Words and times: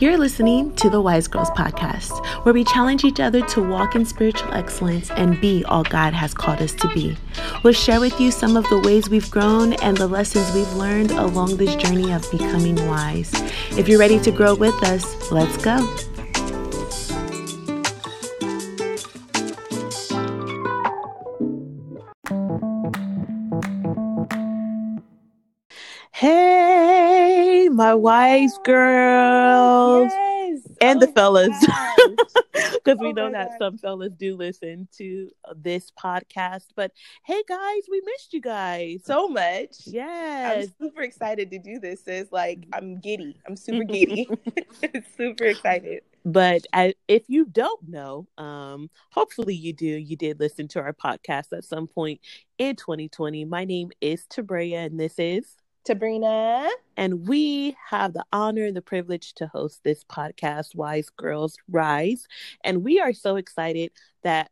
You're 0.00 0.16
listening 0.16 0.76
to 0.76 0.88
the 0.88 1.00
Wise 1.00 1.26
Girls 1.26 1.50
Podcast, 1.50 2.24
where 2.44 2.54
we 2.54 2.62
challenge 2.62 3.02
each 3.02 3.18
other 3.18 3.44
to 3.46 3.60
walk 3.60 3.96
in 3.96 4.04
spiritual 4.04 4.54
excellence 4.54 5.10
and 5.10 5.40
be 5.40 5.64
all 5.64 5.82
God 5.82 6.12
has 6.14 6.32
called 6.32 6.62
us 6.62 6.72
to 6.74 6.88
be. 6.94 7.16
We'll 7.64 7.72
share 7.72 7.98
with 7.98 8.20
you 8.20 8.30
some 8.30 8.56
of 8.56 8.62
the 8.68 8.78
ways 8.78 9.10
we've 9.10 9.28
grown 9.28 9.72
and 9.72 9.96
the 9.96 10.06
lessons 10.06 10.54
we've 10.54 10.72
learned 10.74 11.10
along 11.10 11.56
this 11.56 11.74
journey 11.74 12.12
of 12.12 12.30
becoming 12.30 12.76
wise. 12.86 13.32
If 13.76 13.88
you're 13.88 13.98
ready 13.98 14.20
to 14.20 14.30
grow 14.30 14.54
with 14.54 14.80
us, 14.84 15.32
let's 15.32 15.56
go. 15.56 15.78
My 27.88 27.94
wise 27.94 28.58
girls 28.64 30.12
Yes. 30.12 30.60
and 30.82 31.02
Oh 31.02 31.06
the 31.06 31.12
fellas, 31.12 31.56
because 32.74 32.98
we 33.00 33.08
Oh 33.08 33.12
know 33.12 33.30
that 33.32 33.48
gosh. 33.50 33.58
some 33.58 33.78
fellas 33.78 34.12
do 34.18 34.36
listen 34.36 34.88
to 34.98 35.30
this 35.56 35.90
podcast. 35.92 36.66
But 36.76 36.92
hey, 37.24 37.42
guys, 37.48 37.82
we 37.90 38.02
missed 38.04 38.34
you 38.34 38.42
guys. 38.42 39.00
so 39.04 39.26
much. 39.28 39.76
yes, 39.86 40.66
I'm 40.80 40.86
super 40.88 41.00
excited 41.02 41.50
to 41.50 41.58
do 41.58 41.78
this. 41.78 42.04
Sis. 42.04 42.28
Like 42.30 42.66
I'm 42.74 43.00
giddy. 43.00 43.36
I'm 43.46 43.56
super 43.56 43.84
giddy. 43.94 44.28
super 45.16 45.44
excited. 45.44 46.02
but 46.26 46.66
I, 46.74 46.92
if 47.08 47.22
you 47.28 47.46
don't 47.46 47.88
know, 47.88 48.26
um, 48.36 48.90
hopefully 49.10 49.54
you 49.54 49.72
do. 49.72 49.86
You 49.86 50.16
did 50.16 50.40
listen 50.40 50.68
to 50.68 50.80
our 50.80 50.92
podcast 50.92 51.52
at 51.56 51.64
some 51.64 51.86
point 51.86 52.20
in 52.58 52.76
2020. 52.76 53.46
My 53.46 53.64
name 53.64 53.92
is 54.02 54.26
Tabrea, 54.26 54.84
and 54.86 55.00
this 55.00 55.14
is. 55.18 55.56
Sabrina. 55.88 56.68
And 56.98 57.26
we 57.26 57.74
have 57.88 58.12
the 58.12 58.24
honor 58.30 58.64
and 58.66 58.76
the 58.76 58.82
privilege 58.82 59.32
to 59.36 59.46
host 59.46 59.80
this 59.84 60.04
podcast, 60.04 60.74
Wise 60.74 61.08
Girls 61.08 61.56
Rise. 61.70 62.26
And 62.62 62.84
we 62.84 63.00
are 63.00 63.14
so 63.14 63.36
excited 63.36 63.92
that, 64.22 64.50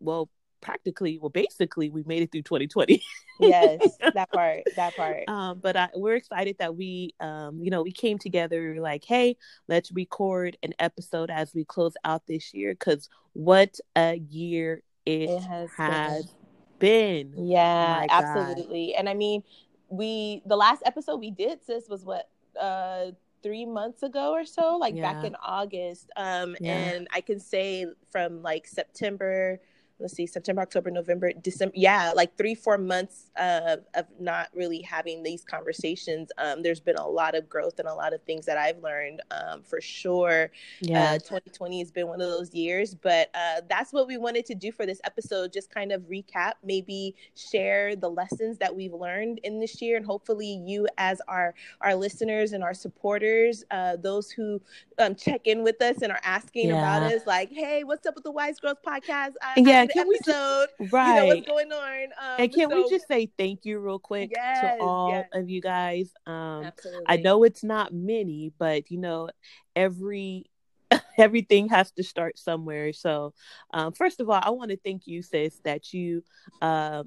well, 0.00 0.30
practically, 0.62 1.18
well, 1.18 1.28
basically, 1.28 1.90
we 1.90 2.04
made 2.04 2.22
it 2.22 2.32
through 2.32 2.42
2020. 2.42 3.02
Yes, 3.38 3.98
that 4.14 4.32
part. 4.32 4.62
That 4.76 4.96
part. 4.96 5.28
um, 5.28 5.60
but 5.62 5.76
I, 5.76 5.90
we're 5.94 6.16
excited 6.16 6.56
that 6.58 6.74
we, 6.74 7.14
um, 7.20 7.60
you 7.62 7.70
know, 7.70 7.82
we 7.82 7.92
came 7.92 8.18
together. 8.18 8.72
We 8.72 8.80
like, 8.80 9.04
hey, 9.04 9.36
let's 9.68 9.92
record 9.92 10.56
an 10.62 10.72
episode 10.78 11.30
as 11.30 11.54
we 11.54 11.64
close 11.64 11.94
out 12.04 12.26
this 12.26 12.54
year 12.54 12.72
because 12.72 13.10
what 13.34 13.78
a 13.94 14.14
year 14.16 14.82
it, 15.04 15.28
It 15.28 15.42
has 15.42 15.70
has 15.76 16.32
been. 16.78 17.34
Yeah, 17.36 18.00
My 18.00 18.06
God. 18.06 18.24
absolutely. 18.24 18.94
And 18.94 19.08
I 19.08 19.14
mean, 19.14 19.42
we 19.88 20.42
the 20.46 20.56
last 20.56 20.82
episode 20.84 21.16
we 21.20 21.30
did, 21.30 21.62
sis, 21.64 21.88
was 21.88 22.04
what 22.04 22.28
uh 22.60 23.12
three 23.42 23.64
months 23.64 24.02
ago 24.02 24.32
or 24.32 24.44
so, 24.44 24.76
like 24.76 24.94
Yeah. 24.96 25.12
back 25.12 25.24
in 25.24 25.36
August. 25.36 26.10
Um, 26.16 26.56
Yeah. 26.60 26.72
and 26.72 27.08
I 27.12 27.20
can 27.20 27.38
say 27.40 27.86
from 28.10 28.42
like 28.42 28.66
September. 28.66 29.60
Let's 30.00 30.14
see, 30.14 30.26
September, 30.26 30.62
October, 30.62 30.90
November, 30.90 31.32
December. 31.32 31.72
Yeah, 31.76 32.12
like 32.14 32.36
three, 32.36 32.54
four 32.54 32.78
months 32.78 33.30
of, 33.36 33.80
of 33.94 34.06
not 34.20 34.48
really 34.54 34.80
having 34.82 35.22
these 35.24 35.44
conversations. 35.44 36.30
Um, 36.38 36.62
there's 36.62 36.80
been 36.80 36.96
a 36.96 37.06
lot 37.06 37.34
of 37.34 37.48
growth 37.48 37.80
and 37.80 37.88
a 37.88 37.94
lot 37.94 38.14
of 38.14 38.22
things 38.22 38.46
that 38.46 38.56
I've 38.56 38.78
learned 38.82 39.22
um, 39.32 39.62
for 39.62 39.80
sure. 39.80 40.50
Yeah. 40.80 41.12
Uh, 41.12 41.18
2020 41.18 41.80
has 41.80 41.90
been 41.90 42.06
one 42.06 42.20
of 42.20 42.28
those 42.28 42.54
years, 42.54 42.94
but 42.94 43.30
uh, 43.34 43.62
that's 43.68 43.92
what 43.92 44.06
we 44.06 44.18
wanted 44.18 44.46
to 44.46 44.54
do 44.54 44.70
for 44.70 44.86
this 44.86 45.00
episode. 45.04 45.52
Just 45.52 45.70
kind 45.70 45.90
of 45.90 46.02
recap, 46.02 46.52
maybe 46.62 47.16
share 47.34 47.96
the 47.96 48.08
lessons 48.08 48.58
that 48.58 48.74
we've 48.74 48.92
learned 48.92 49.40
in 49.42 49.58
this 49.58 49.82
year, 49.82 49.96
and 49.96 50.06
hopefully 50.06 50.62
you, 50.64 50.86
as 50.98 51.20
our 51.26 51.54
our 51.80 51.94
listeners 51.94 52.52
and 52.52 52.62
our 52.62 52.74
supporters, 52.74 53.64
uh, 53.72 53.96
those 53.96 54.30
who 54.30 54.60
um, 54.98 55.14
check 55.14 55.42
in 55.46 55.62
with 55.62 55.80
us 55.82 56.02
and 56.02 56.12
are 56.12 56.20
asking 56.22 56.70
about 56.70 57.02
us, 57.02 57.26
like, 57.26 57.50
"Hey, 57.50 57.84
what's 57.84 58.06
up 58.06 58.14
with 58.14 58.24
the 58.24 58.30
Wise 58.30 58.60
Girls 58.60 58.78
podcast?" 58.86 59.32
I, 59.42 59.54
Yeah, 59.56 59.80
I 59.82 59.87
did 59.88 59.94
can 59.94 60.02
an 60.02 60.08
we 60.08 60.18
just- 60.24 60.72
right. 60.92 61.08
You 61.08 61.14
know 61.14 61.26
what's 61.26 61.46
going 61.46 61.72
on? 61.72 62.04
Um, 62.04 62.34
and 62.38 62.52
can 62.54 62.68
we 62.72 62.88
just 62.88 63.08
say 63.08 63.30
thank 63.36 63.64
you 63.64 63.78
real 63.80 63.98
quick 63.98 64.30
Yes, 64.34 64.60
to 64.60 64.76
all 64.80 65.10
yes. 65.10 65.28
of 65.34 65.48
you 65.48 65.60
guys 65.60 66.10
um 66.26 66.64
Absolutely. 66.64 67.04
i 67.06 67.16
know 67.16 67.42
it's 67.44 67.64
not 67.64 67.92
many 67.92 68.52
but 68.58 68.90
you 68.90 68.98
know 68.98 69.28
every 69.74 70.44
everything 71.18 71.68
has 71.68 71.90
to 71.92 72.02
start 72.02 72.38
somewhere 72.38 72.92
so 72.92 73.34
um 73.74 73.92
first 73.92 74.20
of 74.20 74.30
all 74.30 74.40
i 74.42 74.50
want 74.50 74.70
to 74.70 74.76
thank 74.78 75.06
you 75.06 75.22
sis 75.22 75.60
that 75.64 75.92
you 75.92 76.22
uh 76.62 77.02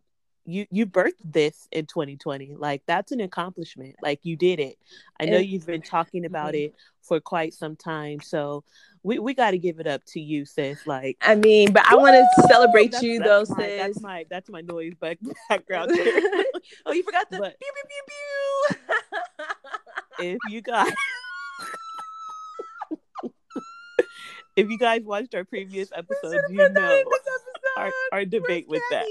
you 0.46 0.66
you 0.72 0.86
birthed 0.86 1.14
this 1.24 1.68
in 1.72 1.86
2020 1.86 2.56
like 2.56 2.82
that's 2.88 3.12
an 3.12 3.22
accomplishment 3.22 3.96
like 4.02 4.20
you 4.24 4.36
did 4.36 4.60
it 4.60 4.78
i 5.20 5.26
know 5.26 5.38
you've 5.38 5.66
been 5.68 5.82
talking 5.84 6.26
about 6.26 6.54
Mhm. 6.54 6.66
it 6.66 6.76
for 7.04 7.20
quite 7.20 7.54
some 7.54 7.76
time 7.76 8.20
so 8.22 8.64
we, 9.04 9.18
we 9.20 9.34
got 9.34 9.52
to 9.52 9.58
give 9.58 9.80
it 9.80 9.88
up 9.88 10.04
to 10.06 10.20
you 10.20 10.46
sis 10.46 10.86
like 10.88 11.18
I 11.22 11.34
mean, 11.36 11.72
but 11.74 11.84
I 11.92 11.96
want 11.96 12.14
to 12.16 12.48
celebrate 12.48 12.92
That's- 12.92 13.04
you, 13.04 13.20
that's 13.20 13.50
though, 13.50 13.56
my, 13.56 13.64
sis. 13.64 13.80
that's 13.80 14.02
my 14.02 14.26
that's 14.30 14.50
my 14.50 14.62
noise 14.62 14.94
back, 14.96 15.18
background 15.50 15.92
oh, 16.86 16.92
you 16.92 17.04
forgot 17.04 17.30
the 17.32 17.38
But- 17.40 17.58
pew 17.60 17.72
pew 17.76 17.86
pew 17.88 19.46
pew. 20.20 20.26
if 20.34 20.38
you 20.50 20.62
guys 20.72 20.92
if 24.56 24.70
you 24.70 24.78
guys 24.78 25.02
watched 25.04 25.34
our 25.36 25.44
previous 25.46 25.90
episode 25.96 26.40
you 26.50 26.68
know 26.70 27.04
our, 27.78 27.92
our 28.12 28.26
debate 28.26 28.68
with 28.68 28.82
that. 28.92 29.06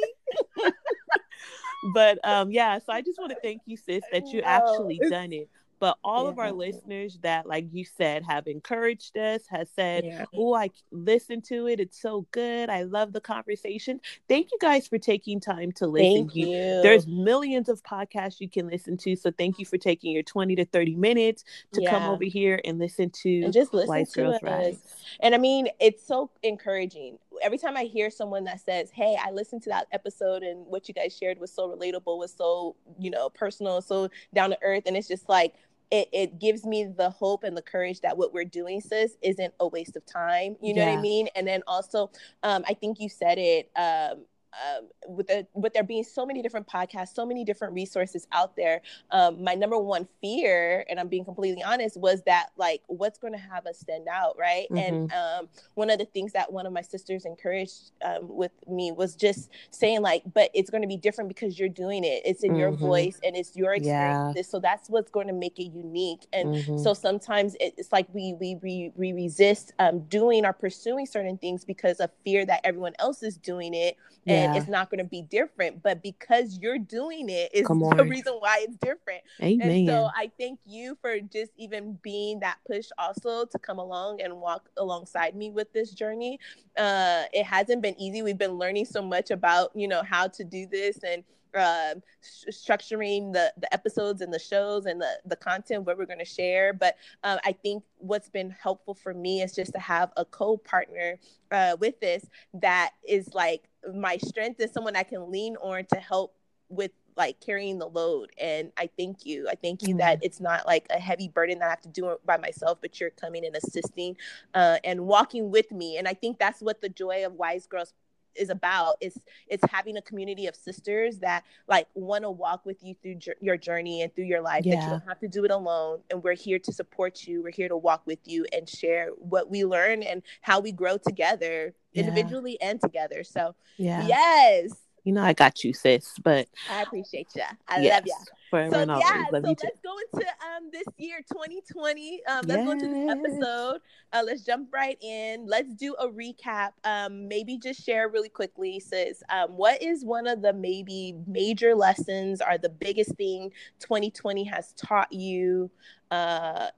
But 1.94 2.18
um 2.24 2.50
yeah, 2.50 2.78
so 2.78 2.92
I 2.92 3.00
just 3.00 3.18
want 3.18 3.32
to 3.32 3.38
thank 3.42 3.62
you, 3.66 3.76
sis, 3.76 4.04
that 4.12 4.32
you 4.32 4.40
actually 4.42 5.00
done 5.10 5.32
it. 5.32 5.48
But 5.78 5.96
all 6.04 6.26
of 6.28 6.38
our 6.38 6.48
Yeah. 6.48 6.52
listeners 6.52 7.18
that, 7.22 7.46
like 7.46 7.64
you 7.72 7.86
said, 7.86 8.22
have 8.24 8.46
encouraged 8.46 9.16
us, 9.16 9.46
has 9.48 9.70
said, 9.70 10.04
Yeah. 10.04 10.26
Oh, 10.36 10.52
I 10.54 10.68
listened 10.90 11.44
to 11.44 11.68
it. 11.68 11.80
It's 11.80 11.98
so 11.98 12.26
good. 12.32 12.68
I 12.68 12.82
love 12.82 13.14
the 13.14 13.20
conversation. 13.22 13.98
Thank 14.28 14.52
you 14.52 14.58
guys 14.60 14.86
for 14.86 14.98
taking 14.98 15.40
time 15.40 15.72
to 15.72 15.86
listen. 15.86 16.28
Thank 16.28 16.34
you. 16.34 16.82
There's 16.82 17.06
millions 17.06 17.70
of 17.70 17.82
podcasts 17.82 18.40
you 18.40 18.50
can 18.50 18.68
listen 18.68 18.98
to. 18.98 19.16
So 19.16 19.30
thank 19.30 19.58
you 19.58 19.64
for 19.64 19.78
taking 19.78 20.12
your 20.12 20.22
20 20.22 20.54
to 20.56 20.66
30 20.66 20.96
minutes 20.96 21.44
to 21.72 21.82
come 21.86 22.06
over 22.06 22.24
here 22.24 22.60
and 22.66 22.78
listen 22.78 23.08
to 23.22 23.44
and 23.44 23.52
just 23.54 23.72
listen 23.72 23.88
Wise 23.88 24.12
to 24.12 24.20
Girls 24.20 24.34
us. 24.34 24.42
Rise. 24.42 24.78
And 25.20 25.34
I 25.34 25.38
mean, 25.38 25.68
it's 25.80 26.06
so 26.06 26.30
encouraging. 26.42 27.18
Every 27.42 27.58
time 27.58 27.76
I 27.76 27.84
hear 27.84 28.10
someone 28.10 28.44
that 28.44 28.60
says, 28.60 28.90
"Hey, 28.90 29.16
I 29.20 29.30
listened 29.30 29.62
to 29.62 29.70
that 29.70 29.86
episode 29.92 30.42
and 30.42 30.66
what 30.66 30.88
you 30.88 30.94
guys 30.94 31.16
shared 31.16 31.38
was 31.38 31.52
so 31.52 31.68
relatable, 31.68 32.18
was 32.18 32.32
so 32.32 32.76
you 32.98 33.10
know 33.10 33.30
personal, 33.30 33.80
so 33.82 34.08
down 34.34 34.50
to 34.50 34.58
earth," 34.62 34.84
and 34.86 34.96
it's 34.96 35.08
just 35.08 35.28
like. 35.28 35.54
It, 35.92 36.08
it 36.12 36.38
gives 36.38 36.64
me 36.64 36.84
the 36.84 37.10
hope 37.10 37.42
and 37.42 37.56
the 37.56 37.62
courage 37.62 38.00
that 38.02 38.16
what 38.16 38.32
we're 38.32 38.44
doing, 38.44 38.80
sis, 38.80 39.16
isn't 39.22 39.52
a 39.58 39.66
waste 39.66 39.96
of 39.96 40.06
time. 40.06 40.54
You 40.62 40.72
know 40.72 40.86
what 40.86 40.98
I 40.98 41.00
mean? 41.00 41.26
And 41.34 41.44
then 41.48 41.64
also, 41.66 42.12
um, 42.44 42.62
I 42.68 42.74
think 42.74 43.00
you 43.00 43.08
said 43.08 43.38
it. 43.38 43.72
Um, 43.74 44.24
um, 44.54 44.88
with 45.08 45.28
the 45.28 45.46
with 45.54 45.72
there 45.74 45.82
being 45.84 46.04
so 46.04 46.26
many 46.26 46.42
different 46.42 46.66
podcasts, 46.66 47.14
so 47.14 47.24
many 47.26 47.44
different 47.44 47.74
resources 47.74 48.26
out 48.32 48.56
there, 48.56 48.82
um, 49.10 49.42
my 49.44 49.54
number 49.54 49.78
one 49.78 50.08
fear, 50.20 50.84
and 50.88 50.98
I'm 50.98 51.08
being 51.08 51.24
completely 51.24 51.62
honest, 51.62 51.96
was 51.98 52.22
that 52.24 52.50
like 52.56 52.82
what's 52.86 53.18
going 53.18 53.32
to 53.32 53.38
have 53.38 53.66
us 53.66 53.78
stand 53.78 54.08
out, 54.08 54.36
right? 54.38 54.68
And 54.76 55.00
um, 55.12 55.48
one 55.74 55.90
of 55.90 55.98
the 55.98 56.04
things 56.04 56.32
that 56.32 56.52
one 56.52 56.66
of 56.66 56.72
my 56.72 56.82
sisters 56.82 57.24
encouraged 57.24 57.92
um, 58.04 58.28
with 58.28 58.52
me 58.68 58.92
was 58.92 59.14
just 59.16 59.50
saying 59.70 60.02
like, 60.02 60.22
but 60.32 60.50
it's 60.54 60.70
going 60.70 60.82
to 60.82 60.88
be 60.88 60.96
different 60.96 61.28
because 61.28 61.58
you're 61.58 61.68
doing 61.68 62.04
it. 62.04 62.22
It's 62.24 62.42
in 62.42 62.54
your 62.56 62.72
Mhm. 62.72 62.78
voice 62.80 63.20
and 63.24 63.36
it's 63.36 63.56
your 63.56 63.76
Yeah. 63.76 64.32
So 64.42 64.60
that's 64.60 64.88
what's 64.90 65.10
going 65.10 65.26
to 65.28 65.32
make 65.32 65.58
it 65.58 65.70
unique. 65.72 66.26
And 66.32 66.48
Mhm. 66.48 66.78
so 66.78 66.94
sometimes 66.94 67.56
it's 67.60 67.92
like 67.92 68.06
we 68.12 68.34
we 68.40 68.56
we, 68.62 68.92
we 68.96 69.12
resist 69.12 69.72
um, 69.78 70.00
doing 70.06 70.44
or 70.44 70.52
pursuing 70.52 71.06
certain 71.06 71.38
things 71.38 71.64
because 71.64 72.00
of 72.00 72.10
fear 72.24 72.44
that 72.46 72.60
everyone 72.64 72.94
else 72.98 73.22
is 73.22 73.36
doing 73.36 73.74
it 73.74 73.96
and 74.40 74.54
Yeah. 74.54 74.60
it's 74.60 74.68
not 74.68 74.90
going 74.90 74.98
to 74.98 75.04
be 75.04 75.22
different. 75.22 75.82
But 75.82 76.02
because 76.02 76.58
you're 76.60 76.78
doing 76.78 77.28
it 77.28 77.50
is 77.54 77.66
the 77.66 78.06
reason 78.08 78.34
why 78.34 78.58
it's 78.62 78.76
different. 78.76 79.22
Amen. 79.42 79.70
And 79.70 79.88
so 79.88 80.08
I 80.14 80.30
thank 80.38 80.60
you 80.64 80.96
for 81.00 81.20
just 81.20 81.52
even 81.56 81.98
being 82.02 82.40
that 82.40 82.58
push 82.66 82.88
also 82.98 83.44
to 83.44 83.58
come 83.58 83.78
along 83.78 84.20
and 84.22 84.40
walk 84.40 84.68
alongside 84.76 85.34
me 85.34 85.50
with 85.50 85.72
this 85.72 85.90
journey. 85.92 86.38
Uh, 86.76 87.24
it 87.32 87.44
hasn't 87.44 87.82
been 87.82 87.98
easy. 88.00 88.22
We've 88.22 88.38
been 88.38 88.58
learning 88.58 88.86
so 88.86 89.02
much 89.02 89.30
about, 89.30 89.70
you 89.74 89.88
know, 89.88 90.02
how 90.02 90.28
to 90.28 90.44
do 90.44 90.66
this 90.66 90.98
and 91.04 91.22
um 91.56 92.00
structuring 92.48 93.32
the 93.32 93.52
the 93.58 93.72
episodes 93.74 94.20
and 94.20 94.32
the 94.32 94.38
shows 94.38 94.86
and 94.86 95.00
the 95.00 95.18
the 95.24 95.34
content 95.34 95.84
what 95.84 95.98
we're 95.98 96.06
going 96.06 96.18
to 96.18 96.24
share 96.24 96.72
but 96.72 96.94
um, 97.24 97.38
i 97.44 97.50
think 97.50 97.82
what's 97.98 98.28
been 98.28 98.50
helpful 98.50 98.94
for 98.94 99.12
me 99.12 99.42
is 99.42 99.52
just 99.52 99.72
to 99.72 99.80
have 99.80 100.12
a 100.16 100.24
co-partner 100.24 101.18
uh, 101.50 101.76
with 101.80 101.98
this 101.98 102.24
that 102.54 102.90
is 103.06 103.34
like 103.34 103.68
my 103.94 104.16
strength 104.18 104.60
is 104.60 104.72
someone 104.72 104.96
i 104.96 105.02
can 105.02 105.30
lean 105.30 105.56
on 105.56 105.84
to 105.84 105.98
help 105.98 106.34
with 106.68 106.90
like 107.16 107.40
carrying 107.40 107.78
the 107.78 107.86
load 107.86 108.30
and 108.40 108.70
i 108.76 108.88
thank 108.96 109.26
you. 109.26 109.46
I 109.48 109.54
thank 109.54 109.86
you 109.86 109.96
that 109.96 110.20
it's 110.22 110.40
not 110.40 110.66
like 110.66 110.86
a 110.90 110.98
heavy 110.98 111.28
burden 111.28 111.58
that 111.58 111.66
i 111.66 111.70
have 111.70 111.80
to 111.82 111.88
do 111.88 112.10
it 112.10 112.24
by 112.24 112.36
myself 112.36 112.78
but 112.80 113.00
you're 113.00 113.10
coming 113.10 113.44
and 113.44 113.56
assisting 113.56 114.16
uh, 114.54 114.78
and 114.84 115.06
walking 115.06 115.50
with 115.50 115.70
me 115.72 115.96
and 115.96 116.06
i 116.06 116.14
think 116.14 116.38
that's 116.38 116.60
what 116.60 116.80
the 116.80 116.88
joy 116.88 117.26
of 117.26 117.34
wise 117.34 117.66
girls 117.66 117.92
is 118.34 118.50
about. 118.50 118.96
It's 119.00 119.18
it's 119.48 119.62
having 119.70 119.96
a 119.96 120.02
community 120.02 120.46
of 120.46 120.54
sisters 120.54 121.18
that 121.18 121.44
like 121.68 121.86
want 121.94 122.24
to 122.24 122.30
walk 122.30 122.64
with 122.64 122.82
you 122.82 122.94
through 123.02 123.16
ju- 123.16 123.34
your 123.40 123.56
journey 123.56 124.02
and 124.02 124.14
through 124.14 124.24
your 124.24 124.40
life 124.40 124.64
that 124.64 124.84
you 124.84 124.90
don't 124.90 125.06
have 125.08 125.20
to 125.20 125.28
do 125.28 125.44
it 125.44 125.50
alone 125.50 126.00
and 126.10 126.22
we're 126.22 126.34
here 126.34 126.58
to 126.58 126.72
support 126.72 127.26
you. 127.26 127.42
We're 127.42 127.52
here 127.52 127.68
to 127.68 127.76
walk 127.76 128.02
with 128.06 128.20
you 128.24 128.46
and 128.52 128.68
share 128.68 129.08
what 129.18 129.50
we 129.50 129.64
learn 129.64 130.02
and 130.02 130.22
how 130.40 130.60
we 130.60 130.72
grow 130.72 130.96
together 130.96 131.74
Yeah. 131.92 132.00
individually 132.02 132.60
and 132.60 132.80
together 132.80 133.24
so 133.24 133.54
Yeah. 133.76 134.06
yes 134.06 134.72
You 135.04 135.12
know, 135.14 135.22
I 135.22 135.32
got 135.32 135.64
you, 135.64 135.72
sis. 135.72 136.14
But 136.22 136.48
i 136.68 136.82
appreciate 136.82 137.28
you 137.34 137.42
i 137.68 137.80
yes, 137.80 137.94
love 137.96 138.06
you 138.06 138.14
forever 138.50 138.70
so 138.74 138.80
and 138.82 138.90
always. 138.90 139.08
yeah, 139.08 139.24
Love 139.32 139.42
so 139.44 139.50
you 139.50 139.56
too. 139.56 139.66
let's 139.66 139.80
go 139.80 139.94
into 139.98 140.26
um 140.46 140.70
this 140.72 140.84
year 140.98 141.20
2020. 141.32 142.20
Um, 142.26 142.46
let's 142.46 142.62
go 142.64 142.72
into 142.72 142.88
this 142.88 142.98
episode. 143.08 143.80
Uh, 144.12 144.22
let's 144.26 144.42
jump 144.44 144.68
right 144.72 144.98
in. 145.02 145.46
Let's 145.46 145.72
do 145.74 145.94
a 145.98 146.08
recap. 146.08 146.72
Um, 146.84 147.28
maybe 147.28 147.58
just 147.58 147.84
share 147.84 148.08
really 148.08 148.28
quickly, 148.28 148.78
sis. 148.80 149.22
Um, 149.30 149.56
what 149.56 149.82
is 149.82 150.04
one 150.04 150.26
of 150.26 150.42
the 150.42 150.52
maybe 150.52 151.14
major 151.26 151.74
lessons 151.74 152.40
or 152.42 152.58
the 152.58 152.68
biggest 152.68 153.14
thing 153.16 153.52
2020 153.80 154.44
has 154.44 154.72
taught 154.74 155.12
you? 155.12 155.70
Uh, 156.10 156.68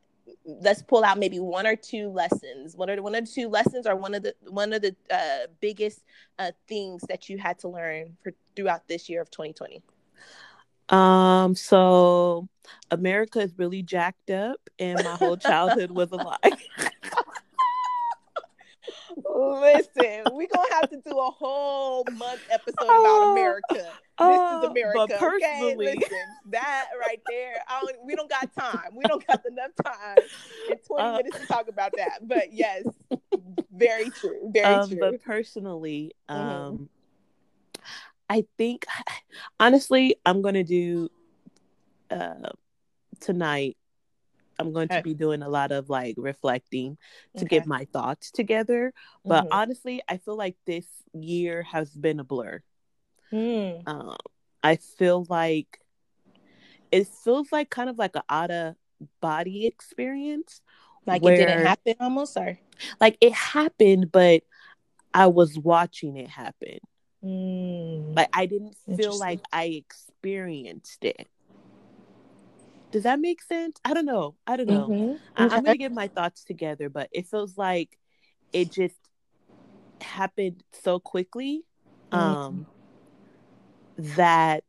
let's 0.44 0.82
pull 0.82 1.04
out 1.04 1.18
maybe 1.18 1.38
one 1.40 1.66
or 1.66 1.76
two 1.76 2.08
lessons. 2.08 2.76
One 2.76 2.90
or 2.90 3.00
one 3.02 3.14
or 3.14 3.22
two 3.22 3.48
lessons, 3.48 3.86
or 3.86 3.96
one 3.96 4.14
of 4.14 4.22
the 4.22 4.34
one 4.48 4.72
of 4.72 4.82
the 4.82 4.94
uh, 5.10 5.46
biggest 5.60 6.02
uh, 6.38 6.52
things 6.68 7.02
that 7.08 7.28
you 7.28 7.38
had 7.38 7.58
to 7.60 7.68
learn 7.68 8.16
for 8.22 8.32
throughout 8.56 8.86
this 8.88 9.08
year 9.08 9.20
of 9.20 9.30
2020. 9.30 9.82
Um, 10.88 11.54
so 11.54 12.48
America 12.90 13.40
is 13.40 13.52
really 13.56 13.82
jacked 13.82 14.30
up, 14.30 14.60
and 14.78 15.02
my 15.02 15.16
whole 15.16 15.36
childhood 15.36 15.90
was 15.90 16.10
a 16.12 16.16
lie. 16.16 16.36
Listen, 19.16 20.24
we're 20.32 20.48
gonna 20.52 20.74
have 20.74 20.90
to 20.90 21.00
do 21.04 21.18
a 21.18 21.30
whole 21.30 22.04
month 22.12 22.40
episode 22.50 22.84
about 22.84 22.90
Oh, 22.90 23.34
This 24.28 24.40
uh, 24.40 24.58
is 24.58 24.70
America. 24.70 25.06
but 25.08 25.12
Okay, 25.12 25.58
personally- 25.60 25.86
listen, 25.96 26.18
that 26.50 26.86
right 27.00 27.20
there. 27.28 27.54
I 27.68 27.80
don't, 27.80 27.96
we 28.06 28.14
don't 28.14 28.28
got 28.30 28.52
time. 28.54 28.94
We 28.96 29.06
don't 29.06 29.26
got 29.26 29.44
enough 29.46 29.70
time 29.84 30.18
in 30.70 30.78
20 30.86 31.02
Uh, 31.02 31.16
minutes 31.18 31.38
to 31.38 31.46
talk 31.46 31.68
about 31.68 31.92
that. 31.96 32.26
But 32.26 32.52
yes, 32.52 32.84
very 33.72 34.10
true. 34.10 34.50
Very 34.52 34.74
um, 34.74 34.88
true. 34.88 34.98
but 35.00 35.22
personally, 35.22 36.12
Mhm. 36.30 36.34
um, 36.36 36.88
I 38.30 38.44
think 38.56 38.86
honestly, 39.60 40.16
I'm 40.24 40.40
gonna 40.42 40.64
do 40.64 41.08
uh 42.10 42.50
tonight. 43.20 43.76
I'm 44.58 44.72
going 44.72 44.84
Okay. 44.86 44.98
to 44.98 45.02
be 45.02 45.14
doing 45.14 45.42
a 45.42 45.48
lot 45.48 45.72
of 45.72 45.88
like 45.90 46.14
reflecting 46.18 46.96
to 47.36 47.44
Okay. 47.44 47.58
get 47.58 47.66
my 47.66 47.86
thoughts 47.86 48.30
together. 48.30 48.92
But 49.24 49.44
Mhm. 49.44 49.48
honestly, 49.50 50.02
I 50.08 50.18
feel 50.18 50.36
like 50.36 50.56
this 50.66 50.86
year 51.14 51.62
has 51.62 51.90
been 51.94 52.20
a 52.20 52.24
blur. 52.24 52.62
Mm. 53.32 53.86
Um, 53.86 54.16
I 54.62 54.76
feel 54.76 55.26
like 55.28 55.78
it 56.90 57.06
feels 57.08 57.50
like 57.50 57.70
kind 57.70 57.88
of 57.88 57.98
like 57.98 58.14
an 58.16 58.22
out 58.28 58.50
of 58.50 58.76
body 59.20 59.66
experience. 59.66 60.60
like 61.06 61.22
it 61.24 61.36
didn't 61.36 61.64
happen 61.66 61.94
almost, 62.00 62.36
or 62.36 62.58
Like 63.00 63.16
it 63.20 63.32
happened, 63.32 64.12
but 64.12 64.42
I 65.14 65.26
was 65.26 65.58
watching 65.58 66.16
it 66.16 66.28
happen. 66.28 66.78
mm. 67.24 68.14
Like 68.14 68.28
I 68.32 68.46
didn't 68.46 68.76
feel 68.96 69.18
like 69.18 69.40
I 69.52 69.64
experienced 69.64 71.04
it. 71.04 71.28
Does 72.90 73.04
that 73.04 73.20
make 73.20 73.42
sense? 73.42 73.80
I 73.84 73.94
don't 73.94 74.04
know. 74.04 74.36
I 74.46 74.56
don't 74.56 74.68
know. 74.68 74.88
Mhm. 74.90 75.18
I, 75.36 75.44
I'm 75.56 75.64
gonna 75.64 75.76
get 75.76 75.92
my 75.92 76.08
thoughts 76.08 76.44
together, 76.44 76.90
but 76.90 77.08
it 77.10 77.26
feels 77.26 77.56
like 77.56 77.98
it 78.52 78.70
just 78.70 78.96
happened 80.02 80.62
so 80.72 80.98
quickly 80.98 81.64
Mhm. 82.12 82.18
um 82.18 82.66
that 83.98 84.64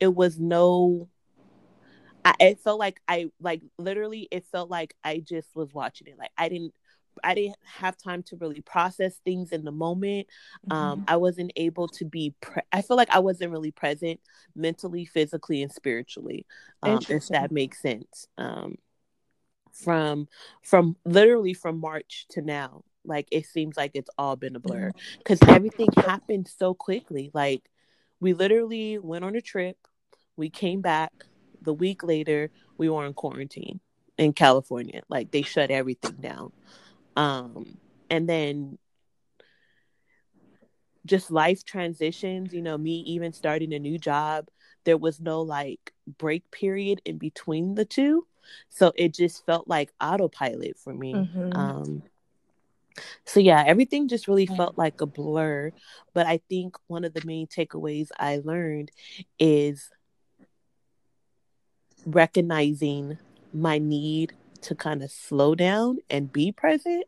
it 0.00 0.14
was 0.14 0.38
no 0.38 1.08
I, 2.24 2.34
it 2.40 2.60
felt 2.60 2.78
like 2.78 3.00
I 3.08 3.30
like 3.40 3.62
literally 3.78 4.28
it 4.30 4.46
felt 4.46 4.70
like 4.70 4.94
I 5.02 5.18
just 5.20 5.48
was 5.54 5.72
watching 5.72 6.08
it. 6.08 6.18
Like 6.18 6.30
I 6.36 6.48
didn't 6.48 6.74
I 7.24 7.34
didn't 7.34 7.56
have 7.64 7.96
time 7.96 8.22
to 8.24 8.36
really 8.36 8.60
process 8.60 9.16
things 9.24 9.52
in 9.52 9.64
the 9.64 9.72
moment. 9.72 10.26
Um 10.70 11.02
I 11.08 11.16
wasn't 11.16 11.52
able 11.56 11.88
to 11.88 12.04
be 12.04 12.34
pre- 12.40 12.62
I 12.72 12.82
feel 12.82 12.96
like 12.96 13.10
I 13.10 13.20
wasn't 13.20 13.52
really 13.52 13.70
present 13.70 14.20
mentally, 14.54 15.04
physically 15.04 15.62
and 15.62 15.72
spiritually. 15.72 16.46
Um 16.82 17.00
if 17.08 17.28
that 17.28 17.52
makes 17.52 17.80
sense. 17.80 18.26
Um 18.36 18.76
from 19.72 20.28
from 20.62 20.96
literally 21.04 21.54
from 21.54 21.78
March 21.78 22.26
to 22.30 22.42
now. 22.42 22.84
Like 23.04 23.28
it 23.30 23.46
seems 23.46 23.76
like 23.76 23.92
it's 23.94 24.10
all 24.18 24.36
been 24.36 24.56
a 24.56 24.60
blur 24.60 24.92
because 25.18 25.40
everything 25.48 25.88
happened 25.96 26.48
so 26.48 26.74
quickly. 26.74 27.30
Like 27.32 27.62
we 28.20 28.32
literally 28.34 28.98
went 28.98 29.24
on 29.24 29.34
a 29.34 29.40
trip, 29.40 29.76
we 30.36 30.50
came 30.50 30.80
back. 30.80 31.12
The 31.62 31.74
week 31.74 32.02
later, 32.02 32.50
we 32.78 32.88
were 32.88 33.04
in 33.06 33.12
quarantine 33.12 33.80
in 34.16 34.32
California. 34.32 35.02
Like 35.08 35.30
they 35.30 35.42
shut 35.42 35.70
everything 35.70 36.14
down. 36.20 36.52
Um, 37.16 37.76
and 38.08 38.28
then 38.28 38.78
just 41.06 41.30
life 41.30 41.64
transitions. 41.64 42.52
You 42.52 42.62
know, 42.62 42.78
me 42.78 43.00
even 43.06 43.32
starting 43.32 43.72
a 43.72 43.78
new 43.78 43.98
job. 43.98 44.48
There 44.84 44.96
was 44.96 45.20
no 45.20 45.42
like 45.42 45.92
break 46.18 46.50
period 46.50 47.02
in 47.04 47.18
between 47.18 47.74
the 47.74 47.84
two, 47.84 48.26
so 48.70 48.92
it 48.96 49.14
just 49.14 49.44
felt 49.44 49.68
like 49.68 49.92
autopilot 50.00 50.78
for 50.78 50.94
me. 50.94 51.14
Mhm. 51.14 51.56
Um, 51.56 52.02
so 53.24 53.40
yeah, 53.40 53.62
everything 53.66 54.08
just 54.08 54.28
really 54.28 54.46
felt 54.46 54.76
like 54.78 55.00
a 55.00 55.06
blur. 55.06 55.72
But 56.12 56.26
I 56.26 56.40
think 56.48 56.76
one 56.86 57.04
of 57.04 57.14
the 57.14 57.24
main 57.24 57.46
takeaways 57.46 58.08
I 58.18 58.40
learned 58.42 58.90
is 59.38 59.90
recognizing 62.06 63.18
my 63.52 63.78
need 63.78 64.32
to 64.62 64.74
kind 64.74 65.02
of 65.02 65.10
slow 65.10 65.54
down 65.54 65.98
and 66.08 66.32
be 66.32 66.52
present. 66.52 67.04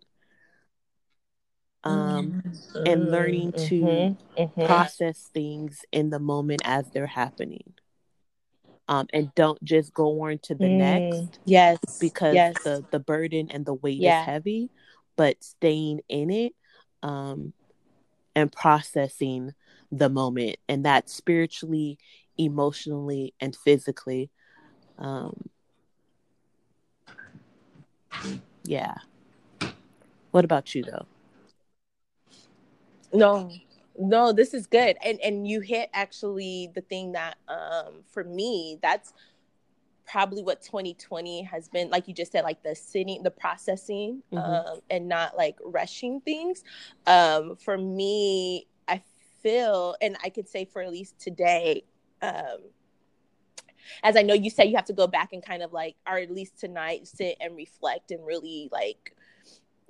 Um, 1.84 2.43
and 2.87 3.11
learning 3.11 3.52
to 3.52 3.82
Mhm. 3.82 4.17
Mhm. 4.38 4.67
process 4.67 5.29
things 5.34 5.84
in 5.90 6.11
the 6.11 6.20
moment 6.20 6.62
as 6.64 6.88
they're 6.90 7.06
happening. 7.08 7.75
Um, 8.87 9.06
and 9.12 9.34
don't 9.34 9.62
just 9.64 9.93
go 9.93 10.20
on 10.23 10.38
to 10.44 10.55
the 10.55 10.67
Mm, 10.67 10.79
next 10.79 11.38
yes 11.44 11.79
because 11.99 12.34
yes 12.34 12.56
the 12.62 12.84
the 12.93 13.00
burden 13.00 13.50
and 13.50 13.64
the 13.67 13.75
weight 13.75 14.00
Yeah. 14.00 14.20
is 14.20 14.26
heavy 14.26 14.70
but 15.17 15.43
staying 15.43 16.00
in 16.09 16.31
it 16.31 16.55
um 17.03 17.53
and 18.35 18.53
processing 18.53 19.53
the 19.91 20.09
moment 20.09 20.56
and 20.69 20.85
that 20.85 21.09
spiritually 21.11 21.99
emotionally 22.38 23.35
and 23.41 23.55
physically 23.55 24.31
um 24.99 25.49
yeah. 28.65 28.94
What 30.31 30.44
about 30.44 30.75
you 30.75 30.82
though? 30.82 31.06
No 33.13 33.51
no 33.98 34.32
this 34.32 34.55
is 34.55 34.67
good. 34.67 34.96
And 35.05 35.20
and 35.20 35.46
you 35.46 35.60
hit 35.60 35.91
actually 35.93 36.70
the 36.75 36.81
thing 36.81 37.13
that 37.13 37.37
um 37.48 38.05
for 38.10 38.25
me 38.25 38.79
that's 38.82 39.13
probably 40.06 40.43
what 40.43 40.61
2020 40.63 41.43
has 41.44 41.69
been 41.69 41.89
like 41.91 42.09
you 42.09 42.15
just 42.15 42.32
said 42.32 42.44
like 42.44 42.63
the 42.63 42.75
sitting 42.75 43.23
the 43.23 43.31
processing 43.31 44.23
Mhm. 44.32 44.67
um 44.69 44.81
and 44.91 45.09
not 45.09 45.37
like 45.37 45.59
rushing 45.65 46.21
things 46.21 46.65
um 47.06 47.56
for 47.56 47.79
me 47.79 48.67
i 48.89 49.01
feel 49.43 49.94
and 50.01 50.17
i 50.25 50.29
could 50.29 50.49
say 50.49 50.65
for 50.65 50.82
at 50.82 50.91
least 50.91 51.19
today 51.19 51.85
um 52.21 52.59
as 54.03 54.17
i 54.17 54.23
know 54.23 54.35
you 54.35 54.51
said 54.51 54.65
you 54.65 54.77
have 54.77 54.85
to 54.85 54.93
go 54.93 55.06
back 55.06 55.32
and 55.32 55.44
kind 55.44 55.63
of 55.63 55.73
like 55.73 55.97
or 56.09 56.19
at 56.19 56.31
least 56.31 56.59
tonight 56.59 57.06
sit 57.06 57.37
and 57.41 57.56
reflect 57.56 58.11
and 58.11 58.25
really 58.27 58.69
like 58.73 59.15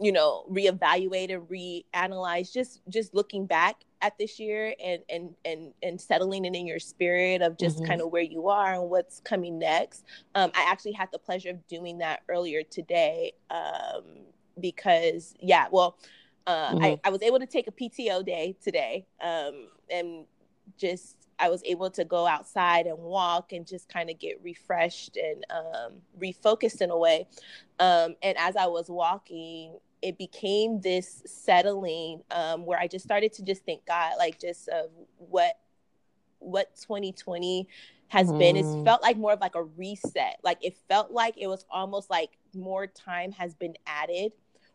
you 0.00 0.12
know 0.12 0.44
reevaluate 0.50 1.32
and 1.32 1.48
reanalyze 1.48 2.52
just 2.52 2.80
just 2.88 3.14
looking 3.14 3.46
back 3.46 3.76
at 4.02 4.18
this 4.18 4.38
year 4.40 4.74
and 4.84 5.02
and 5.08 5.34
and 5.44 5.72
and 5.82 6.00
settling 6.00 6.44
it 6.44 6.54
in 6.54 6.66
your 6.66 6.80
spirit 6.80 7.40
of 7.42 7.56
just 7.56 7.78
Mhm. 7.78 7.86
kind 7.86 8.00
of 8.02 8.10
where 8.10 8.22
you 8.22 8.48
are 8.48 8.74
and 8.74 8.90
what's 8.90 9.20
coming 9.20 9.58
next 9.58 10.04
um 10.34 10.50
i 10.54 10.64
actually 10.70 10.92
had 10.92 11.08
the 11.12 11.18
pleasure 11.18 11.50
of 11.50 11.66
doing 11.68 11.98
that 11.98 12.20
earlier 12.28 12.62
today 12.64 13.32
um 13.50 14.04
because 14.60 15.34
yeah 15.40 15.66
well 15.70 15.96
uh 16.46 16.74
I, 16.80 16.96
Mhm. 16.96 17.00
I 17.04 17.10
was 17.10 17.22
able 17.22 17.38
to 17.38 17.46
take 17.46 17.68
a 17.68 17.72
pto 17.72 18.24
day 18.24 18.56
today 18.62 19.06
um 19.22 19.68
and 19.90 20.26
just 20.76 21.16
I 21.38 21.48
was 21.48 21.62
able 21.64 21.90
to 21.92 22.04
go 22.04 22.26
outside 22.26 22.86
and 22.86 22.98
walk 22.98 23.52
and 23.52 23.66
just 23.66 23.88
kind 23.88 24.08
of 24.10 24.18
get 24.18 24.40
refreshed 24.44 25.16
and 25.16 25.44
um, 25.50 25.94
refocused 26.20 26.80
in 26.80 26.90
a 26.90 26.96
way. 26.96 27.26
Um, 27.80 28.14
and 28.22 28.38
as 28.38 28.54
I 28.54 28.66
was 28.66 28.88
walking, 28.88 29.76
it 30.02 30.18
became 30.18 30.80
this 30.80 31.22
settling 31.26 32.22
um, 32.30 32.66
where 32.66 32.78
I 32.78 32.88
just 32.88 33.04
started 33.04 33.32
to 33.34 33.42
just 33.44 33.64
think, 33.64 33.86
God, 33.86 34.14
like 34.18 34.40
just 34.40 34.68
of 34.68 34.90
what 35.18 35.58
what 36.38 36.74
2020 36.76 37.68
has 38.08 38.32
been. 38.32 38.56
It's 38.56 38.74
Mhm. 38.74 38.84
felt 38.84 39.02
like 39.02 39.16
more 39.16 39.32
of 39.32 39.40
like 39.40 39.54
a 39.54 39.62
reset. 39.62 40.38
Like 40.42 40.58
it 40.64 40.76
felt 40.88 41.12
like 41.12 41.34
it 41.38 41.46
was 41.46 41.64
almost 41.70 42.10
like 42.10 42.38
more 42.54 42.86
time 42.86 43.32
has 43.32 43.54
been 43.54 43.74
added 43.86 44.32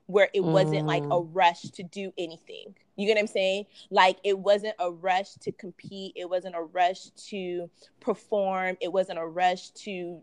where 0.07 0.29
it 0.33 0.39
wasn't 0.43 0.85
like 0.87 1.05
a 1.11 1.19
Mm. 1.19 1.29
rush 1.33 1.63
to 1.71 1.83
do 1.83 2.13
anything. 2.17 2.75
You 2.95 3.05
get 3.05 3.15
what 3.15 3.19
I'm 3.21 3.27
saying? 3.27 3.65
Like 3.89 4.17
it 4.23 4.39
wasn't 4.39 4.75
a 4.79 4.89
rush 4.89 5.33
to 5.35 5.51
compete. 5.51 6.13
It 6.15 6.29
wasn't 6.29 6.55
a 6.55 6.61
rush 6.61 7.09
to 7.29 7.69
perform. 7.99 8.77
It 8.79 8.91
wasn't 8.93 9.19
a 9.19 9.27
rush 9.27 9.71
to 9.71 10.21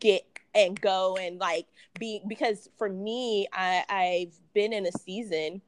get 0.00 0.31
and 0.54 0.80
go 0.80 1.16
and 1.16 1.38
like 1.38 1.66
be 1.98 2.20
because 2.28 2.68
for 2.78 2.88
me, 2.88 3.46
I, 3.52 3.84
I've 3.88 4.38
been 4.54 4.72
in 4.72 4.86
a 4.86 4.92
season 4.92 5.62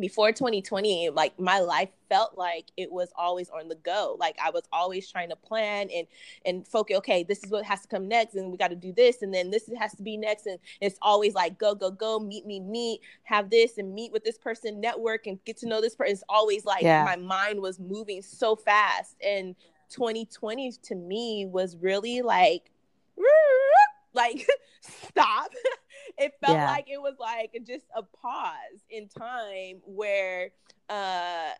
before 0.00 0.32
2020 0.32 1.10
like 1.10 1.38
my 1.38 1.58
life 1.58 1.90
felt 2.08 2.36
like 2.38 2.64
it 2.78 2.90
was 2.90 3.12
always 3.14 3.50
on 3.50 3.68
the 3.68 3.74
go 3.74 4.16
like 4.18 4.34
i 4.42 4.48
was 4.48 4.62
always 4.72 5.10
trying 5.10 5.28
to 5.28 5.36
plan 5.36 5.88
and 5.94 6.06
and 6.46 6.66
focus 6.66 6.96
okay 6.96 7.22
this 7.22 7.44
is 7.44 7.50
what 7.50 7.62
has 7.62 7.82
to 7.82 7.88
come 7.88 8.08
next 8.08 8.34
and 8.34 8.50
we 8.50 8.56
got 8.56 8.68
to 8.68 8.74
do 8.74 8.90
this 8.92 9.20
and 9.20 9.34
then 9.34 9.50
this 9.50 9.68
has 9.78 9.94
to 9.94 10.02
be 10.02 10.16
next 10.16 10.46
and 10.46 10.58
it's 10.80 10.98
always 11.02 11.34
like 11.34 11.58
go 11.58 11.74
go 11.74 11.90
go 11.90 12.18
meet 12.18 12.46
me 12.46 12.58
meet 12.58 13.00
have 13.24 13.50
this 13.50 13.76
and 13.76 13.94
meet 13.94 14.10
with 14.12 14.24
this 14.24 14.38
person 14.38 14.80
network 14.80 15.26
and 15.26 15.44
get 15.44 15.58
to 15.58 15.66
know 15.66 15.80
this 15.82 15.94
person 15.94 16.12
it's 16.14 16.24
always 16.26 16.64
like 16.64 16.82
Yeah. 16.84 17.04
my 17.04 17.16
mind 17.16 17.60
was 17.60 17.78
moving 17.78 18.22
so 18.22 18.56
fast 18.56 19.16
and 19.22 19.54
2020 19.90 20.72
to 20.84 20.94
me 20.94 21.44
was 21.44 21.76
really 21.76 22.22
like 22.22 22.70
like 24.14 24.46
stop 24.80 25.50
it 26.18 26.32
felt 26.40 26.54
Yeah. 26.54 26.64
like 26.64 26.88
it 26.90 27.00
was 27.00 27.14
like 27.18 27.56
just 27.66 27.86
a 27.96 28.02
pause 28.02 28.84
in 28.90 29.08
time 29.08 29.80
where 29.84 30.50
uh 30.88 31.50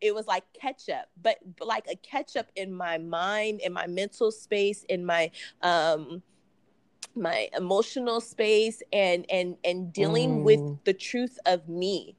it 0.00 0.14
was 0.14 0.26
like 0.26 0.44
catch 0.60 0.88
up 0.88 1.08
but, 1.20 1.38
but 1.58 1.66
like 1.68 1.86
a 1.88 1.96
catch 1.96 2.36
up 2.36 2.46
in 2.56 2.72
my 2.74 2.98
mind 2.98 3.60
in 3.60 3.72
my 3.72 3.86
mental 3.86 4.30
space 4.32 4.84
in 4.88 5.04
my 5.04 5.30
um 5.62 6.22
my 7.14 7.48
emotional 7.56 8.20
space 8.20 8.82
and 8.92 9.26
and 9.30 9.56
and 9.64 9.92
dealing 9.92 10.42
Mm. 10.42 10.44
with 10.44 10.60
the 10.84 10.94
truth 10.94 11.38
of 11.46 11.68
me 11.68 12.16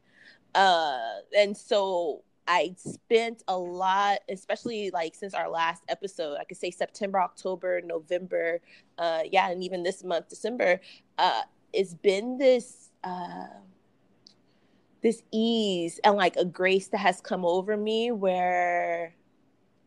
uh 0.55 1.19
and 1.37 1.57
so 1.57 2.23
I 2.47 2.75
spent 2.77 3.43
a 3.47 3.57
lot, 3.57 4.19
especially 4.29 4.91
like 4.91 5.15
since 5.15 5.33
our 5.33 5.49
last 5.49 5.83
episode. 5.87 6.37
I 6.39 6.43
could 6.43 6.57
say 6.57 6.71
September, 6.71 7.21
October, 7.21 7.81
November, 7.81 8.59
uh, 8.97 9.21
yeah, 9.31 9.49
and 9.49 9.63
even 9.63 9.83
this 9.83 10.03
month, 10.03 10.29
December. 10.29 10.81
Uh, 11.17 11.41
it's 11.71 11.93
been 11.93 12.37
this 12.37 12.89
uh, 13.03 13.47
this 15.01 15.21
ease 15.31 15.99
and 16.03 16.15
like 16.15 16.35
a 16.37 16.45
grace 16.45 16.87
that 16.87 16.99
has 16.99 17.21
come 17.21 17.45
over 17.45 17.75
me 17.77 18.11
where 18.11 19.13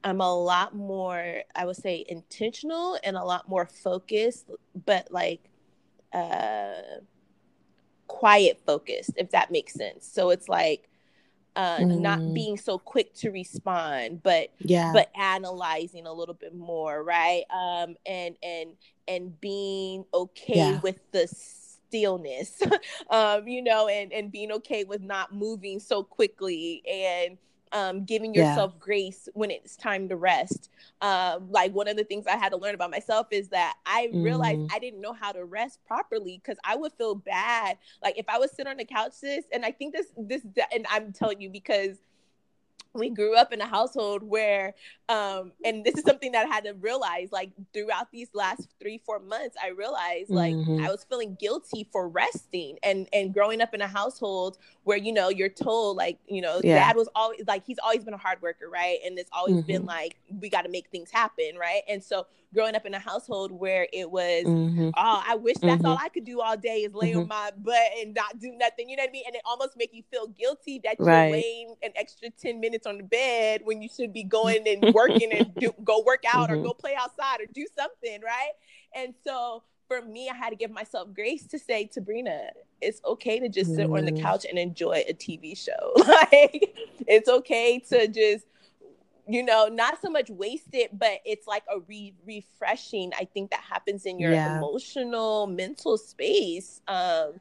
I'm 0.05 0.21
a 0.21 0.35
lot 0.35 0.75
more, 0.75 1.43
I 1.55 1.65
would 1.65 1.77
say, 1.77 2.05
intentional 2.09 2.99
and 3.03 3.17
a 3.17 3.25
lot 3.25 3.49
more 3.49 3.67
focused, 3.67 4.51
but 4.85 5.11
like 5.11 5.51
uh, 6.13 6.75
quiet 8.07 8.61
focused, 8.65 9.11
if 9.17 9.31
that 9.31 9.51
makes 9.51 9.73
sense. 9.75 10.07
So 10.07 10.31
it's 10.31 10.49
like 10.49 10.89
uh, 11.57 11.85
not 11.95 12.21
Mm. 12.27 12.35
being 12.35 12.59
so 12.59 12.79
quick 12.79 13.15
to 13.17 13.31
respond, 13.31 14.23
but 14.23 14.51
Yeah. 14.61 14.93
but 14.93 15.11
analyzing 15.17 16.07
a 16.07 16.13
little 16.13 16.35
bit 16.35 16.55
more 16.55 17.03
right 17.03 17.45
um 17.53 17.97
and 18.07 18.37
and 18.43 18.71
and 19.09 19.41
being 19.41 20.05
okay 20.15 20.57
Yeah. 20.57 20.81
with 20.83 20.99
the 21.13 21.27
stillness 21.29 22.63
um 23.11 23.47
you 23.49 23.63
know 23.63 23.89
and 23.89 24.13
and 24.13 24.31
being 24.33 24.53
okay 24.53 24.85
with 24.85 25.03
not 25.03 25.35
moving 25.35 25.81
so 25.81 26.03
quickly 26.03 26.83
and 26.91 27.39
um 27.73 28.05
giving 28.05 28.35
Yeah. 28.35 28.43
yourself 28.49 28.79
grace 28.79 29.29
when 29.35 29.51
it's 29.51 29.77
time 29.77 30.09
to 30.09 30.17
rest 30.17 30.71
um 31.03 31.51
like 31.51 31.73
one 31.73 31.89
of 31.89 31.97
the 31.97 32.05
things 32.05 32.27
i 32.27 32.37
had 32.37 32.51
to 32.51 32.57
learn 32.57 32.75
about 32.75 32.91
myself 32.91 33.27
is 33.31 33.49
that 33.49 33.75
i 33.87 34.09
realized 34.13 34.61
Mm. 34.61 34.69
i 34.73 34.79
didn't 34.79 35.01
know 35.01 35.13
how 35.13 35.33
to 35.33 35.45
rest 35.45 35.79
properly 35.87 36.41
because 36.43 36.59
i 36.65 36.77
would 36.77 36.93
feel 36.93 37.15
bad 37.15 37.79
like 38.03 38.19
if 38.19 38.27
i 38.29 38.39
would 38.39 38.51
sit 38.51 38.67
on 38.67 38.77
the 38.77 38.85
couch 38.85 39.13
sis 39.13 39.45
and 39.53 39.65
i 39.65 39.71
think 39.73 39.93
this 39.95 40.07
this 40.17 40.43
and 40.73 40.87
i'm 40.91 41.13
telling 41.13 41.41
you 41.41 41.51
because 41.51 41.99
we 42.99 43.11
grew 43.11 43.37
up 43.37 43.53
in 43.53 43.61
a 43.61 43.67
household 43.67 44.23
where 44.23 44.75
um 45.09 45.53
and 45.65 45.85
this 45.85 45.95
is 45.97 46.05
something 46.05 46.33
that 46.33 46.45
i 46.47 46.49
had 46.49 46.65
to 46.65 46.73
realize 46.75 47.31
like 47.33 47.51
throughout 47.73 48.11
these 48.11 48.29
last 48.35 48.69
three 48.81 48.99
four 49.05 49.19
months 49.21 49.57
i 49.63 49.69
realized 49.69 50.31
like 50.31 50.55
Mhm. 50.55 50.85
i 50.85 50.91
was 50.91 51.05
feeling 51.05 51.37
guilty 51.39 51.89
for 51.93 52.09
resting 52.09 52.79
and 52.83 53.09
and 53.13 53.33
growing 53.33 53.61
up 53.61 53.73
in 53.75 53.81
a 53.81 53.87
household 53.87 54.59
where 54.85 54.97
you 54.97 55.13
know 55.13 55.29
you're 55.29 55.49
told 55.49 55.97
like 55.97 56.19
you 56.29 56.41
know 56.41 56.61
Yeah. 56.65 56.77
dad 56.87 56.97
was 56.97 57.09
always 57.15 57.43
like 57.47 57.65
he's 57.67 57.79
always 57.79 58.05
been 58.05 58.15
a 58.15 58.19
hard 58.19 58.43
worker 58.43 58.69
right 58.69 58.99
and 59.05 59.19
it's 59.19 59.31
always 59.33 59.63
been 59.63 59.83
Mhm. 59.83 59.87
like 59.89 60.17
we 60.41 60.49
got 60.49 60.63
to 60.63 60.69
make 60.71 60.89
things 60.89 61.11
happen 61.11 61.57
right 61.59 61.83
and 61.89 62.03
so 62.03 62.27
growing 62.55 62.75
up 62.75 62.87
in 62.87 62.95
a 62.95 62.99
household 62.99 63.53
where 63.53 63.87
it 63.93 64.11
was 64.11 64.45
Mhm. 64.47 64.93
oh, 64.97 65.23
I 65.27 65.35
wish 65.37 65.57
that's 65.59 65.85
all 65.85 65.99
I 66.01 66.09
could 66.09 66.25
do 66.25 66.41
all 66.41 66.57
day 66.57 66.79
is 66.85 66.95
lay 66.95 67.13
on 67.15 67.29
my 67.29 67.51
butt 67.59 67.77
and 68.01 68.15
not 68.15 68.39
do 68.39 68.51
nothing. 68.53 68.89
You 68.89 68.97
know 68.97 69.03
what 69.03 69.11
I 69.11 69.13
mean? 69.13 69.25
And 69.27 69.35
it 69.35 69.43
almost 69.45 69.77
make 69.77 69.93
you 69.93 70.03
feel 70.11 70.29
guilty 70.29 70.81
that 70.85 70.97
you're 70.99 71.07
Right. 71.07 71.33
laying 71.33 71.75
an 71.83 71.91
extra 71.97 72.31
10 72.31 72.61
minutes 72.61 72.86
on 72.87 72.99
the 72.99 73.05
bed 73.05 73.61
when 73.65 73.83
you 73.83 73.89
should 73.89 74.13
be 74.13 74.23
going 74.39 74.67
and 74.67 74.95
working 74.95 75.33
and 75.33 75.55
do, 75.59 75.73
go 75.85 76.03
work 76.05 76.25
out 76.27 76.51
or 76.51 76.57
Mhm. 76.57 76.63
go 76.65 76.73
play 76.73 76.95
outside 76.95 77.41
or 77.41 77.47
do 77.53 77.67
something, 77.77 78.21
right? 78.23 78.53
And 78.95 79.15
so 79.25 79.63
for 79.89 80.03
me, 80.03 80.29
I 80.29 80.35
had 80.35 80.51
to 80.51 80.57
give 80.57 80.71
myself 80.71 81.13
grace 81.15 81.47
to 81.49 81.59
say 81.59 81.85
to 81.93 82.01
Brina, 82.01 82.49
it's 82.81 83.01
okay 83.05 83.39
to 83.41 83.49
just 83.49 83.75
sit 83.75 83.89
on 83.91 84.05
the 84.05 84.13
couch 84.13 84.45
and 84.49 84.59
enjoy 84.59 85.05
a 85.09 85.13
TV 85.13 85.55
show. 85.55 85.93
like 86.09 86.75
it's 87.07 87.29
okay 87.29 87.79
to 87.91 88.09
just 88.09 88.47
you 89.29 89.43
know, 89.43 89.67
not 89.67 90.01
so 90.01 90.09
much 90.09 90.31
waste 90.31 90.69
it, 90.73 90.97
but 90.97 91.19
it's 91.25 91.49
like 91.49 91.65
a 91.75 91.81
re- 91.81 92.15
refreshing. 92.25 93.11
I 93.19 93.25
think 93.25 93.51
that 93.51 93.61
happens 93.61 94.07
in 94.07 94.21
your 94.21 94.31
Yeah. 94.31 94.57
emotional, 94.59 95.49
mental 95.49 95.99
space. 95.99 96.81
Um, 96.87 97.41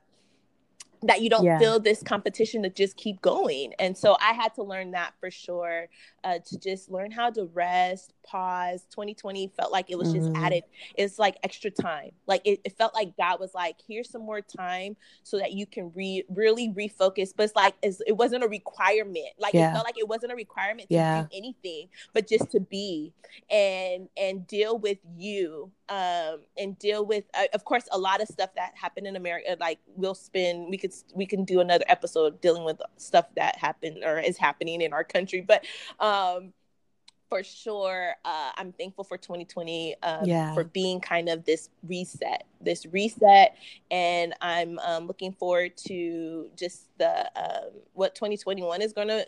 that 1.07 1.21
you 1.21 1.29
don't 1.29 1.45
Yeah. 1.45 1.57
feel 1.57 1.79
this 1.79 2.03
competition 2.03 2.63
to 2.63 2.69
just 2.69 2.97
keep 2.97 3.21
going. 3.21 3.74
And 3.79 3.97
so 3.97 4.17
I 4.19 4.33
had 4.33 4.53
to 4.55 4.63
learn 4.63 4.91
that 4.91 5.13
for 5.19 5.31
sure, 5.31 5.88
uh, 6.25 6.39
to 6.44 6.58
just 6.58 6.89
learn 6.89 7.12
how 7.12 7.29
to 7.29 7.46
rest, 7.53 8.13
pause. 8.25 8.86
2020 8.89 9.48
felt 9.55 9.72
like 9.72 9.91
it 9.91 9.98
was 9.98 10.12
just 10.12 10.27
Mhm. 10.32 10.44
added, 10.44 10.63
it's 10.98 11.20
like 11.20 11.38
extra 11.44 11.70
time. 11.70 12.12
Like 12.25 12.41
it, 12.46 12.60
it 12.65 12.75
felt 12.77 12.94
like 12.96 13.15
God 13.15 13.39
was 13.39 13.53
like, 13.53 13.77
here's 13.88 14.10
some 14.10 14.24
more 14.24 14.41
time 14.41 14.98
so 15.24 15.38
that 15.38 15.53
you 15.53 15.67
can 15.67 15.91
re- 15.94 16.25
really 16.29 16.70
refocus. 16.70 17.32
But 17.36 17.44
it's 17.44 17.55
like, 17.55 17.75
it's, 17.84 18.01
it 18.08 18.13
wasn't 18.17 18.44
a 18.44 18.48
requirement. 18.48 19.27
Like 19.38 19.53
Yeah. 19.53 19.70
it 19.70 19.74
felt 19.74 19.86
like 19.86 20.00
it 20.00 20.08
wasn't 20.08 20.32
a 20.32 20.36
requirement 20.36 20.89
to 20.89 20.96
Yeah. 20.96 21.22
do 21.24 21.38
anything, 21.38 21.89
but 22.13 22.27
just 22.27 22.51
to 22.51 22.60
be 22.60 23.13
and 23.51 24.10
and 24.17 24.48
deal 24.48 24.77
with 24.79 24.98
you 25.15 25.72
um 25.89 26.39
and 26.58 26.79
deal 26.79 27.05
with 27.05 27.25
uh, 27.36 27.46
of 27.53 27.63
course 27.63 27.88
a 27.91 27.98
lot 27.98 28.20
of 28.22 28.27
stuff 28.27 28.50
that 28.55 28.72
happened 28.75 29.05
in 29.05 29.15
america 29.15 29.55
like 29.60 29.77
we'll 29.96 30.15
spend 30.15 30.67
we 30.70 30.77
could 30.77 30.91
we 31.13 31.25
can 31.27 31.44
do 31.44 31.60
another 31.60 31.86
episode 31.88 32.39
dealing 32.41 32.63
with 32.63 32.82
stuff 32.98 33.25
that 33.36 33.55
happened 33.58 34.03
or 34.03 34.17
is 34.20 34.38
happening 34.38 34.82
in 34.82 34.94
our 34.94 35.03
country 35.03 35.41
but 35.41 35.63
um 36.00 36.14
for 37.29 37.43
sure 37.43 38.13
uh 38.24 38.51
i'm 38.55 38.72
thankful 38.74 39.03
for 39.03 39.17
2020 39.17 39.95
um, 40.03 40.25
Yeah. 40.27 40.53
for 40.53 40.63
being 40.63 41.00
kind 41.01 41.27
of 41.27 41.43
this 41.43 41.69
reset 41.88 42.43
this 42.62 42.86
reset 42.86 43.55
and 43.89 44.34
i'm 44.41 44.77
um, 44.79 45.07
looking 45.07 45.31
forward 45.34 45.75
to 45.75 46.50
just 46.55 46.88
the 47.00 47.25
um, 47.36 47.72
what 47.93 48.13
2021 48.13 48.81
is 48.81 48.93
going 48.93 49.07
to 49.07 49.25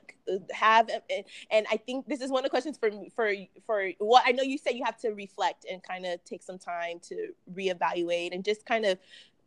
have 0.52 0.90
and, 1.10 1.24
and 1.50 1.66
i 1.72 1.78
think 1.78 2.08
this 2.08 2.22
is 2.22 2.30
one 2.30 2.40
of 2.40 2.44
the 2.44 2.50
questions 2.50 2.78
for 2.78 2.92
for 3.16 3.34
for 3.66 3.92
well 4.00 4.22
i 4.26 4.32
know 4.32 4.44
you 4.44 4.58
said 4.60 4.72
you 4.76 4.86
have 4.86 4.98
to 4.98 5.10
reflect 5.10 5.66
and 5.70 5.82
kind 5.82 6.06
of 6.06 6.24
take 6.24 6.44
some 6.44 6.60
time 6.60 7.00
to 7.02 7.34
reevaluate 7.56 8.34
and 8.34 8.46
just 8.46 8.66
kind 8.66 8.86
of 8.86 9.00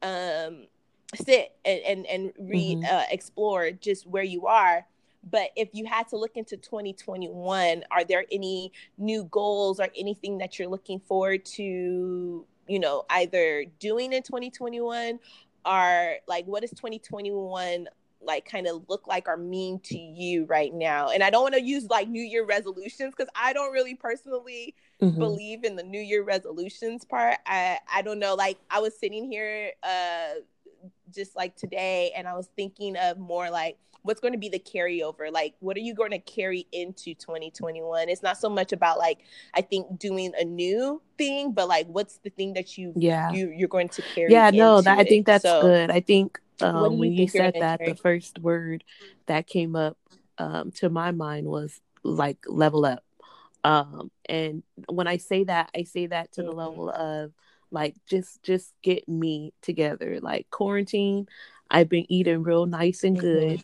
um 0.02 0.66
sit 1.14 1.52
and 1.64 1.80
and, 1.82 2.06
and 2.06 2.32
re 2.38 2.76
Mhm. 2.76 2.92
uh, 2.92 3.04
explore 3.10 3.70
just 3.70 4.06
where 4.06 4.22
you 4.24 4.46
are 4.46 4.86
but 5.28 5.50
if 5.56 5.68
you 5.72 5.84
had 5.84 6.08
to 6.08 6.16
look 6.16 6.36
into 6.36 6.56
2021 6.56 7.84
are 7.90 8.04
there 8.04 8.24
any 8.32 8.72
new 8.98 9.24
goals 9.24 9.78
or 9.80 9.88
anything 9.96 10.38
that 10.38 10.58
you're 10.58 10.68
looking 10.68 11.00
forward 11.00 11.44
to 11.44 12.46
you 12.66 12.78
know 12.78 13.04
either 13.10 13.64
doing 13.78 14.12
in 14.12 14.22
2021 14.22 15.18
or 15.66 16.14
like 16.26 16.46
what 16.46 16.62
does 16.62 16.70
2021 16.70 17.86
like 18.22 18.44
kind 18.44 18.66
of 18.66 18.82
look 18.88 19.06
like 19.06 19.28
or 19.28 19.36
mean 19.36 19.78
to 19.80 19.98
you 19.98 20.44
right 20.46 20.74
now 20.74 21.08
and 21.08 21.22
i 21.22 21.30
don't 21.30 21.42
want 21.42 21.54
to 21.54 21.62
use 21.62 21.88
like 21.88 22.08
new 22.08 22.22
year 22.22 22.44
resolutions 22.44 23.14
because 23.16 23.30
i 23.34 23.52
don't 23.52 23.72
really 23.72 23.94
personally 23.94 24.74
Mhm. 25.02 25.18
believe 25.18 25.64
in 25.64 25.76
the 25.76 25.82
new 25.82 26.00
year 26.00 26.22
resolutions 26.22 27.06
part 27.06 27.36
i 27.46 27.78
i 27.92 28.02
don't 28.02 28.18
know 28.18 28.34
like 28.34 28.58
i 28.70 28.78
was 28.78 28.98
sitting 28.98 29.30
here 29.30 29.72
uh 29.82 30.34
just 31.14 31.34
like 31.34 31.56
today 31.56 32.12
and 32.14 32.28
i 32.28 32.34
was 32.34 32.48
thinking 32.54 32.96
of 32.96 33.18
more 33.18 33.50
like 33.50 33.78
what's 34.02 34.20
going 34.20 34.32
to 34.32 34.38
be 34.38 34.48
the 34.48 34.58
carryover 34.58 35.30
like 35.32 35.54
what 35.60 35.76
are 35.76 35.80
you 35.80 35.94
going 35.94 36.10
to 36.10 36.18
carry 36.18 36.66
into 36.72 37.14
2021 37.14 38.08
it's 38.08 38.22
not 38.22 38.36
so 38.38 38.48
much 38.48 38.72
about 38.72 38.98
like 38.98 39.18
i 39.54 39.60
think 39.60 39.98
doing 39.98 40.32
a 40.38 40.44
new 40.44 41.00
thing 41.18 41.52
but 41.52 41.68
like 41.68 41.86
what's 41.86 42.18
the 42.18 42.30
thing 42.30 42.54
that 42.54 42.76
you 42.78 42.92
Yeah. 42.96 43.32
you 43.32 43.50
you're 43.50 43.68
going 43.68 43.88
to 43.90 44.02
carry 44.02 44.32
yeah 44.32 44.50
no 44.50 44.80
that 44.80 44.98
i 44.98 45.04
think 45.04 45.26
that's 45.26 45.42
So, 45.44 45.60
good 45.60 45.90
i 45.90 46.00
think 46.00 46.40
um, 46.60 46.92
you 46.92 46.98
when 46.98 47.12
you 47.12 47.28
said 47.28 47.54
that 47.60 47.78
carry? 47.78 47.92
the 47.92 47.96
first 47.96 48.38
word 48.38 48.84
that 49.26 49.46
came 49.46 49.76
up 49.76 49.96
um, 50.38 50.70
to 50.72 50.90
my 50.90 51.10
mind 51.10 51.46
was 51.46 51.80
like 52.02 52.38
level 52.46 52.84
up 52.84 53.02
um, 53.64 54.10
and 54.26 54.62
when 54.88 55.06
i 55.06 55.16
say 55.16 55.44
that 55.44 55.70
i 55.76 55.82
say 55.84 56.06
that 56.06 56.32
to 56.32 56.42
the 56.42 56.50
Mhm. 56.50 56.56
level 56.56 56.90
of 56.90 57.32
like 57.70 57.94
just 58.08 58.42
just 58.42 58.72
get 58.82 59.08
me 59.08 59.52
together 59.62 60.18
like 60.20 60.48
quarantine 60.50 61.28
I've 61.70 61.88
been 61.88 62.06
eating 62.10 62.42
real 62.42 62.66
nice 62.66 63.04
and 63.04 63.18
Mhm. 63.18 63.18
good, 63.18 63.62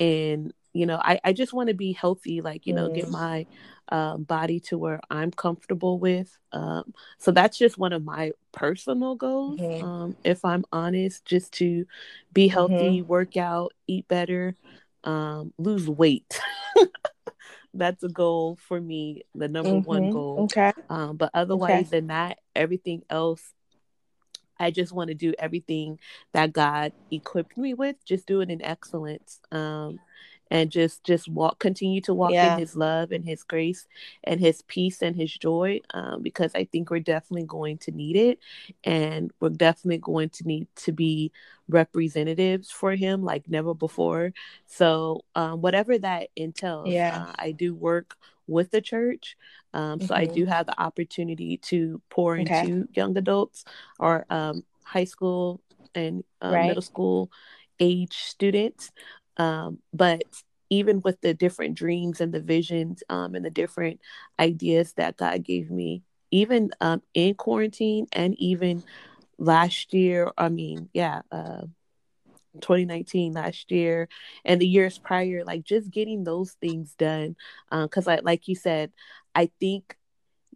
and 0.00 0.52
you 0.72 0.86
know, 0.86 0.98
I 1.02 1.20
I 1.24 1.32
just 1.32 1.52
want 1.52 1.68
to 1.68 1.74
be 1.74 1.92
healthy, 1.92 2.40
like 2.42 2.66
you 2.66 2.74
know, 2.74 2.88
get 2.90 3.08
my 3.08 3.46
um, 3.90 4.24
body 4.24 4.60
to 4.60 4.78
where 4.78 5.00
I'm 5.10 5.30
comfortable 5.30 5.98
with. 5.98 6.36
Um, 6.52 6.92
so 7.18 7.30
that's 7.32 7.58
just 7.58 7.78
one 7.78 7.92
of 7.92 8.04
my 8.04 8.32
personal 8.52 9.14
goals. 9.16 9.60
Mhm. 9.60 9.80
Um, 9.80 10.16
if 10.24 10.44
I'm 10.44 10.64
honest, 10.72 11.24
just 11.24 11.52
to 11.54 11.86
be 12.32 12.48
Mm-hmm. 12.48 12.52
healthy, 12.54 13.02
work 13.02 13.36
out, 13.36 13.72
eat 13.86 14.08
better, 14.08 14.56
um, 15.04 15.52
lose 15.58 15.88
weight. 15.88 16.40
that's 17.74 18.02
a 18.02 18.08
goal 18.08 18.58
for 18.68 18.80
me, 18.80 19.22
the 19.34 19.48
number 19.48 19.76
one 19.76 20.06
Mhm. 20.06 20.08
goal. 20.08 20.46
Okay. 20.46 20.72
Um, 20.88 21.16
but 21.16 21.30
otherwise 21.34 21.90
than 21.90 22.08
that, 22.08 22.38
everything 22.54 23.02
else, 23.10 23.42
I 24.58 24.70
just 24.70 24.92
want 24.92 25.08
to 25.08 25.14
do 25.14 25.34
everything 25.38 25.98
that 26.32 26.52
God 26.52 26.92
equipped 27.10 27.56
me 27.56 27.74
with, 27.74 27.96
just 28.04 28.26
do 28.26 28.40
it 28.40 28.50
in 28.50 28.62
excellence. 28.62 29.40
Um, 29.52 30.00
and 30.50 30.70
just 30.70 31.02
just 31.04 31.28
walk 31.28 31.58
continue 31.58 32.00
to 32.02 32.14
walk 32.14 32.30
Yeah. 32.32 32.52
in 32.54 32.58
his 32.58 32.76
love 32.76 33.10
and 33.10 33.24
his 33.24 33.42
grace 33.42 33.86
and 34.24 34.40
his 34.40 34.62
peace 34.62 35.02
and 35.02 35.16
his 35.16 35.32
joy 35.36 35.80
um, 35.92 36.22
because 36.22 36.52
i 36.54 36.64
think 36.64 36.88
we're 36.90 37.00
definitely 37.00 37.44
going 37.46 37.76
to 37.78 37.90
need 37.90 38.16
it 38.16 38.38
and 38.84 39.32
we're 39.40 39.48
definitely 39.48 39.98
going 39.98 40.28
to 40.30 40.44
need 40.46 40.68
to 40.76 40.92
be 40.92 41.32
representatives 41.68 42.70
for 42.70 42.92
him 42.94 43.24
like 43.24 43.48
never 43.48 43.74
before 43.74 44.32
so 44.66 45.24
um, 45.34 45.60
whatever 45.60 45.98
that 45.98 46.28
entails 46.36 46.92
Yeah. 46.92 47.10
uh, 47.10 47.32
i 47.38 47.50
do 47.50 47.74
work 47.74 48.16
with 48.46 48.70
the 48.70 48.80
church 48.80 49.36
um, 49.74 50.00
so 50.00 50.14
i 50.14 50.26
do 50.26 50.46
have 50.46 50.66
the 50.66 50.80
opportunity 50.80 51.56
to 51.58 52.00
pour 52.10 52.36
Okay. 52.38 52.44
into 52.44 52.86
young 52.94 53.16
adults 53.16 53.64
or 53.98 54.24
um, 54.30 54.64
high 54.84 55.04
school 55.04 55.60
and 55.94 56.24
uh, 56.42 56.56
Right. 56.56 56.58
middle 56.58 56.82
school 56.82 57.30
age 57.80 58.14
students 58.16 58.90
um, 59.36 59.78
but 59.92 60.22
even 60.70 61.00
with 61.02 61.20
the 61.20 61.34
different 61.34 61.74
dreams 61.76 62.20
and 62.20 62.32
the 62.32 62.40
visions 62.40 63.02
um, 63.08 63.34
and 63.34 63.44
the 63.44 63.50
different 63.50 64.00
ideas 64.40 64.94
that 64.94 65.16
God 65.16 65.44
gave 65.44 65.70
me, 65.70 66.02
even 66.30 66.70
um, 66.80 67.02
in 67.14 67.34
quarantine 67.34 68.06
and 68.12 68.34
even 68.38 68.82
last 69.38 69.92
year, 69.94 70.30
I 70.36 70.48
mean, 70.48 70.88
yeah, 70.92 71.22
uh, 71.30 71.62
2019 72.60 73.32
last 73.32 73.70
year 73.70 74.08
and 74.44 74.60
the 74.60 74.66
years 74.66 74.98
prior, 74.98 75.44
like 75.44 75.64
just 75.64 75.90
getting 75.90 76.24
those 76.24 76.52
things 76.52 76.94
done. 76.94 77.36
Because, 77.70 78.06
like, 78.06 78.24
like 78.24 78.48
you 78.48 78.54
said, 78.54 78.92
I 79.34 79.50
think, 79.60 79.96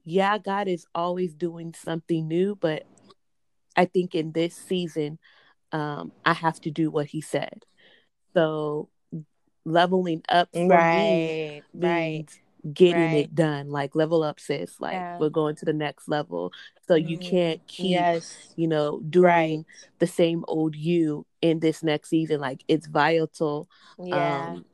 yeah, 0.04 0.38
God 0.38 0.69
is 0.69 0.87
always 0.95 1.35
doing 1.35 1.75
something 1.75 2.26
new, 2.26 2.57
but 2.57 2.85
I 3.76 3.85
think 3.85 4.14
in 4.14 4.33
this 4.33 4.54
season, 4.54 5.19
um, 5.73 6.12
I 6.25 6.33
have 6.33 6.61
to 6.62 6.71
do 6.71 6.90
what 6.90 7.07
He 7.07 7.21
said. 7.21 7.64
So 8.35 8.88
leveling 9.64 10.23
up 10.28 10.49
for 10.52 10.61
me 10.69 11.62
Right. 11.75 12.26
Getting 12.75 13.02
Right. 13.12 13.25
it 13.25 13.35
done. 13.35 13.71
Like 13.71 13.95
level 13.95 14.23
up, 14.23 14.38
sis. 14.40 14.81
Like 14.81 14.93
Yeah. 14.95 15.19
we're 15.19 15.31
going 15.31 15.57
to 15.57 15.64
the 15.64 15.73
next 15.73 16.09
level. 16.09 16.52
So 16.87 16.95
you 16.95 17.19
Mhm. 17.19 17.23
can't 17.31 17.67
keep, 17.67 17.90
Yes. 17.90 18.52
you 18.57 18.69
know, 18.69 19.00
doing 19.00 19.25
Right. 19.25 19.64
the 19.99 20.07
same 20.07 20.45
old 20.49 20.76
you 20.76 21.25
in 21.40 21.61
this 21.61 21.83
next 21.83 22.09
season. 22.11 22.40
Like 22.40 22.62
it's 22.69 22.87
vital. 22.87 23.69
Yeah. 23.99 24.50
Um, 24.52 24.64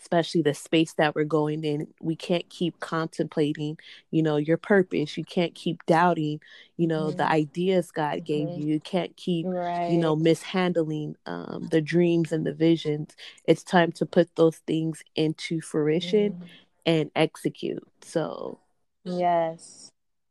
especially 0.00 0.42
the 0.42 0.52
space 0.52 0.94
that 0.94 1.14
we're 1.14 1.22
going 1.24 1.62
in 1.64 1.86
we 2.00 2.16
can't 2.16 2.48
keep 2.50 2.80
contemplating 2.80 3.78
you 4.10 4.20
know 4.20 4.36
your 4.36 4.56
purpose 4.56 5.16
you 5.16 5.24
can't 5.24 5.54
keep 5.54 5.84
doubting 5.86 6.40
you 6.76 6.88
know 6.88 7.12
the 7.12 7.22
Mhm. 7.22 7.30
ideas 7.30 7.92
god 7.92 8.24
gave 8.24 8.48
Mhm. 8.48 8.58
you 8.58 8.66
you 8.74 8.80
can't 8.80 9.16
keep 9.16 9.46
right. 9.46 9.90
you 9.92 9.98
know 9.98 10.16
mishandling 10.16 11.14
um, 11.26 11.68
the 11.70 11.80
dreams 11.80 12.32
and 12.32 12.44
the 12.44 12.52
visions 12.52 13.14
it's 13.44 13.62
time 13.62 13.92
to 13.92 14.04
put 14.04 14.34
those 14.34 14.56
things 14.66 15.04
into 15.14 15.60
fruition 15.60 16.32
Mhm. 16.32 16.48
And 16.86 17.10
execute 17.14 17.86
so 18.02 18.58
Yes. 19.04 19.90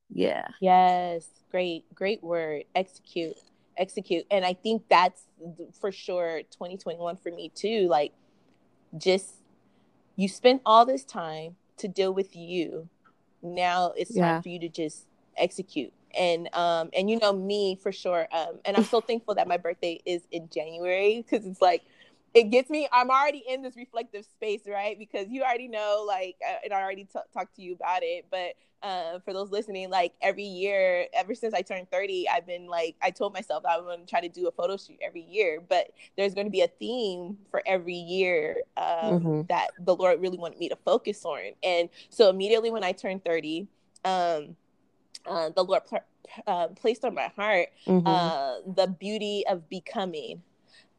yeah 0.10 0.48
Yes. 0.62 1.28
Great. 1.50 1.84
Great 1.96 2.24
word. 2.24 2.64
Execute. 2.76 3.36
Execute. 3.78 4.26
And 4.32 4.46
I 4.46 4.54
think 4.54 4.84
that's 4.90 5.24
for 5.80 5.92
sure 5.92 6.42
2021 6.52 7.18
for 7.18 7.32
me 7.32 7.52
too. 7.54 7.88
Like 7.90 8.14
just 8.98 9.36
you 10.16 10.28
spent 10.28 10.62
all 10.66 10.86
this 10.86 11.04
time 11.04 11.56
to 11.78 11.88
deal 11.88 12.14
with 12.14 12.36
you. 12.36 12.88
Now 13.42 13.92
it's 13.98 14.16
Yeah. 14.16 14.34
time 14.34 14.44
for 14.44 14.50
you 14.50 14.60
to 14.60 14.70
just 14.70 15.08
execute. 15.36 15.92
And 16.18 16.48
um 16.54 16.90
and 16.94 17.10
you 17.10 17.18
know 17.18 17.34
me 17.34 17.76
for 17.76 17.92
sure. 17.92 18.28
Um 18.32 18.60
and 18.64 18.78
I'm 18.78 18.84
so 18.84 19.02
thankful 19.02 19.36
that 19.36 19.48
my 19.48 19.58
birthday 19.58 20.00
is 20.06 20.22
in 20.32 20.48
January 20.54 21.26
because 21.28 21.46
it's 21.48 21.62
like 21.62 21.82
it 22.34 22.44
gets 22.50 22.70
me 22.70 22.88
i'm 22.92 23.10
already 23.10 23.44
in 23.48 23.62
this 23.62 23.76
reflective 23.76 24.26
space 24.26 24.62
right 24.68 24.98
because 24.98 25.28
you 25.30 25.42
already 25.44 25.68
know 25.68 26.04
like 26.08 26.36
uh, 26.48 26.56
and 26.64 26.74
i 26.74 26.82
already 26.82 27.04
t- 27.06 27.20
talked 27.34 27.56
to 27.56 27.62
you 27.62 27.74
about 27.74 28.04
it 28.04 28.26
but 28.32 28.54
uh, 28.84 29.20
for 29.20 29.32
those 29.32 29.52
listening 29.52 29.92
like 29.92 30.14
every 30.24 30.44
year 30.44 31.06
ever 31.14 31.36
since 31.36 31.54
i 31.54 31.62
turned 31.62 31.90
30 31.92 32.28
i've 32.30 32.48
been 32.48 32.68
like 32.68 32.96
i 33.02 33.12
told 33.12 33.32
myself 33.34 33.64
i 33.66 33.78
was 33.78 33.86
going 33.86 34.00
to 34.00 34.06
try 34.08 34.20
to 34.22 34.30
do 34.30 34.48
a 34.48 34.52
photo 34.52 34.76
shoot 34.76 34.98
every 35.04 35.22
year 35.22 35.62
but 35.68 35.92
there's 36.18 36.34
going 36.34 36.48
to 36.48 36.52
be 36.52 36.62
a 36.62 36.68
theme 36.68 37.38
for 37.52 37.62
every 37.66 37.94
year 37.94 38.64
um, 38.78 38.86
Mhm. 39.22 39.48
that 39.50 39.68
the 39.80 39.96
lord 39.96 40.20
really 40.20 40.38
wanted 40.38 40.58
me 40.58 40.68
to 40.70 40.76
focus 40.78 41.24
on 41.26 41.40
and 41.64 41.90
so 42.10 42.30
immediately 42.30 42.72
when 42.72 42.84
i 42.84 42.92
turned 42.92 43.24
30 43.24 43.68
um, 44.04 44.56
uh, 45.28 45.50
the 45.56 45.64
lord 45.64 45.86
pl- 45.86 46.00
uh, 46.48 46.68
placed 46.70 47.06
on 47.06 47.14
my 47.14 47.28
heart 47.36 47.68
Mhm. 47.86 48.08
uh, 48.08 48.62
the 48.74 48.88
beauty 48.88 49.44
of 49.48 49.70
becoming 49.70 50.42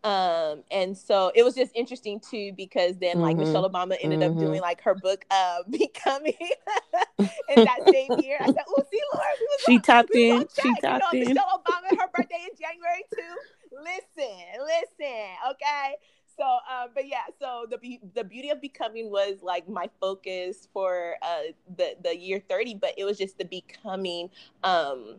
um 0.05 0.62
and 0.71 0.97
so 0.97 1.31
it 1.35 1.43
was 1.43 1.55
just 1.55 1.73
interesting 1.75 2.21
too 2.21 2.53
because 2.57 2.99
then 2.99 3.21
like 3.21 3.37
Mhm. 3.37 3.38
michelle 3.38 3.69
obama 3.69 3.97
ended 4.01 4.23
up 4.23 4.37
Mhm. 4.37 4.38
doing 4.38 4.61
like 4.61 4.81
her 4.83 4.95
book 4.95 5.25
uh 5.31 5.59
becoming 5.71 6.35
in 7.49 7.62
that 7.65 7.81
same 7.91 8.17
year 8.17 8.38
i 8.43 8.47
said 8.49 8.65
oh 8.69 8.83
see 8.91 9.01
laura 9.01 9.33
we 9.38 9.47
was 9.47 9.61
she 9.65 9.79
on, 9.79 9.81
tapped 9.81 10.15
we 10.15 10.17
in 10.17 10.47
she 10.53 10.75
track. 10.75 10.83
you 10.87 10.99
know 10.99 11.07
in 11.12 11.19
michelle 11.19 11.49
obama 11.55 11.88
her 11.99 12.09
birthday 12.12 12.41
in 12.45 12.55
january 12.59 13.05
too 13.15 13.35
listen 13.73 14.37
listen 14.67 15.27
okay 15.51 15.97
so 16.37 16.45
um 16.45 16.88
but 16.95 17.07
yeah 17.07 17.25
so 17.38 17.67
the 17.71 17.79
be- 17.79 18.01
the 18.15 18.25
beauty 18.25 18.51
of 18.51 18.61
becoming 18.61 19.11
was 19.11 19.43
like 19.43 19.69
my 19.69 19.88
focus 20.01 20.69
for 20.73 21.17
uh 21.23 21.53
the 21.77 21.95
the 22.03 22.17
year 22.17 22.41
30 22.49 22.75
but 22.75 22.93
it 22.97 23.05
was 23.05 23.19
just 23.19 23.38
the 23.38 23.45
becoming 23.45 24.29
um 24.65 25.17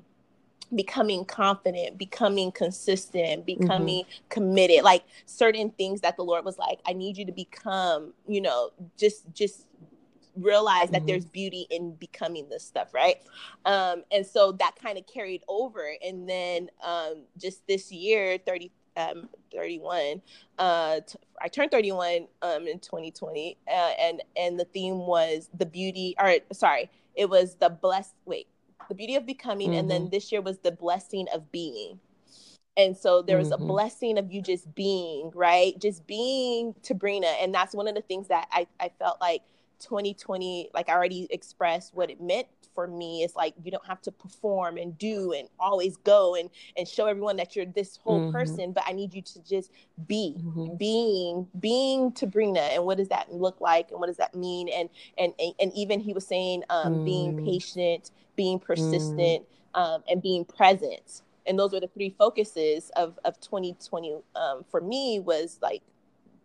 becoming 0.75 1.25
confident 1.25 1.97
becoming 1.97 2.51
consistent 2.51 3.45
becoming 3.45 4.03
committed 4.29 4.83
like 4.83 5.03
certain 5.25 5.69
things 5.71 6.01
that 6.01 6.15
the 6.17 6.23
lord 6.23 6.43
was 6.45 6.57
like 6.57 6.79
i 6.87 6.93
need 6.93 7.17
you 7.17 7.25
to 7.25 7.31
become 7.31 8.13
you 8.27 8.41
know 8.41 8.71
just 8.97 9.31
just 9.33 9.67
realize 10.35 10.89
that 10.89 11.03
Mhm. 11.03 11.07
there's 11.07 11.25
beauty 11.25 11.67
in 11.69 11.93
becoming 11.95 12.49
this 12.49 12.63
stuff 12.63 12.93
right 12.93 13.17
um 13.65 14.03
and 14.11 14.25
so 14.25 14.51
that 14.53 14.75
kind 14.81 14.97
of 14.97 15.05
carried 15.05 15.43
over 15.47 15.93
and 16.03 16.27
then 16.27 16.69
um 16.83 17.23
just 17.37 17.65
this 17.67 17.91
year 17.91 18.37
30 18.39 18.71
um 18.97 19.29
31 19.51 20.21
uh 20.57 20.99
t- 21.05 21.17
i 21.41 21.47
turned 21.47 21.71
31 21.71 22.27
um 22.41 22.67
in 22.67 22.79
2020 22.79 23.57
uh, 23.67 23.71
and 23.71 24.23
and 24.35 24.59
the 24.59 24.65
theme 24.65 24.99
was 24.99 25.49
the 25.57 25.65
beauty 25.65 26.15
or 26.19 26.35
sorry 26.51 26.89
it 27.15 27.29
was 27.29 27.55
the 27.55 27.69
blessed 27.69 28.15
wait 28.25 28.47
the 28.89 28.95
beauty 28.95 29.15
of 29.15 29.25
becoming 29.25 29.73
and 29.73 29.89
then 29.89 30.09
this 30.11 30.31
year 30.31 30.41
was 30.41 30.59
the 30.59 30.71
blessing 30.71 31.27
of 31.33 31.51
being 31.51 31.99
and 32.75 32.97
so 32.97 33.21
there 33.21 33.37
was 33.37 33.49
Mhm. 33.49 33.53
a 33.53 33.57
blessing 33.57 34.17
of 34.17 34.31
you 34.31 34.41
just 34.41 34.73
being 34.75 35.31
right 35.35 35.79
just 35.79 36.05
being 36.07 36.73
Tabrina 36.83 37.27
and 37.41 37.53
that's 37.53 37.75
one 37.75 37.87
of 37.87 37.95
the 37.95 38.01
things 38.01 38.27
that 38.29 38.47
I, 38.51 38.67
I 38.79 38.89
felt 38.99 39.19
like 39.21 39.41
2020 39.79 40.69
like 40.73 40.89
i 40.89 40.93
already 40.93 41.27
expressed 41.29 41.93
what 41.93 42.09
it 42.09 42.21
meant 42.21 42.47
for 42.73 42.87
me 42.87 43.21
it's 43.23 43.35
like 43.35 43.53
you 43.63 43.69
don't 43.69 43.85
have 43.85 44.01
to 44.01 44.11
perform 44.11 44.77
and 44.77 44.97
do 44.97 45.33
and 45.33 45.49
always 45.59 45.97
go 45.97 46.35
and 46.35 46.49
and 46.77 46.87
show 46.87 47.05
everyone 47.05 47.35
that 47.35 47.55
you're 47.55 47.65
this 47.65 47.97
whole 47.97 48.21
Mhm. 48.21 48.31
person 48.31 48.71
but 48.71 48.83
i 48.87 48.93
need 48.93 49.13
you 49.13 49.21
to 49.21 49.43
just 49.43 49.71
be 50.07 50.37
Mhm. 50.39 50.77
being 50.77 51.47
being 51.59 52.11
tabrina 52.13 52.61
and 52.73 52.85
what 52.85 52.97
does 52.97 53.09
that 53.09 53.31
look 53.33 53.59
like 53.59 53.91
and 53.91 53.99
what 53.99 54.07
does 54.07 54.17
that 54.17 54.33
mean 54.33 54.69
and 54.69 54.89
and 55.17 55.33
and, 55.39 55.53
and 55.59 55.73
even 55.73 55.99
he 55.99 56.13
was 56.13 56.25
saying 56.25 56.63
um 56.69 56.99
being 56.99 57.33
Mm. 57.33 57.43
patient 57.43 58.11
being 58.35 58.59
persistent 58.59 59.43
um 59.75 60.03
and 60.09 60.21
being 60.21 60.45
present 60.45 61.21
and 61.45 61.57
those 61.59 61.73
were 61.73 61.79
the 61.79 61.87
three 61.87 62.09
focuses 62.17 62.89
of 62.95 63.17
of 63.25 63.39
2020 63.39 64.15
um 64.35 64.63
for 64.69 64.81
me 64.81 65.19
was 65.19 65.59
like 65.61 65.81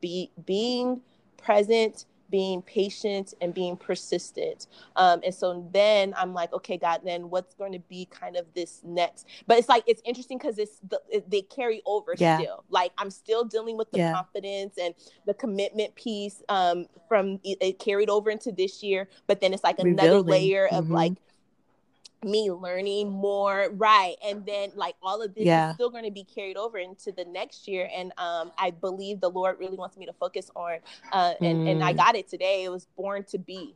be 0.00 0.30
being 0.46 1.00
present 1.36 2.04
being 2.30 2.60
patient 2.60 3.32
and 3.40 3.54
being 3.54 3.74
persistent 3.74 4.66
um 4.96 5.20
and 5.24 5.34
so 5.34 5.66
then 5.72 6.12
i'm 6.14 6.34
like 6.34 6.52
okay 6.52 6.76
god 6.76 7.00
then 7.02 7.30
what's 7.30 7.54
going 7.54 7.72
to 7.72 7.78
be 7.88 8.06
kind 8.10 8.36
of 8.36 8.44
this 8.54 8.82
next 8.84 9.26
but 9.46 9.56
it's 9.56 9.68
like 9.68 9.82
it's 9.86 10.02
interesting 10.04 10.36
because 10.36 10.58
it's 10.58 10.78
the, 10.90 11.00
it, 11.10 11.30
they 11.30 11.40
carry 11.40 11.80
over 11.86 12.14
Yeah. 12.18 12.36
still 12.36 12.64
like 12.68 12.92
i'm 12.98 13.10
still 13.10 13.44
dealing 13.44 13.78
with 13.78 13.90
the 13.92 13.98
Yeah. 13.98 14.12
confidence 14.12 14.76
and 14.76 14.94
the 15.26 15.32
commitment 15.32 15.94
piece 15.94 16.42
um 16.50 16.84
from 17.08 17.40
it, 17.44 17.56
it 17.62 17.78
carried 17.78 18.10
over 18.10 18.28
into 18.28 18.52
this 18.52 18.82
year 18.82 19.08
but 19.26 19.40
then 19.40 19.54
it's 19.54 19.64
like 19.64 19.78
another 19.78 20.20
Rebuilding. 20.20 20.30
layer 20.30 20.68
of 20.68 20.88
Mhm. 20.88 20.90
like 20.90 21.12
me 22.24 22.50
learning 22.50 23.08
more 23.10 23.68
right 23.74 24.16
and 24.24 24.44
then 24.44 24.70
like 24.74 24.94
all 25.02 25.22
of 25.22 25.34
this 25.34 25.46
Yeah. 25.46 25.68
is 25.70 25.74
still 25.74 25.90
going 25.90 26.04
to 26.04 26.10
be 26.10 26.24
carried 26.24 26.56
over 26.56 26.78
into 26.78 27.12
the 27.12 27.24
next 27.24 27.68
year 27.68 27.88
and 27.94 28.12
um 28.18 28.50
i 28.58 28.70
believe 28.70 29.20
the 29.20 29.28
lord 29.30 29.56
really 29.60 29.76
wants 29.76 29.96
me 29.96 30.04
to 30.06 30.12
focus 30.12 30.50
on 30.56 30.78
uh 31.12 31.34
and 31.40 31.68
and 31.68 31.84
i 31.84 31.92
Mm. 31.92 31.96
got 31.96 32.16
it 32.16 32.28
today 32.28 32.64
it 32.64 32.70
was 32.70 32.86
born 32.96 33.22
to 33.24 33.38
be 33.38 33.74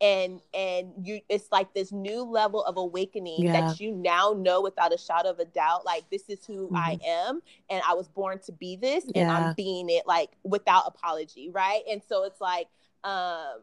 and 0.00 0.40
and 0.54 0.92
you 1.02 1.20
it's 1.28 1.48
like 1.52 1.72
this 1.74 1.92
new 1.92 2.22
level 2.22 2.64
of 2.64 2.76
awakening 2.76 3.44
Yeah. 3.44 3.52
that 3.68 3.80
you 3.80 3.92
now 3.92 4.34
know 4.36 4.60
without 4.62 4.92
a 4.94 4.98
shadow 4.98 5.30
of 5.30 5.38
a 5.38 5.44
doubt 5.46 5.84
like 5.84 6.08
this 6.10 6.28
is 6.28 6.44
who 6.46 6.70
i 6.74 6.98
am 7.06 7.40
and 7.70 7.82
i 7.88 7.94
was 7.94 8.08
born 8.08 8.38
to 8.46 8.52
be 8.52 8.76
this 8.76 9.04
and 9.04 9.14
Mm-hmm. 9.28 9.30
I'm 9.48 9.54
being 9.54 9.88
it 9.90 10.06
like 10.06 10.30
without 10.44 10.84
apology 10.86 11.50
right 11.50 11.82
and 11.90 12.02
so 12.08 12.24
it's 12.24 12.40
like 12.40 12.68
um 13.04 13.60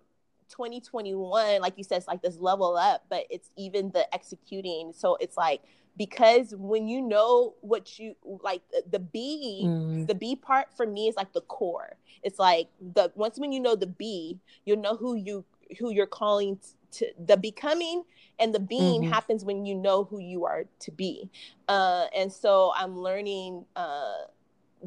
2021 0.50 1.62
like 1.62 1.78
you 1.78 1.84
said 1.84 1.98
it's 1.98 2.08
like 2.08 2.22
this 2.22 2.38
level 2.38 2.76
up 2.78 3.04
but 3.10 3.26
it's 3.30 3.50
even 3.58 3.90
the 3.92 4.12
executing 4.14 4.92
so 4.94 5.16
it's 5.20 5.38
like 5.38 5.62
because 5.98 6.56
when 6.58 6.88
you 6.88 7.02
know 7.02 7.54
what 7.62 8.00
you 8.00 8.16
like 8.44 8.62
the, 8.90 9.00
b 9.00 9.62
Mm. 9.64 10.08
the 10.08 10.16
b 10.16 10.36
part 10.36 10.68
for 10.76 10.86
me 10.86 11.08
is 11.08 11.16
like 11.16 11.32
the 11.34 11.42
core 11.42 11.96
it's 12.24 12.40
like 12.40 12.68
the 12.94 13.12
once 13.16 13.38
when 13.40 13.52
you 13.52 13.60
know 13.60 13.76
the 13.76 13.88
b 13.88 14.40
you'll 14.66 14.80
know 14.82 14.96
who 14.96 15.16
you 15.16 15.46
who 15.80 15.92
you're 15.92 16.08
calling 16.08 16.60
to 16.92 17.08
the 17.26 17.38
becoming 17.38 18.04
and 18.40 18.54
the 18.54 18.60
being 18.60 19.04
Mhm. 19.04 19.10
happens 19.10 19.46
when 19.46 19.66
you 19.66 19.76
know 19.76 20.04
who 20.04 20.20
you 20.20 20.46
are 20.46 20.66
to 20.80 20.92
be 20.92 21.30
uh 21.68 22.08
and 22.16 22.32
so 22.32 22.72
i'm 22.76 22.98
learning 22.98 23.66
uh 23.76 24.14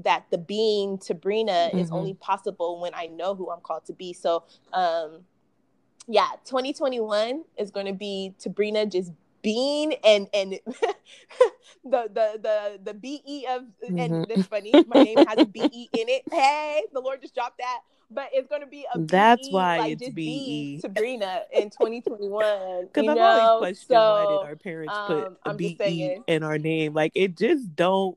that 0.04 0.26
the 0.30 0.36
being 0.38 1.00
Sabrina 1.00 1.70
is 1.74 1.88
Mhm. 1.88 1.94
only 1.94 2.14
possible 2.14 2.80
when 2.80 2.92
I 2.94 3.06
know 3.06 3.34
who 3.34 3.50
I'm 3.50 3.60
called 3.60 3.86
to 3.86 3.94
be. 3.94 4.12
So, 4.12 4.44
um, 4.74 5.24
yeah, 6.08 6.28
2021 6.44 7.44
is 7.56 7.70
going 7.70 7.86
to 7.86 7.92
be 7.92 8.34
Tabrina 8.38 8.90
just 8.90 9.12
being 9.42 9.94
and 10.04 10.28
and 10.34 10.52
the 11.84 12.08
the 12.12 12.38
the 12.42 12.80
the 12.82 12.94
be 12.94 13.46
of 13.48 13.62
Mhm. 13.88 13.98
and 13.98 14.30
it's 14.30 14.46
funny 14.48 14.74
my 14.86 14.96
name 14.98 15.18
has 15.26 15.40
a 15.40 15.46
be 15.46 15.60
in 15.92 16.08
it. 16.08 16.22
Hey, 16.30 16.82
the 16.92 17.00
Lord 17.00 17.20
just 17.22 17.34
dropped 17.34 17.58
that. 17.58 17.80
But 18.10 18.28
it's 18.32 18.48
gonna 18.48 18.66
be 18.66 18.86
a 18.92 18.98
That's 18.98 19.48
BE, 19.48 19.52
why 19.52 19.78
like 19.78 19.92
it's 20.00 20.08
BE. 20.10 20.78
Sabrina 20.80 21.42
in 21.52 21.70
2021. 21.70 22.86
Because 22.86 23.08
I've 23.08 23.16
know, 23.16 23.24
always 23.24 23.58
questioned 23.58 24.00
why 24.00 24.26
did 24.26 24.42
our 24.42 24.56
parents 24.56 24.96
um, 24.96 25.06
put 25.06 25.38
a 25.44 25.50
I'm 25.50 25.56
BE 25.56 26.20
in 26.26 26.42
our 26.42 26.58
name? 26.58 26.94
Like 26.94 27.12
it 27.14 27.36
just 27.36 27.74
don't 27.74 28.16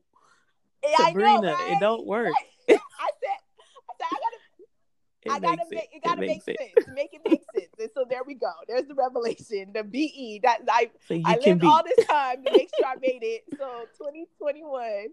yeah, 0.84 0.96
I 0.98 1.12
know, 1.12 1.42
right? 1.42 1.70
It 1.72 1.80
don't 1.80 2.06
work. 2.06 2.32
I 2.32 2.34
said, 2.70 2.78
I 2.88 3.08
said, 3.98 4.06
I 4.10 4.16
gotta 4.20 4.36
It 5.22 5.32
I 5.32 5.38
gotta 5.40 5.56
makes 5.58 5.70
make 5.70 5.90
it 5.92 5.96
it 5.96 6.02
gotta 6.04 6.20
makes 6.20 6.46
make 6.46 6.60
it. 6.60 6.74
sense. 6.74 6.88
Make 6.94 7.14
it 7.14 7.20
make 7.24 7.32
sense. 7.32 7.44
And 7.44 7.49
so 7.49 7.49
there 8.10 8.22
we 8.26 8.34
go. 8.34 8.50
There's 8.68 8.86
the 8.86 8.94
revelation, 8.94 9.70
the 9.72 9.82
BE 9.84 10.40
that 10.42 10.60
I 10.70 10.90
So 11.08 11.18
I 11.24 11.38
lived 11.38 11.60
be. 11.60 11.66
all 11.66 11.82
this 11.84 12.06
time 12.06 12.44
to 12.44 12.50
make 12.52 12.70
sure 12.74 12.86
I 12.86 12.96
made 13.00 13.22
it. 13.22 13.44
So 13.58 13.86
2021, 13.98 15.06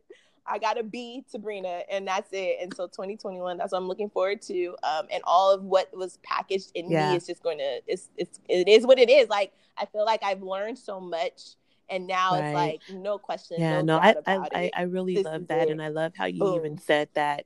I 0.49 0.57
got 0.59 0.73
to 0.75 0.83
be 0.83 1.23
Sabrina, 1.27 1.81
and 1.91 2.07
that's 2.07 2.29
it. 2.31 2.57
And 2.61 2.73
so 2.73 2.87
2021, 2.87 3.57
that's 3.57 3.71
what 3.71 3.77
I'm 3.79 3.87
looking 3.87 4.09
forward 4.09 4.41
to. 4.43 4.75
Um, 4.83 5.07
and 5.11 5.21
all 5.25 5.51
of 5.53 5.63
what 5.63 5.89
was 5.95 6.17
packaged 6.23 6.71
in 6.75 6.89
Yeah. 6.89 7.11
me 7.11 7.17
is 7.17 7.27
just 7.27 7.43
going 7.43 7.57
to 7.59 7.81
it's 7.87 8.09
it's 8.17 8.39
it 8.49 8.67
is 8.67 8.85
what 8.85 8.99
it 8.99 9.09
is. 9.09 9.29
Like 9.29 9.53
I 9.77 9.85
feel 9.85 10.05
like 10.05 10.23
I've 10.23 10.41
learned 10.41 10.77
so 10.79 10.99
much, 10.99 11.55
and 11.89 12.07
now 12.07 12.35
it's 12.35 12.53
like 12.53 12.81
no 12.89 13.17
question, 13.17 13.59
Yeah, 13.59 13.81
no 13.81 13.97
no, 13.97 13.97
I, 13.99 14.15
I, 14.25 14.37
I. 14.53 14.71
I 14.75 14.81
really 14.83 15.15
This 15.15 15.25
love 15.25 15.47
that, 15.47 15.67
it. 15.67 15.71
and 15.71 15.81
I 15.81 15.89
love 15.89 16.13
how 16.15 16.25
you 16.25 16.55
even 16.55 16.77
said 16.77 17.09
that. 17.13 17.45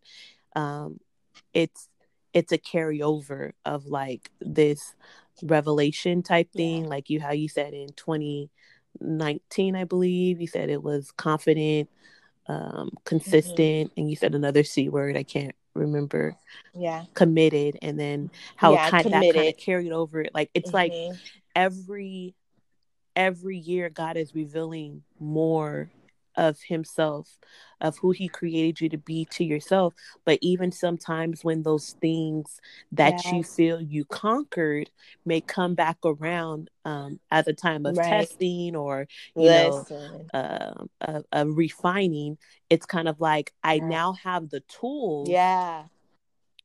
Um, 0.56 1.00
it's 1.54 1.88
it's 2.34 2.52
a 2.52 2.58
carryover 2.58 3.52
of 3.66 3.88
like 3.88 4.32
this 4.40 4.96
revelation 5.43 6.23
type 6.23 6.49
Yeah. 6.54 6.58
thing, 6.58 6.86
like 6.89 7.10
you 7.10 7.19
how 7.21 7.32
you 7.32 7.49
said 7.49 7.73
in 7.73 7.89
2019, 7.93 9.75
I 9.75 9.84
believe 9.84 10.41
you 10.41 10.47
said 10.47 10.69
it 10.69 10.84
was 10.84 11.12
confident, 11.12 11.89
um, 12.47 12.91
consistent, 13.06 13.91
and 13.97 14.10
you 14.10 14.15
said 14.15 14.36
another 14.36 14.63
c 14.63 14.89
word. 14.89 15.17
I 15.17 15.23
can't 15.23 15.56
remember 15.73 16.36
Yeah, 16.73 17.06
committed, 17.13 17.77
and 17.82 17.99
then 17.99 18.30
how 18.56 18.73
Yeah, 18.73 18.89
kind 18.89 19.13
that 19.13 19.34
kind 19.34 19.49
of 19.49 19.58
carried 19.58 19.91
over. 19.91 20.21
It. 20.21 20.32
Like 20.34 20.49
it's 20.54 20.73
like 20.73 20.91
Mhm. 20.93 21.17
every 21.56 22.36
every 23.15 23.58
year 23.58 23.89
god 23.89 24.15
is 24.15 24.34
revealing 24.34 25.04
more 25.19 25.89
of 26.36 26.60
himself 26.67 27.38
of 27.82 27.98
who 27.98 28.12
he 28.12 28.28
created 28.28 28.80
you 28.80 28.89
to 28.89 28.98
be 28.98 29.26
to 29.26 29.44
yourself 29.44 29.94
but 30.26 30.38
even 30.41 30.72
sometimes 30.72 31.44
when 31.44 31.63
those 31.63 31.96
things 32.02 32.60
that 32.91 33.26
you 33.32 33.44
feel 33.44 33.82
you 33.82 34.06
conquered 34.06 34.89
may 35.26 35.41
come 35.41 35.74
back 35.76 35.98
around 36.06 36.70
um, 36.86 37.20
at 37.32 37.46
the 37.46 37.54
time 37.54 37.86
of 37.86 37.96
Right. 37.98 38.08
testing 38.10 38.76
or 38.76 39.08
you 39.36 39.50
know 39.50 39.86
Listen. 39.89 40.30
um 40.34 40.89
a, 41.02 41.24
a 41.32 41.48
refining 41.48 42.38
it's 42.70 42.86
kind 42.86 43.08
of 43.08 43.20
like 43.20 43.52
i 43.63 43.76
Yeah. 43.76 43.88
now 43.88 44.13
have 44.24 44.50
the 44.50 44.62
tools 44.62 45.30
Yeah. 45.30 45.84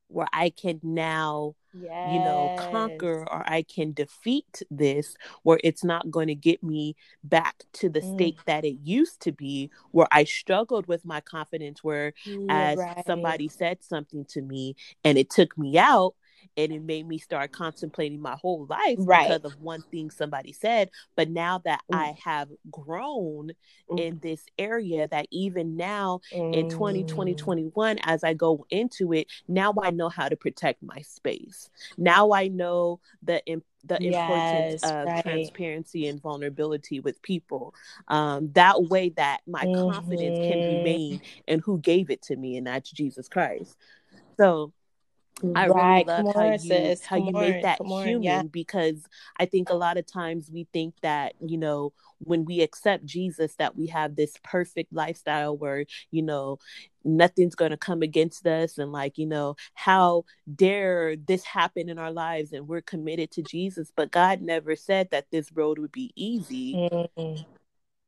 where 0.07 0.27
i 0.33 0.49
can 0.49 0.79
now 0.83 1.55
Yes. 1.73 2.03
you 2.03 2.19
know, 2.19 2.51
conquer 2.55 3.25
or 3.29 3.43
I 3.47 3.63
can 3.63 3.93
defeat 3.93 4.61
this, 4.69 5.15
where 5.43 5.59
it's 5.63 5.83
not 5.83 6.09
going 6.11 6.27
to 6.27 6.35
get 6.35 6.63
me 6.63 6.95
back 7.23 7.63
to 7.73 7.89
the 7.89 8.01
Mm. 8.01 8.11
state 8.11 8.37
that 8.45 8.65
it 8.65 8.77
used 8.83 9.21
to 9.21 9.31
be, 9.31 9.69
where 9.91 10.07
I 10.11 10.23
struggled 10.23 10.87
with 10.87 11.05
my 11.05 11.21
confidence, 11.21 11.83
where 11.83 12.13
You're 12.25 12.47
as 12.49 12.79
right. 12.79 13.05
somebody 13.05 13.47
said 13.49 13.83
something 13.83 14.25
to 14.29 14.41
me 14.41 14.75
and 15.03 15.17
it 15.17 15.29
took 15.29 15.57
me 15.57 15.77
out 15.77 16.15
and 16.57 16.71
it 16.73 16.81
made 16.81 17.07
me 17.07 17.19
start 17.19 17.51
contemplating 17.51 18.19
my 18.19 18.35
whole 18.41 18.65
life 18.65 18.97
Right. 18.97 19.27
because 19.29 19.45
of 19.45 19.61
one 19.61 19.83
thing 19.91 20.09
somebody 20.09 20.51
said. 20.51 20.89
But 21.15 21.29
now 21.29 21.59
that 21.59 21.81
Mm. 21.91 21.97
I 21.97 22.17
have 22.23 22.49
grown 22.71 23.51
Mm. 23.89 23.99
in 23.99 24.19
this 24.19 24.43
area, 24.57 25.07
that 25.09 25.27
even 25.31 25.77
now 25.77 26.19
in 26.33 26.67
2020, 26.67 27.35
Mm. 27.35 27.37
21, 27.37 27.99
as 27.99 28.23
I 28.23 28.33
go 28.33 28.65
into 28.71 29.13
it, 29.13 29.27
now 29.47 29.73
I 29.81 29.91
know 29.91 30.09
how 30.09 30.27
to 30.27 30.35
protect 30.35 30.81
my 30.81 30.99
space. 31.01 31.69
Now 31.97 32.31
I 32.31 32.47
know 32.47 32.99
the 33.21 33.45
im- 33.45 33.63
the 33.83 34.03
importance 34.03 34.83
Yes, 34.83 34.83
of 34.83 35.05
right. 35.05 35.23
transparency 35.23 36.07
and 36.07 36.19
vulnerability 36.21 36.99
with 36.99 37.21
people. 37.21 37.73
Um, 38.09 38.51
that 38.53 38.83
way 38.89 39.09
that 39.09 39.41
my 39.47 39.65
confidence 39.85 40.37
can 40.45 40.59
Mhm. 40.59 40.65
remain 40.65 41.21
in 41.47 41.59
who 41.59 41.77
gave 41.79 42.09
it 42.09 42.21
to 42.23 42.35
me, 42.35 42.57
and 42.57 42.67
that's 42.67 42.89
Jesus 42.91 43.29
Christ. 43.29 43.77
So 44.37 44.73
I 45.55 45.65
really 45.65 45.73
Right. 45.73 46.07
love 46.07 46.25
Come 46.25 46.35
how 46.35 46.43
on, 46.47 46.53
you 46.53 46.59
sis. 46.59 47.05
how 47.05 47.17
Come 47.17 47.27
you 47.27 47.33
on. 47.35 47.41
make 47.41 47.61
that 47.63 47.77
Come 47.79 47.91
on. 47.91 48.07
human 48.07 48.23
Yeah. 48.23 48.43
because 48.51 49.03
I 49.39 49.45
think 49.45 49.69
a 49.69 49.75
lot 49.75 49.97
of 49.97 50.05
times 50.05 50.49
we 50.51 50.67
think 50.73 50.95
that, 51.01 51.33
you 51.39 51.57
know, 51.57 51.93
when 52.19 52.45
we 52.45 52.61
accept 52.61 53.05
Jesus 53.05 53.55
that 53.55 53.75
we 53.75 53.87
have 53.87 54.15
this 54.15 54.33
perfect 54.43 54.91
lifestyle 54.93 55.55
where, 55.55 55.85
you 56.11 56.23
know, 56.23 56.57
nothing's 57.03 57.55
going 57.55 57.71
to 57.71 57.77
come 57.77 58.01
against 58.01 58.45
us 58.47 58.77
and 58.77 58.91
like, 58.91 59.17
you 59.17 59.25
know, 59.25 59.55
how 59.75 60.25
dare 60.55 61.15
this 61.15 61.43
happen 61.45 61.89
in 61.89 61.99
our 61.99 62.11
lives 62.11 62.53
and 62.53 62.67
we're 62.67 62.81
committed 62.81 63.31
to 63.31 63.43
Jesus, 63.43 63.91
but 63.95 64.11
God 64.11 64.41
never 64.41 64.75
said 64.75 65.09
that 65.11 65.27
this 65.31 65.51
road 65.51 65.79
would 65.79 65.91
be 65.91 66.11
easy. 66.15 66.81
Mm. 67.17 67.45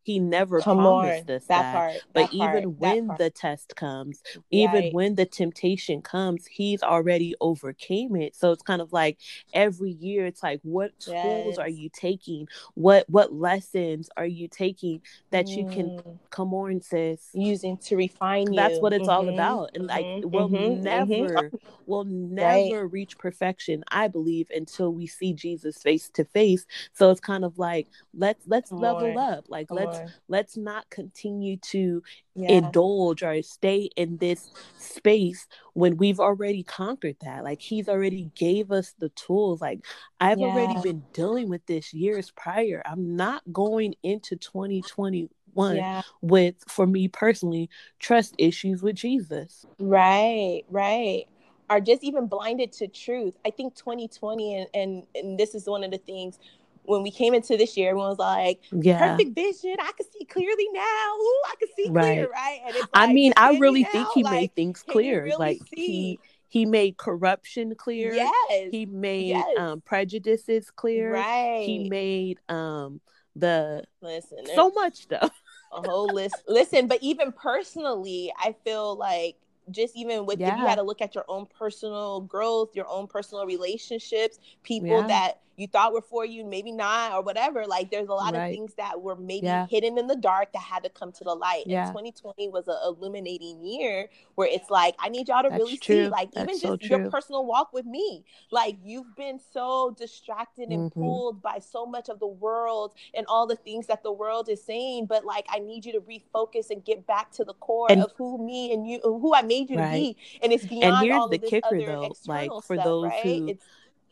He 0.09 0.19
never 0.19 0.61
Come 0.61 0.77
promised 0.77 1.29
on. 1.29 1.29
us 1.29 1.45
That 1.47 1.61
that. 1.61 1.71
part. 1.71 2.01
But 2.13 2.29
That 2.31 2.33
even 2.33 2.63
That 2.63 2.69
when 2.79 3.15
the 3.17 3.29
test 3.29 3.75
comes, 3.75 4.21
even 4.51 4.85
Right. 4.85 4.91
when 4.91 5.15
the 5.15 5.25
temptation 5.25 6.01
comes, 6.01 6.47
he's 6.47 6.81
already 6.81 7.35
overcame 7.41 8.15
it. 8.15 8.35
So 8.35 8.51
it's 8.51 8.63
kind 8.63 8.81
of 8.81 8.91
like 8.91 9.19
every 9.53 9.91
year 9.91 10.25
it's 10.25 10.43
like 10.43 10.61
what 10.63 10.91
tools 10.99 11.57
are 11.57 11.69
you 11.69 11.89
taking? 11.93 12.47
What 12.75 13.05
what 13.09 13.33
lessons 13.33 14.09
are 14.17 14.25
you 14.25 14.47
taking 14.47 15.01
that 15.31 15.55
you 15.55 15.65
can 15.65 15.93
Mm. 15.97 16.19
come 16.31 16.53
on, 16.53 16.81
sis? 16.81 17.29
Using 17.33 17.77
to 17.77 17.95
refine 17.97 18.55
That's 18.55 18.81
what 18.81 18.93
it's 18.93 19.07
all 19.07 19.25
Mhm. 19.25 19.29
about. 19.29 19.71
And 19.75 19.87
like 19.87 20.09
Mhm. 20.23 20.23
we'll 20.23 20.49
Mhm. 20.49 20.81
Mhm. 20.83 20.83
never 20.83 21.53
we'll 21.85 22.03
Right. 22.39 22.75
never 22.75 22.87
reach 22.87 23.17
perfection, 23.17 23.83
I 23.89 24.07
believe, 24.07 24.47
until 24.55 24.93
we 24.93 25.07
see 25.07 25.33
Jesus 25.33 25.81
face 25.81 26.09
to 26.11 26.25
face. 26.25 26.65
So 26.93 27.09
it's 27.11 27.19
kind 27.19 27.45
of 27.45 27.57
like 27.57 27.87
let's 28.13 28.45
let's 28.47 28.71
Come 28.71 28.79
level 28.79 29.17
up. 29.17 29.45
Like 29.49 29.69
Come 29.69 29.77
let's 29.77 29.98
let's 30.27 30.57
not 30.57 30.89
continue 30.89 31.57
to 31.57 32.01
Yeah. 32.35 32.57
indulge 32.57 33.23
or 33.23 33.41
stay 33.41 33.89
in 33.95 34.17
this 34.17 34.49
space 34.77 35.47
when 35.73 35.97
we've 35.97 36.19
already 36.19 36.63
conquered 36.63 37.17
that 37.21 37.43
like 37.43 37.61
he's 37.61 37.89
already 37.89 38.29
gave 38.35 38.71
us 38.71 38.93
the 38.99 39.09
tools 39.09 39.61
like 39.61 39.85
i've 40.19 40.39
already 40.39 40.75
been 40.81 41.03
dealing 41.13 41.49
with 41.49 41.65
this 41.65 41.93
years 41.93 42.31
prior 42.31 42.81
i'm 42.85 43.15
not 43.15 43.41
going 43.51 43.93
into 44.03 44.35
2021 44.35 45.29
Yeah. 45.75 46.01
with 46.21 46.55
for 46.67 46.87
me 46.87 47.07
personally 47.07 47.69
trust 47.99 48.35
issues 48.37 48.81
with 48.81 48.95
jesus 48.95 49.65
Right, 49.79 50.63
right. 50.69 51.25
Are 51.69 51.79
just 51.79 52.03
even 52.03 52.25
blinded 52.27 52.71
to 52.73 52.87
truth. 52.87 53.35
I 53.45 53.51
think 53.51 53.75
2020 53.75 54.55
and, 54.55 54.67
and 54.73 55.03
and 55.13 55.39
this 55.39 55.53
is 55.53 55.67
one 55.67 55.83
of 55.83 55.91
the 55.91 55.99
things 55.99 56.39
when 56.83 57.03
we 57.03 57.11
came 57.11 57.33
into 57.33 57.57
this 57.57 57.77
year, 57.77 57.89
everyone 57.89 58.09
was 58.09 58.19
like, 58.19 58.59
yeah 58.71 58.99
perfect 58.99 59.35
vision. 59.35 59.75
I 59.79 59.91
can 59.95 60.05
see 60.11 60.25
clearly 60.25 60.67
now. 60.73 60.81
Ooh, 60.81 61.41
I 61.47 61.53
can 61.59 61.67
see 61.75 61.89
Right. 61.89 62.03
clear, 62.15 62.29
right? 62.31 62.59
And 62.65 62.75
it's 62.75 62.87
i 62.93 63.11
mean 63.13 63.33
i 63.37 63.57
really 63.57 63.83
now? 63.83 63.89
think 63.91 64.07
he 64.13 64.23
made 64.23 64.55
things 64.55 64.83
clear 64.83 65.23
really 65.23 65.37
like 65.37 65.61
see? 65.75 65.85
he 65.85 66.19
he 66.47 66.65
made 66.65 66.97
corruption 66.97 67.75
clear 67.75 68.13
Yes. 68.13 68.69
he 68.71 68.85
made 68.85 69.29
Yes. 69.29 69.57
um 69.57 69.81
prejudices 69.81 70.71
clear 70.71 71.13
Right. 71.13 71.63
he 71.65 71.89
made 71.89 72.39
um 72.49 73.01
the 73.35 73.83
listen, 74.01 74.39
so 74.55 74.69
much 74.71 74.95
stuff. 74.95 75.31
a 75.71 75.81
whole 75.81 76.13
list. 76.13 76.43
Listen, 76.47 76.87
but 76.87 76.99
even 77.01 77.31
personally, 77.31 78.31
I 78.37 78.55
feel 78.63 78.95
like 78.95 79.37
just 79.71 79.95
even 79.95 80.25
with 80.25 80.39
yeah. 80.39 80.53
if 80.53 80.59
you 80.59 80.65
had 80.65 80.75
to 80.75 80.83
look 80.83 81.01
at 81.01 81.15
your 81.15 81.25
own 81.27 81.45
personal 81.45 82.21
growth, 82.21 82.75
your 82.75 82.87
own 82.89 83.07
personal 83.07 83.45
relationships, 83.45 84.39
people 84.63 85.01
yeah. 85.01 85.07
that 85.07 85.39
you 85.59 85.67
thought 85.67 85.93
were 85.93 86.01
for 86.01 86.25
you, 86.25 86.45
maybe 86.45 86.71
not, 86.71 87.13
or 87.13 87.21
whatever. 87.21 87.65
Like 87.67 87.91
there's 87.91 88.07
a 88.07 88.13
lot 88.13 88.33
right. 88.33 88.47
of 88.47 88.51
things 88.51 88.73
that 88.77 89.01
were 89.01 89.15
maybe 89.15 89.47
yeah. 89.47 89.67
hidden 89.67 89.97
in 89.97 90.07
the 90.07 90.15
dark 90.15 90.53
that 90.53 90.61
had 90.61 90.83
to 90.83 90.89
come 90.89 91.11
to 91.11 91.23
the 91.23 91.35
light. 91.35 91.63
Yeah. 91.65 91.87
And 91.87 91.89
2020 91.89 92.47
was 92.49 92.67
an 92.67 92.77
illuminating 92.85 93.63
year 93.63 94.07
where 94.35 94.47
it's 94.49 94.69
like, 94.69 94.95
I 94.99 95.09
need 95.09 95.27
y'all 95.27 95.43
to 95.43 95.49
That's 95.49 95.59
really 95.59 95.77
true. 95.77 96.05
see, 96.05 96.09
like, 96.09 96.31
That's 96.31 96.43
even 96.45 96.59
so 96.59 96.77
just 96.77 96.89
true. 96.89 97.01
your 97.01 97.11
personal 97.11 97.45
walk 97.45 97.73
with 97.73 97.85
me. 97.85 98.23
Like 98.51 98.77
you've 98.83 99.15
been 99.17 99.39
so 99.51 99.93
distracted 99.97 100.69
and 100.69 100.89
mm-hmm. 100.89 101.01
pulled 101.01 101.41
by 101.41 101.59
so 101.59 101.85
much 101.85 102.07
of 102.07 102.19
the 102.19 102.27
world 102.27 102.93
and 103.13 103.25
all 103.27 103.45
the 103.45 103.57
things 103.57 103.87
that 103.87 104.01
the 104.01 104.13
world 104.13 104.47
is 104.47 104.63
saying. 104.63 105.07
But 105.07 105.25
like, 105.25 105.45
I 105.49 105.59
need 105.59 105.85
you 105.85 105.91
to 105.93 106.01
refocus 106.01 106.69
and 106.69 106.85
get 106.85 107.05
back 107.05 107.31
to 107.33 107.43
the 107.43 107.53
core 107.55 107.87
and, 107.91 108.01
of 108.01 108.13
who 108.17 108.37
me 108.37 108.71
and 108.73 108.87
you, 108.87 109.01
who 109.03 109.33
I 109.35 109.41
made 109.41 109.69
you 109.69 109.77
right. 109.77 109.91
to 109.91 109.97
be. 109.97 110.17
And 110.41 110.53
it's 110.53 110.65
beyond 110.65 110.83
and 110.83 111.05
here's 111.05 111.15
all 111.15 111.27
the 111.27 111.37
kicker, 111.37 111.85
though, 111.85 112.13
like 112.27 112.49
for 112.63 112.75
stuff, 112.75 112.85
those 112.85 113.03
right? 113.05 113.23
who 113.23 113.49
it's, 113.49 113.65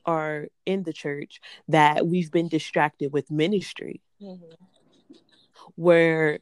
are 0.07 0.47
in 0.65 0.83
the 0.83 0.93
church 0.93 1.41
that 1.67 2.07
we've 2.07 2.31
been 2.31 2.47
distracted 2.47 3.11
with 3.13 3.29
ministry 3.29 4.01
mm-hmm. 4.21 4.43
where 5.75 6.39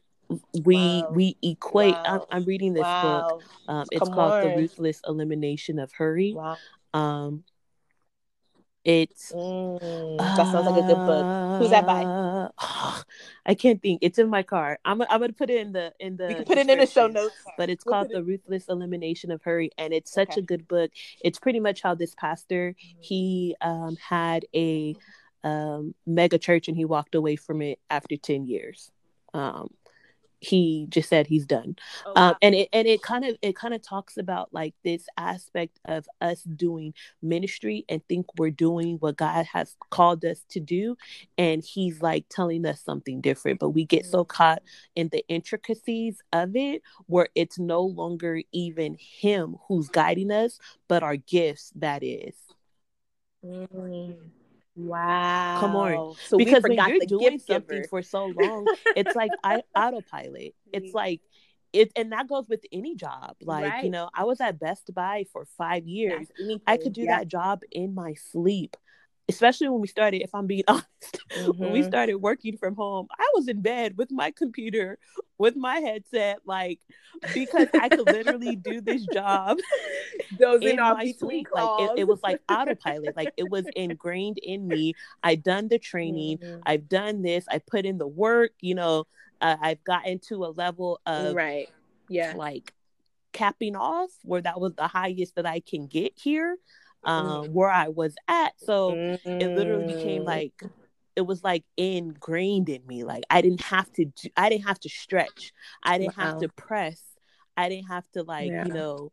we 0.64 1.02
wow. 1.02 1.10
we 1.10 1.36
equate 1.42 1.94
wow. 1.94 2.04
I'm, 2.06 2.20
I'm, 2.30 2.44
reading 2.44 2.72
this 2.72 2.82
wow. 2.82 3.28
book 3.28 3.42
um, 3.68 3.84
it's 3.90 3.98
Come 4.00 4.14
called 4.14 4.32
on. 4.32 4.42
the 4.44 4.56
ruthless 4.56 5.00
elimination 5.06 5.78
of 5.78 5.92
hurry 5.92 6.36
um 6.94 7.44
it's 8.86 9.32
mm, 9.32 10.16
that 10.16 10.36
sounds 10.36 10.64
like 10.64 10.84
a 10.84 10.86
good 10.86 10.94
book. 10.94 11.58
Who's 11.60 11.70
that 11.70 11.84
by? 11.84 12.04
Uh, 12.04 12.48
I 13.46 13.54
can't 13.56 13.82
think. 13.82 13.98
It's 14.00 14.16
in 14.16 14.30
my 14.30 14.44
car. 14.44 14.78
I'm 14.84 15.02
I'm 15.02 15.18
gonna 15.20 15.32
put 15.32 15.50
it 15.50 15.60
in 15.60 15.72
the 15.72 15.92
in 15.98 16.16
the. 16.16 16.28
You 16.28 16.34
can 16.36 16.44
put 16.44 16.58
it 16.58 16.70
in 16.70 16.78
the 16.78 16.86
show 16.86 17.08
notes. 17.08 17.34
But 17.58 17.68
it's 17.68 17.84
we'll 17.84 17.94
called 17.94 18.10
The 18.12 18.22
Ruthless 18.22 18.68
Elimination 18.68 19.32
of 19.32 19.42
Hurry, 19.42 19.72
and 19.76 19.92
it's 19.92 20.12
such 20.12 20.30
okay. 20.32 20.40
a 20.40 20.44
good 20.44 20.68
book. 20.68 20.92
It's 21.20 21.40
pretty 21.40 21.58
much 21.58 21.82
how 21.82 21.96
this 21.96 22.14
pastor 22.14 22.76
mm-hmm. 22.78 22.98
he 23.00 23.56
um, 23.60 23.96
had 23.96 24.44
a 24.54 24.94
um, 25.42 25.92
mega 26.06 26.38
church 26.38 26.68
and 26.68 26.76
he 26.76 26.84
walked 26.84 27.16
away 27.16 27.34
from 27.34 27.62
it 27.62 27.80
after 27.90 28.16
ten 28.16 28.46
years. 28.46 28.92
Um, 29.34 29.70
he 30.40 30.86
just 30.88 31.08
said 31.08 31.26
he's 31.26 31.46
done 31.46 31.76
oh, 32.04 32.10
um, 32.10 32.14
wow. 32.14 32.28
um, 32.30 32.36
and 32.42 32.54
it 32.54 32.68
and 32.72 32.86
it 32.86 33.02
kind 33.02 33.24
of 33.24 33.36
it 33.42 33.56
kind 33.56 33.74
of 33.74 33.82
talks 33.82 34.16
about 34.16 34.52
like 34.52 34.74
this 34.84 35.06
aspect 35.16 35.80
of 35.86 36.06
us 36.20 36.42
doing 36.42 36.92
ministry 37.22 37.84
and 37.88 38.06
think 38.08 38.26
we're 38.36 38.50
doing 38.50 38.96
what 38.98 39.16
god 39.16 39.46
has 39.46 39.76
called 39.90 40.24
us 40.24 40.44
to 40.48 40.60
do 40.60 40.96
and 41.38 41.64
he's 41.64 42.02
like 42.02 42.24
telling 42.28 42.66
us 42.66 42.80
something 42.80 43.20
different 43.20 43.58
but 43.58 43.70
we 43.70 43.84
get 43.84 44.02
mm-hmm. 44.02 44.10
so 44.10 44.24
caught 44.24 44.62
in 44.94 45.08
the 45.08 45.24
intricacies 45.28 46.20
of 46.32 46.54
it 46.54 46.82
where 47.06 47.28
it's 47.34 47.58
no 47.58 47.82
longer 47.82 48.40
even 48.52 48.96
him 48.98 49.56
who's 49.68 49.88
guiding 49.88 50.30
us 50.30 50.58
but 50.88 51.02
our 51.02 51.16
gifts 51.16 51.72
that 51.76 52.02
is 52.02 52.34
mm-hmm. 53.44 54.12
Wow. 54.76 55.56
Come 55.60 55.76
on. 55.76 56.14
So 56.26 56.36
because 56.36 56.62
when 56.62 56.74
you're 56.74 57.06
doing 57.06 57.38
something 57.38 57.78
giver. 57.78 57.88
for 57.88 58.02
so 58.02 58.26
long, 58.26 58.66
it's 58.94 59.16
like 59.16 59.30
I 59.42 59.62
autopilot. 59.74 60.54
It's 60.72 60.94
like 60.94 61.22
it 61.72 61.92
and 61.96 62.12
that 62.12 62.28
goes 62.28 62.48
with 62.48 62.64
any 62.72 62.94
job. 62.94 63.36
Like, 63.40 63.70
right. 63.70 63.84
you 63.84 63.90
know, 63.90 64.10
I 64.14 64.24
was 64.24 64.40
at 64.40 64.60
Best 64.60 64.92
Buy 64.94 65.24
for 65.32 65.46
five 65.56 65.86
years. 65.86 66.28
I 66.66 66.76
could 66.76 66.92
do 66.92 67.02
yeah. 67.02 67.18
that 67.18 67.28
job 67.28 67.62
in 67.72 67.94
my 67.94 68.14
sleep 68.14 68.76
especially 69.28 69.68
when 69.68 69.80
we 69.80 69.88
started, 69.88 70.22
if 70.22 70.34
I'm 70.34 70.46
being 70.46 70.62
honest, 70.68 70.86
mm-hmm. 71.30 71.50
when 71.58 71.72
we 71.72 71.80
mm-hmm. 71.80 71.88
started 71.88 72.16
working 72.16 72.56
from 72.56 72.74
home, 72.74 73.08
I 73.18 73.26
was 73.34 73.48
in 73.48 73.60
bed 73.60 73.96
with 73.96 74.10
my 74.10 74.30
computer, 74.30 74.98
with 75.38 75.56
my 75.56 75.76
headset, 75.76 76.40
like 76.44 76.80
because 77.34 77.68
I 77.74 77.88
could 77.88 78.06
literally 78.06 78.56
do 78.56 78.80
this 78.80 79.04
job 79.06 79.58
Those 80.38 80.62
in 80.62 80.76
my 80.76 81.12
sleep. 81.18 81.48
Like 81.52 81.80
it, 81.80 82.00
it, 82.00 82.08
was 82.08 82.22
like 82.22 82.40
autopilot, 82.48 83.16
like 83.16 83.32
it 83.36 83.50
was 83.50 83.64
ingrained 83.74 84.38
in 84.38 84.66
me. 84.66 84.94
I've 85.22 85.42
done 85.42 85.68
the 85.68 85.78
training, 85.78 86.38
mm-hmm. 86.38 86.60
I've 86.64 86.88
done 86.88 87.22
this, 87.22 87.46
I 87.50 87.58
put 87.58 87.84
in 87.84 87.98
the 87.98 88.06
work, 88.06 88.52
you 88.60 88.74
know, 88.74 89.06
uh, 89.40 89.56
I've 89.60 89.82
gotten 89.84 90.18
to 90.28 90.44
a 90.44 90.48
level 90.48 91.00
of 91.04 91.34
right, 91.34 91.68
yeah, 92.08 92.34
like 92.36 92.72
capping 93.32 93.76
off 93.76 94.10
where 94.22 94.40
that 94.40 94.60
was 94.60 94.74
the 94.74 94.88
highest 94.88 95.34
that 95.34 95.46
I 95.46 95.60
can 95.60 95.86
get 95.86 96.12
here 96.16 96.56
um, 97.06 97.26
mm. 97.26 97.48
where 97.50 97.70
I 97.70 97.88
was 97.88 98.14
at. 98.28 98.52
So 98.58 98.92
mm. 98.92 99.18
it 99.24 99.56
literally 99.56 99.94
became 99.94 100.22
mm. 100.22 100.26
like 100.26 100.52
it 101.14 101.22
was 101.22 101.42
like 101.42 101.64
ingrained 101.78 102.68
in 102.68 102.86
me. 102.86 103.04
Like 103.04 103.24
I 103.30 103.40
didn't 103.40 103.62
have 103.62 103.90
to 103.92 104.04
do, 104.04 104.28
I 104.36 104.50
didn't 104.50 104.66
have 104.66 104.80
to 104.80 104.90
stretch. 104.90 105.52
I 105.82 105.96
didn't 105.96 106.16
wow. 106.18 106.24
have 106.24 106.40
to 106.40 106.48
press. 106.48 107.00
I 107.56 107.70
didn't 107.70 107.88
have 107.88 108.04
to 108.12 108.22
like, 108.22 108.50
yeah. 108.50 108.66
you 108.66 108.72
know, 108.72 109.12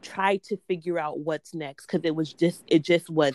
try 0.00 0.38
to 0.44 0.56
figure 0.68 0.98
out 0.98 1.18
what's 1.18 1.52
next 1.52 1.86
because 1.86 2.00
it 2.04 2.14
was 2.14 2.32
just 2.32 2.62
it 2.68 2.82
just 2.82 3.10
was 3.10 3.34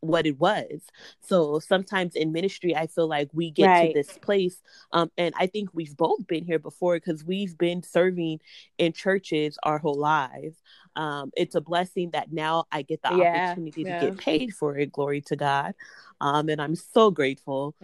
what 0.00 0.26
it 0.26 0.38
was. 0.38 0.80
So 1.20 1.58
sometimes 1.60 2.16
in 2.16 2.32
ministry, 2.32 2.74
I 2.74 2.86
feel 2.86 3.06
like 3.06 3.30
we 3.32 3.50
get 3.50 3.66
right. 3.66 3.94
to 3.94 4.02
this 4.02 4.18
place, 4.18 4.60
um, 4.92 5.10
and 5.16 5.34
I 5.38 5.46
think 5.46 5.70
we've 5.72 5.96
both 5.96 6.26
been 6.26 6.44
here 6.44 6.58
before 6.58 6.96
because 6.96 7.24
we've 7.24 7.56
been 7.56 7.82
serving 7.82 8.40
in 8.78 8.92
churches 8.92 9.58
our 9.62 9.78
whole 9.78 9.98
lives. 9.98 10.56
Um, 10.96 11.30
it's 11.36 11.54
a 11.54 11.60
blessing 11.60 12.10
that 12.10 12.32
now 12.32 12.64
I 12.70 12.82
get 12.82 13.02
the 13.02 13.16
yeah, 13.16 13.46
opportunity 13.50 13.82
yeah. 13.82 14.00
to 14.00 14.06
get 14.06 14.18
paid 14.18 14.54
for 14.54 14.76
it. 14.76 14.92
Glory 14.92 15.20
to 15.22 15.36
God, 15.36 15.74
um, 16.20 16.48
and 16.48 16.60
I'm 16.60 16.74
so 16.74 17.10
grateful. 17.10 17.74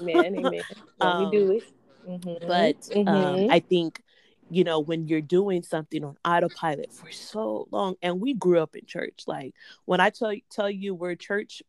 Amen, 0.00 0.38
amen. 0.38 0.62
um, 1.00 1.24
we 1.24 1.38
do 1.38 1.50
it. 1.52 1.64
Mm-hmm. 2.08 2.46
But 2.46 2.76
um, 2.96 3.04
mm-hmm. 3.04 3.50
I 3.50 3.58
think 3.58 4.02
you 4.50 4.64
know, 4.64 4.80
when 4.80 5.08
you're 5.08 5.20
doing 5.20 5.62
something 5.62 6.04
on 6.04 6.16
autopilot 6.24 6.92
for 6.92 7.10
so 7.10 7.66
long, 7.70 7.96
and 8.02 8.20
we 8.20 8.34
grew 8.34 8.60
up 8.60 8.76
in 8.76 8.86
church. 8.86 9.24
Like 9.26 9.54
when 9.84 10.00
I 10.00 10.10
tell 10.10 10.34
tell 10.50 10.70
you 10.70 10.94
we're 10.94 11.14
church, 11.16 11.62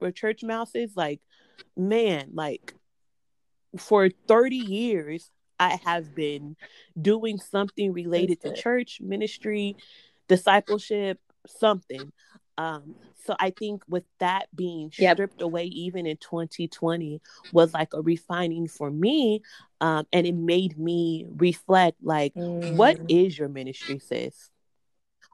we're 0.00 0.12
church 0.12 0.42
mouses. 0.42 0.92
Like, 0.96 1.20
man, 1.76 2.30
like 2.32 2.74
for 3.78 4.08
30 4.28 4.56
years, 4.56 5.30
I 5.58 5.78
have 5.84 6.14
been 6.14 6.56
doing 7.00 7.38
something 7.38 7.92
related 7.92 8.40
to 8.42 8.54
church 8.54 9.00
ministry, 9.00 9.76
discipleship, 10.28 11.20
something. 11.46 12.12
Um, 12.58 12.96
so 13.24 13.36
I 13.38 13.50
think 13.50 13.82
with 13.88 14.04
that 14.18 14.46
being 14.54 14.90
stripped 14.90 15.34
yep. 15.38 15.40
away, 15.40 15.66
even 15.66 16.06
in 16.06 16.16
2020, 16.16 17.20
was 17.52 17.72
like 17.72 17.94
a 17.94 18.02
refining 18.02 18.66
for 18.68 18.90
me. 18.90 19.42
Um, 19.82 20.06
and 20.12 20.28
it 20.28 20.36
made 20.36 20.78
me 20.78 21.26
reflect 21.28 21.98
like, 22.04 22.34
mm. 22.34 22.76
what 22.76 23.00
is 23.08 23.36
your 23.36 23.48
ministry, 23.48 23.98
sis? 23.98 24.48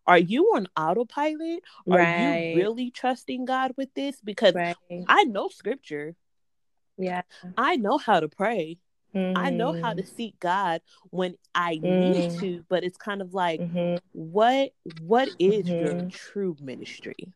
Are 0.06 0.18
you 0.18 0.52
on 0.56 0.66
autopilot? 0.74 1.62
Are 1.86 1.98
right. 1.98 2.54
you 2.54 2.56
really 2.56 2.90
trusting 2.90 3.44
God 3.44 3.74
with 3.76 3.92
this? 3.92 4.18
Because 4.24 4.54
right. 4.54 4.74
I 5.06 5.24
know 5.24 5.48
scripture. 5.48 6.14
Yeah. 6.96 7.22
I 7.58 7.76
know 7.76 7.98
how 7.98 8.20
to 8.20 8.28
pray. 8.28 8.78
Mm-hmm. 9.14 9.36
I 9.36 9.50
know 9.50 9.78
how 9.78 9.92
to 9.92 10.02
mm. 10.02 10.16
seek 10.16 10.40
God 10.40 10.80
when 11.10 11.34
I 11.54 11.76
mm-hmm. 11.76 12.12
need 12.12 12.30
mm. 12.30 12.40
to, 12.40 12.64
but 12.70 12.84
it's 12.84 12.96
kind 12.96 13.20
of 13.20 13.34
like 13.34 13.60
mm-hmm. 13.60 13.96
what 14.12 14.70
what 15.02 15.28
is 15.38 15.68
your 15.68 15.88
mm-hmm. 15.88 16.08
true 16.08 16.56
ministry? 16.58 17.34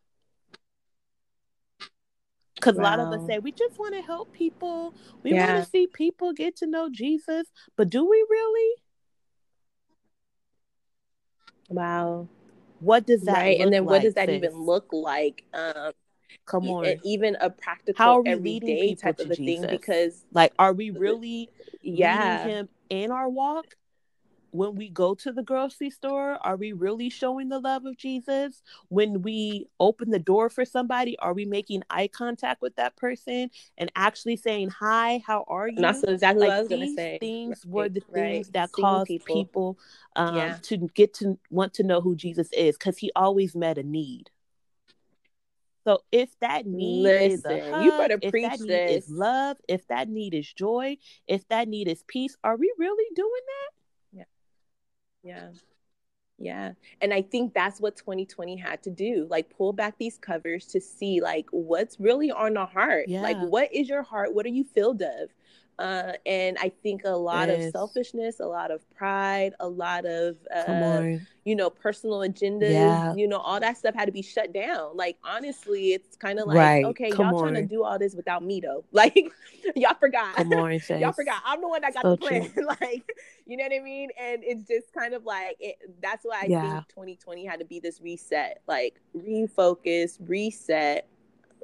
Because 2.63 2.77
wow. 2.77 2.83
a 2.83 2.85
lot 2.85 2.99
of 2.99 3.19
us 3.19 3.27
say 3.27 3.39
we 3.39 3.51
just 3.51 3.77
want 3.77 3.93
to 3.93 4.01
help 4.01 4.31
people. 4.31 4.93
We 5.21 5.33
yeah. 5.33 5.53
want 5.53 5.65
to 5.65 5.69
see 5.69 5.87
people 5.87 6.33
get 6.33 6.55
to 6.57 6.67
know 6.67 6.89
Jesus. 6.89 7.47
But 7.75 7.89
do 7.89 8.07
we 8.09 8.25
really? 8.29 8.75
Wow. 11.69 12.27
What 12.79 13.05
does 13.05 13.21
that 13.23 13.33
right? 13.33 13.59
and 13.59 13.71
then 13.71 13.85
what 13.85 14.01
does 14.01 14.13
that 14.15 14.27
sis? 14.27 14.35
even 14.35 14.61
look 14.61 14.87
like? 14.91 15.43
Um 15.53 15.91
come 16.45 16.67
on. 16.67 16.85
even 17.03 17.37
a 17.39 17.49
practical 17.49 18.03
How 18.03 18.17
are 18.17 18.21
we 18.21 18.31
everyday 18.31 18.95
type 18.95 19.19
of 19.19 19.31
a 19.31 19.35
Jesus? 19.35 19.65
thing 19.65 19.69
because 19.69 20.25
like 20.33 20.53
are 20.59 20.73
we 20.73 20.89
really 20.89 21.49
yeah 21.81 22.45
him 22.45 22.69
in 22.89 23.11
our 23.11 23.29
walk? 23.29 23.75
When 24.53 24.75
we 24.75 24.87
go 24.87 25.15
to 25.15 25.31
the 25.31 25.41
grocery 25.41 25.89
store, 25.89 26.37
are 26.41 26.55
we 26.55 26.73
really 26.73 27.09
showing 27.09 27.49
the 27.49 27.59
love 27.59 27.85
of 27.85 27.97
Jesus? 27.97 28.61
When 28.89 29.23
we 29.23 29.65
open 29.79 30.11
the 30.11 30.19
door 30.19 30.49
for 30.49 30.63
somebody, 30.63 31.17
are 31.19 31.33
we 31.33 31.43
making 31.43 31.81
eye 31.89 32.07
contact 32.07 32.61
with 32.61 32.75
that 32.75 32.95
person 32.95 33.49
and 33.79 33.91
actually 33.95 34.35
saying, 34.35 34.69
Hi, 34.69 35.23
how 35.25 35.43
are 35.47 35.67
you? 35.67 35.81
that's 35.81 36.03
exactly 36.03 36.41
like, 36.41 36.49
what 36.49 36.55
I 36.55 36.59
was 36.59 36.69
going 36.69 36.81
to 36.81 36.93
say. 36.93 37.17
Things 37.19 37.63
right, 37.65 37.73
were 37.73 37.89
the 37.89 38.03
right. 38.09 38.13
things 38.13 38.49
that 38.51 38.69
Seeing 38.75 38.85
caused 38.85 39.07
people, 39.07 39.35
people 39.35 39.79
um, 40.15 40.35
yeah. 40.35 40.57
to 40.61 40.77
get 40.93 41.15
to 41.15 41.39
want 41.49 41.73
to 41.75 41.83
know 41.83 41.99
who 41.99 42.15
Jesus 42.15 42.49
is 42.53 42.77
because 42.77 42.99
he 42.99 43.11
always 43.15 43.55
met 43.55 43.79
a 43.79 43.83
need. 43.83 44.29
So 45.83 46.03
if 46.11 46.29
that 46.41 46.67
need 46.67 47.03
Listen, 47.03 47.31
is 47.31 47.45
a 47.45 47.71
hug, 47.71 47.85
you 47.85 47.91
better 47.91 48.19
if 48.21 48.31
preach 48.31 48.49
that 48.49 48.59
need 48.59 48.69
this. 48.69 49.05
is 49.05 49.11
love, 49.11 49.57
if 49.67 49.87
that 49.87 50.07
need 50.07 50.35
is 50.35 50.51
joy, 50.53 50.97
if 51.27 51.47
that 51.47 51.67
need 51.67 51.87
is 51.87 52.03
peace, 52.07 52.37
are 52.43 52.55
we 52.55 52.71
really 52.77 53.09
doing 53.15 53.31
that? 53.31 53.82
Yeah. 55.23 55.49
Yeah. 56.37 56.73
And 57.01 57.13
I 57.13 57.21
think 57.21 57.53
that's 57.53 57.79
what 57.79 57.95
2020 57.95 58.57
had 58.57 58.83
to 58.83 58.91
do. 58.91 59.27
Like 59.29 59.55
pull 59.55 59.73
back 59.73 59.97
these 59.97 60.17
covers 60.17 60.65
to 60.67 60.81
see 60.81 61.21
like 61.21 61.45
what's 61.51 61.99
really 61.99 62.31
on 62.31 62.55
the 62.55 62.65
heart. 62.65 63.07
Yeah. 63.07 63.21
Like 63.21 63.37
what 63.37 63.73
is 63.73 63.87
your 63.87 64.03
heart? 64.03 64.33
What 64.33 64.45
are 64.45 64.49
you 64.49 64.63
filled 64.63 65.01
of? 65.01 65.29
Uh, 65.79 66.13
and 66.25 66.57
I 66.59 66.71
think 66.83 67.01
a 67.03 67.09
lot 67.09 67.47
yes. 67.49 67.65
of 67.65 67.71
selfishness, 67.71 68.39
a 68.39 68.45
lot 68.45 68.69
of 68.69 68.81
pride, 68.95 69.53
a 69.59 69.67
lot 69.67 70.05
of 70.05 70.37
uh, 70.55 71.03
you 71.45 71.55
know 71.55 71.69
personal 71.69 72.19
agendas, 72.19 72.71
yeah. 72.71 73.15
you 73.15 73.27
know 73.27 73.39
all 73.39 73.59
that 73.59 73.77
stuff 73.77 73.95
had 73.95 74.05
to 74.05 74.11
be 74.11 74.21
shut 74.21 74.53
down. 74.53 74.95
Like 74.95 75.17
honestly, 75.23 75.93
it's 75.93 76.15
kind 76.15 76.39
of 76.39 76.47
like 76.47 76.57
right. 76.57 76.85
okay, 76.85 77.09
Come 77.09 77.27
y'all 77.27 77.37
on. 77.37 77.41
trying 77.53 77.67
to 77.67 77.67
do 77.67 77.83
all 77.83 77.97
this 77.97 78.13
without 78.13 78.43
me 78.43 78.59
though. 78.61 78.83
Like 78.93 79.31
y'all 79.75 79.95
forgot, 79.99 80.39
on, 80.39 80.79
y'all 80.99 81.11
forgot. 81.11 81.41
I'm 81.45 81.59
the 81.59 81.67
one 81.67 81.81
that 81.81 81.93
got 81.93 82.03
so 82.03 82.11
the 82.11 82.17
plan. 82.17 82.53
like 82.81 83.11
you 83.45 83.57
know 83.57 83.63
what 83.63 83.73
I 83.73 83.79
mean? 83.79 84.09
And 84.19 84.43
it's 84.43 84.67
just 84.67 84.93
kind 84.93 85.13
of 85.13 85.25
like 85.25 85.57
it, 85.59 85.77
that's 86.01 86.23
why 86.23 86.41
I 86.43 86.45
yeah. 86.47 86.73
think 86.75 86.89
2020 86.89 87.45
had 87.45 87.59
to 87.59 87.65
be 87.65 87.79
this 87.79 87.99
reset, 87.99 88.61
like 88.67 88.99
refocus, 89.17 90.17
reset 90.21 91.07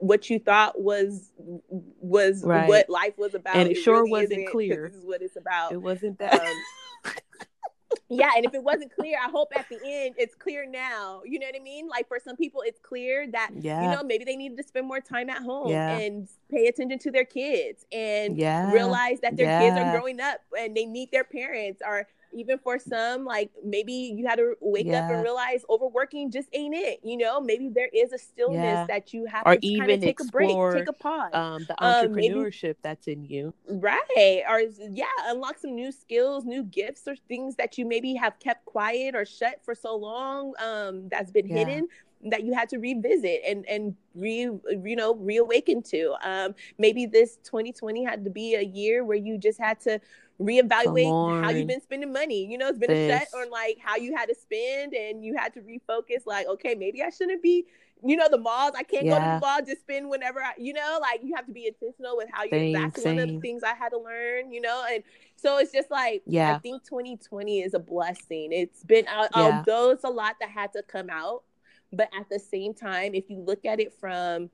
what 0.01 0.29
you 0.29 0.39
thought 0.39 0.79
was 0.79 1.31
was 1.38 2.43
right. 2.43 2.67
what 2.67 2.89
life 2.89 3.17
was 3.17 3.35
about. 3.35 3.55
And 3.55 3.69
it, 3.69 3.77
it 3.77 3.81
sure 3.81 4.03
really 4.03 4.12
wasn't 4.12 4.49
clear. 4.49 4.89
This 4.89 4.97
is 4.99 5.05
what 5.05 5.21
it's 5.21 5.35
about. 5.35 5.71
It 5.71 5.81
wasn't 5.81 6.19
that. 6.19 6.39
Um, 6.39 7.13
yeah, 8.09 8.31
and 8.35 8.45
if 8.45 8.53
it 8.53 8.63
wasn't 8.63 8.93
clear, 8.93 9.17
I 9.23 9.29
hope 9.29 9.49
at 9.55 9.67
the 9.69 9.79
end 9.85 10.15
it's 10.17 10.35
clear 10.35 10.65
now. 10.69 11.21
You 11.25 11.39
know 11.39 11.47
what 11.47 11.55
I 11.59 11.63
mean? 11.63 11.88
Like 11.88 12.07
for 12.07 12.19
some 12.23 12.35
people, 12.35 12.62
it's 12.65 12.79
clear 12.79 13.27
that 13.31 13.51
yeah. 13.59 13.83
you 13.83 13.95
know 13.95 14.03
maybe 14.03 14.23
they 14.23 14.35
needed 14.35 14.57
to 14.57 14.63
spend 14.63 14.88
more 14.88 15.01
time 15.01 15.29
at 15.29 15.43
home 15.43 15.69
yeah. 15.69 15.97
and 15.97 16.27
pay 16.49 16.67
attention 16.67 16.99
to 16.99 17.12
their 17.12 17.25
kids 17.25 17.85
and 17.91 18.38
yeah. 18.38 18.71
realize 18.71 19.19
that 19.21 19.38
their 19.38 19.59
kids 19.59 19.77
are 19.77 19.91
growing 19.97 20.19
up 20.19 20.39
and 20.57 20.75
they 20.75 20.85
need 20.85 21.12
their 21.12 21.23
parents 21.23 21.81
or 21.85 22.07
even 22.31 22.57
for 22.59 22.79
some 22.79 23.25
like 23.25 23.49
maybe 23.63 23.93
you 23.93 24.27
had 24.27 24.37
to 24.37 24.55
wake 24.61 24.85
yeah. 24.85 25.05
up 25.05 25.11
and 25.11 25.23
realize 25.23 25.63
overworking 25.69 26.31
just 26.31 26.47
ain't 26.53 26.75
it 26.75 26.99
you 27.03 27.17
know 27.17 27.39
maybe 27.41 27.69
there 27.69 27.89
is 27.93 28.13
a 28.13 28.17
stillness 28.17 28.61
yeah. 28.61 28.85
that 28.85 29.13
you 29.13 29.25
have 29.25 29.43
or 29.45 29.55
to 29.55 29.65
even 29.65 29.99
take 29.99 30.09
explore, 30.09 30.69
a 30.69 30.73
break 30.73 30.85
take 30.85 30.89
a 30.89 30.93
pause 30.93 31.29
um 31.33 31.65
the 31.67 31.75
entrepreneurship 31.81 32.05
um, 32.05 32.11
maybe, 32.13 32.77
that's 32.81 33.07
in 33.07 33.25
you 33.25 33.53
right 33.67 34.43
or 34.49 34.61
yeah 34.91 35.05
unlock 35.25 35.57
some 35.57 35.75
new 35.75 35.91
skills 35.91 36.45
new 36.45 36.63
gifts 36.63 37.07
or 37.07 37.15
things 37.27 37.55
that 37.55 37.77
you 37.77 37.85
maybe 37.85 38.13
have 38.13 38.39
kept 38.39 38.65
quiet 38.65 39.15
or 39.15 39.25
shut 39.25 39.59
for 39.63 39.73
so 39.75 39.95
long 39.95 40.53
um 40.63 41.07
that's 41.09 41.31
been 41.31 41.47
yeah. 41.47 41.57
hidden 41.57 41.87
that 42.25 42.43
you 42.43 42.53
had 42.53 42.67
to 42.67 42.77
revisit 42.77 43.41
and 43.47 43.65
and 43.67 43.95
re 44.13 44.49
you 44.83 44.95
know 44.95 45.15
reawaken 45.15 45.81
to 45.81 46.13
um 46.23 46.53
maybe 46.77 47.05
this 47.05 47.37
2020 47.43 48.03
had 48.03 48.25
to 48.25 48.29
be 48.29 48.55
a 48.55 48.61
year 48.61 49.05
where 49.05 49.17
you 49.17 49.37
just 49.37 49.59
had 49.59 49.79
to 49.79 49.99
reevaluate 50.39 51.43
how 51.43 51.49
you've 51.49 51.67
been 51.67 51.82
spending 51.82 52.13
money. 52.13 52.45
You 52.45 52.58
know, 52.58 52.69
it's 52.69 52.80
been 52.80 52.89
this. 52.89 53.13
a 53.13 53.19
set 53.19 53.30
on 53.36 53.49
like 53.49 53.78
how 53.82 53.97
you 53.97 54.15
had 54.15 54.28
to 54.28 54.36
spend 54.36 54.93
and 54.93 55.23
you 55.23 55.36
had 55.38 55.54
to 55.56 55.62
refocus, 55.62 56.25
like, 56.25 56.47
okay, 56.47 56.75
maybe 56.75 57.04
I 57.04 57.10
shouldn't 57.10 57.43
be, 57.43 57.65
you 58.04 58.15
know, 58.15 58.28
the 58.30 58.38
malls. 58.38 58.71
I 58.78 58.84
can't 58.84 59.06
yeah. 59.06 59.12
go 59.12 59.17
to 59.17 59.25
the 59.25 59.39
mall, 59.45 59.60
just 59.65 59.82
spend 59.82 60.10
whenever 60.10 60.39
I, 60.39 60.54
you 60.58 60.73
know, 60.73 60.99
like 61.02 61.21
you 61.23 61.36
have 61.36 61.45
to 61.47 61.52
be 61.52 61.67
intentional 61.67 62.15
with 62.15 62.30
how 62.32 62.43
you 62.43 62.52
same, 62.52 62.73
that's 62.73 63.02
same. 63.02 63.17
one 63.17 63.30
of 63.30 63.36
the 63.36 63.39
things 63.41 63.63
I 63.63 63.73
had 63.73 63.89
to 63.89 63.99
learn, 63.99 64.52
you 64.52 64.62
know, 64.62 64.86
and 64.89 65.04
so 65.36 65.58
it's 65.58 65.73
just 65.73 65.91
like 65.91 66.23
yeah. 66.25 66.56
I 66.56 66.60
think 66.60 66.84
2020 66.86 67.62
is 67.62 67.73
a 67.73 67.80
blessing. 67.80 68.54
It's 68.54 68.84
been 68.84 69.08
uh, 69.08 69.28
yeah. 69.36 69.58
although 69.58 69.91
it's 69.91 70.06
a 70.06 70.10
lot 70.10 70.36
that 70.39 70.49
had 70.49 70.71
to 70.73 70.84
come 70.84 71.10
out, 71.10 71.43
but 71.91 72.10
at 72.17 72.30
the 72.30 72.39
same 72.39 72.73
time, 72.73 73.13
if 73.13 73.30
you 73.30 73.39
look 73.39 73.65
at 73.65 73.82
it 73.82 73.93
from 73.99 74.49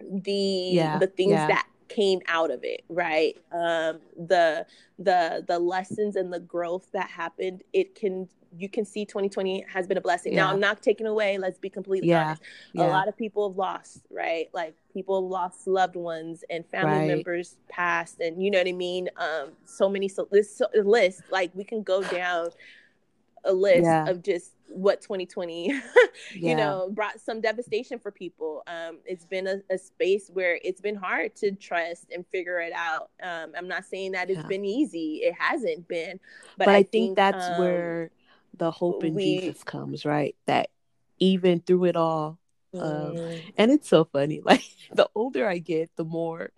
the 0.00 0.32
yeah. 0.32 0.98
the 0.98 1.08
things 1.08 1.32
that 1.32 1.66
came 1.88 2.20
out 2.26 2.50
of 2.50 2.60
it 2.62 2.84
right 2.88 3.36
um 3.52 3.98
the 4.26 4.66
the 4.98 5.44
the 5.46 5.58
lessons 5.58 6.16
and 6.16 6.32
the 6.32 6.40
growth 6.40 6.90
that 6.92 7.08
happened 7.08 7.62
it 7.72 7.94
can 7.94 8.28
you 8.56 8.68
can 8.68 8.84
see 8.84 9.04
2020 9.04 9.64
has 9.72 9.86
been 9.86 9.96
a 9.98 10.00
blessing 10.00 10.32
yeah. 10.32 10.44
now 10.44 10.52
i'm 10.52 10.60
not 10.60 10.82
taking 10.82 11.06
away 11.06 11.38
let's 11.38 11.58
be 11.58 11.68
completely 11.68 12.08
yeah. 12.08 12.26
honest 12.26 12.42
yeah. 12.72 12.86
a 12.86 12.88
lot 12.88 13.08
of 13.08 13.16
people 13.16 13.48
have 13.48 13.56
lost 13.56 14.06
right 14.10 14.48
like 14.54 14.74
people 14.92 15.28
lost 15.28 15.66
loved 15.66 15.96
ones 15.96 16.44
and 16.50 16.64
family 16.66 16.98
right. 16.98 17.08
members 17.08 17.56
passed 17.68 18.20
and 18.20 18.42
you 18.42 18.50
know 18.50 18.58
what 18.58 18.68
i 18.68 18.72
mean 18.72 19.08
um 19.16 19.50
so 19.64 19.88
many 19.88 20.08
so 20.08 20.26
this 20.30 20.62
list 20.82 21.22
like 21.30 21.50
we 21.54 21.64
can 21.64 21.82
go 21.82 22.02
down 22.02 22.48
a 23.44 23.52
list 23.52 24.10
of 24.10 24.22
just 24.22 24.52
what 24.68 25.00
2020 25.00 25.68
yeah. 25.72 25.80
you 26.32 26.54
know 26.54 26.90
brought 26.92 27.18
some 27.20 27.40
devastation 27.40 27.98
for 27.98 28.10
people 28.10 28.62
um 28.66 28.98
it's 29.04 29.24
been 29.24 29.46
a, 29.46 29.56
a, 29.70 29.78
space 29.78 30.30
where 30.32 30.58
it's 30.62 30.80
been 30.80 30.94
hard 30.94 31.34
to 31.34 31.52
trust 31.52 32.06
and 32.14 32.24
figure 32.26 32.60
it 32.60 32.72
out 32.74 33.10
um 33.22 33.52
i'm 33.56 33.68
not 33.68 33.84
saying 33.84 34.12
that 34.12 34.30
it's 34.30 34.40
yeah. 34.40 34.46
been 34.46 34.64
easy 34.64 35.20
it 35.22 35.34
hasn't 35.38 35.86
been 35.88 36.20
but, 36.56 36.66
but 36.66 36.68
I, 36.68 36.76
I, 36.78 36.82
think, 36.82 36.90
think 36.90 37.16
that's 37.16 37.46
um, 37.46 37.58
where 37.58 38.10
the 38.56 38.70
hope 38.70 39.04
in 39.04 39.14
we, 39.14 39.40
jesus 39.40 39.64
comes 39.64 40.04
right 40.04 40.36
that 40.46 40.68
even 41.18 41.60
through 41.60 41.84
it 41.84 41.96
all 41.96 42.38
um 42.74 42.80
mm. 42.80 43.42
and 43.56 43.70
it's 43.70 43.88
so 43.88 44.04
funny 44.04 44.40
like 44.44 44.64
the 44.92 45.08
older 45.14 45.48
i 45.48 45.58
get 45.58 45.90
the 45.96 46.04
more 46.04 46.50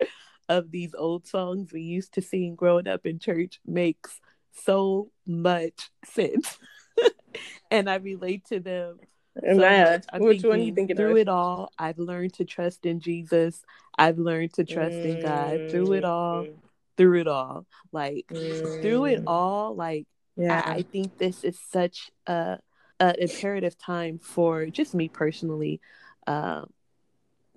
of 0.49 0.69
these 0.69 0.93
old 0.93 1.25
songs 1.25 1.71
we 1.71 1.81
used 1.81 2.13
to 2.13 2.21
sing 2.21 2.55
growing 2.55 2.87
up 2.87 3.05
in 3.05 3.19
church 3.19 3.61
makes 3.65 4.19
so 4.51 5.09
much 5.25 5.89
sense 6.03 6.57
and 7.71 7.89
I 7.89 7.95
relate 7.95 8.45
to 8.45 8.59
them. 8.59 8.99
So 9.39 9.55
much. 9.55 10.05
Which 10.15 10.43
one 10.43 10.61
you 10.61 10.73
think 10.73 10.95
through 10.95 11.17
it 11.17 11.29
all, 11.29 11.71
I've 11.79 11.99
learned 11.99 12.33
to 12.35 12.45
trust 12.45 12.85
in 12.85 12.99
Jesus. 12.99 13.61
I've 13.97 14.17
learned 14.17 14.53
to 14.53 14.65
trust 14.65 14.95
mm. 14.95 15.05
in 15.05 15.21
God 15.21 15.71
through 15.71 15.93
it 15.93 16.03
all. 16.03 16.43
Mm. 16.43 16.55
Through 16.97 17.21
it 17.21 17.27
all, 17.27 17.65
like 17.91 18.27
mm. 18.29 18.81
through 18.81 19.05
it 19.05 19.21
mm. 19.21 19.23
all, 19.25 19.73
like 19.73 20.05
yeah. 20.35 20.61
I, 20.63 20.71
I, 20.73 20.81
think 20.83 21.17
this 21.17 21.43
is 21.43 21.57
such 21.71 22.11
a 22.27 22.59
an 22.99 23.15
imperative 23.17 23.77
time 23.77 24.19
for 24.19 24.65
just 24.67 24.93
me 24.93 25.07
personally, 25.07 25.81
uh, 26.27 26.63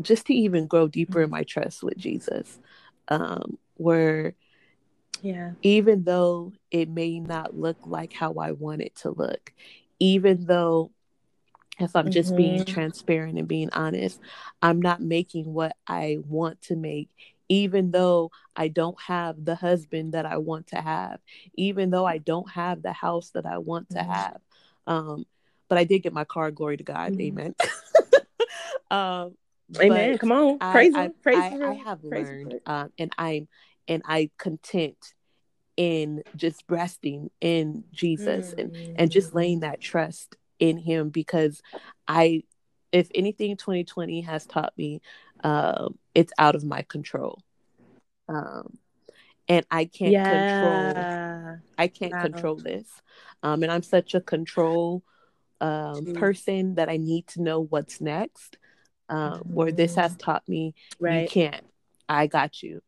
just 0.00 0.26
to 0.26 0.34
even 0.34 0.66
grow 0.66 0.88
deeper 0.88 1.20
in 1.22 1.30
my 1.30 1.42
trust 1.42 1.82
with 1.82 1.98
Jesus. 1.98 2.58
Um, 3.08 3.58
where 3.74 4.34
yeah. 5.22 5.52
Even 5.62 6.04
though 6.04 6.52
it 6.70 6.88
may 6.88 7.20
not 7.20 7.56
look 7.56 7.78
like 7.84 8.12
how 8.12 8.34
I 8.34 8.52
want 8.52 8.82
it 8.82 8.94
to 8.96 9.10
look, 9.10 9.52
even 9.98 10.44
though 10.44 10.90
if 11.78 11.96
I'm 11.96 12.10
just 12.10 12.30
mm-hmm. 12.30 12.36
being 12.36 12.64
transparent 12.64 13.38
and 13.38 13.48
being 13.48 13.70
honest, 13.72 14.20
I'm 14.62 14.80
not 14.80 15.00
making 15.00 15.52
what 15.52 15.76
I 15.88 16.18
want 16.26 16.62
to 16.62 16.76
make, 16.76 17.08
even 17.48 17.90
though 17.90 18.30
I 18.54 18.68
don't 18.68 19.00
have 19.00 19.44
the 19.44 19.54
husband 19.54 20.12
that 20.12 20.26
I 20.26 20.36
want 20.36 20.68
to 20.68 20.76
have, 20.76 21.20
even 21.54 21.90
though 21.90 22.06
I 22.06 22.18
don't 22.18 22.48
have 22.50 22.82
the 22.82 22.92
house 22.92 23.30
that 23.30 23.46
I 23.46 23.58
want 23.58 23.90
to 23.90 23.98
mm-hmm. 23.98 24.10
have. 24.10 24.40
Um, 24.86 25.26
but 25.68 25.78
I 25.78 25.84
did 25.84 26.00
get 26.00 26.12
my 26.12 26.24
car, 26.24 26.50
glory 26.50 26.76
to 26.76 26.84
God. 26.84 27.12
Mm-hmm. 27.12 27.38
Amen. 27.38 27.54
um, 28.90 29.36
Amen. 29.80 30.18
Come 30.18 30.32
on. 30.32 30.58
Praise 30.58 30.94
I, 30.94 31.04
I, 31.04 31.10
Praise 31.22 31.38
I, 31.38 31.70
I 31.70 31.74
have 31.74 32.02
Praise 32.08 32.26
learned, 32.26 32.60
um, 32.66 32.92
and 32.98 33.12
I'm 33.16 33.48
and 33.88 34.02
I'm 34.06 34.30
content 34.38 35.14
in 35.76 36.22
just 36.36 36.62
resting 36.68 37.30
in 37.40 37.84
Jesus 37.92 38.54
mm. 38.54 38.58
and 38.58 39.00
and 39.00 39.10
just 39.10 39.34
laying 39.34 39.60
that 39.60 39.80
trust 39.80 40.36
in 40.58 40.78
him 40.78 41.10
because 41.10 41.60
I 42.06 42.42
if 42.92 43.08
anything 43.14 43.56
2020 43.56 44.22
has 44.22 44.46
taught 44.46 44.72
me 44.76 45.00
um 45.42 45.98
it's 46.14 46.32
out 46.38 46.54
of 46.54 46.64
my 46.64 46.82
control. 46.82 47.42
Um 48.28 48.78
and 49.48 49.66
I 49.70 49.84
can't 49.84 50.12
yeah. 50.12 50.92
control 50.92 51.56
I 51.76 51.88
can't 51.88 52.12
wow. 52.12 52.22
control 52.22 52.56
this. 52.56 52.88
Um 53.42 53.62
and 53.62 53.72
I'm 53.72 53.82
such 53.82 54.14
a 54.14 54.20
control 54.20 55.02
um 55.60 56.14
person 56.14 56.76
that 56.76 56.88
I 56.88 56.98
need 56.98 57.26
to 57.28 57.42
know 57.42 57.60
what's 57.60 58.00
next. 58.00 58.58
Um 59.08 59.32
mm-hmm. 59.32 59.54
where 59.54 59.72
this 59.72 59.96
has 59.96 60.12
mm-hmm. 60.12 60.18
taught 60.18 60.48
me 60.48 60.74
right. 61.00 61.22
you 61.22 61.28
can't. 61.28 61.64
I 62.08 62.28
got 62.28 62.62
you 62.62 62.80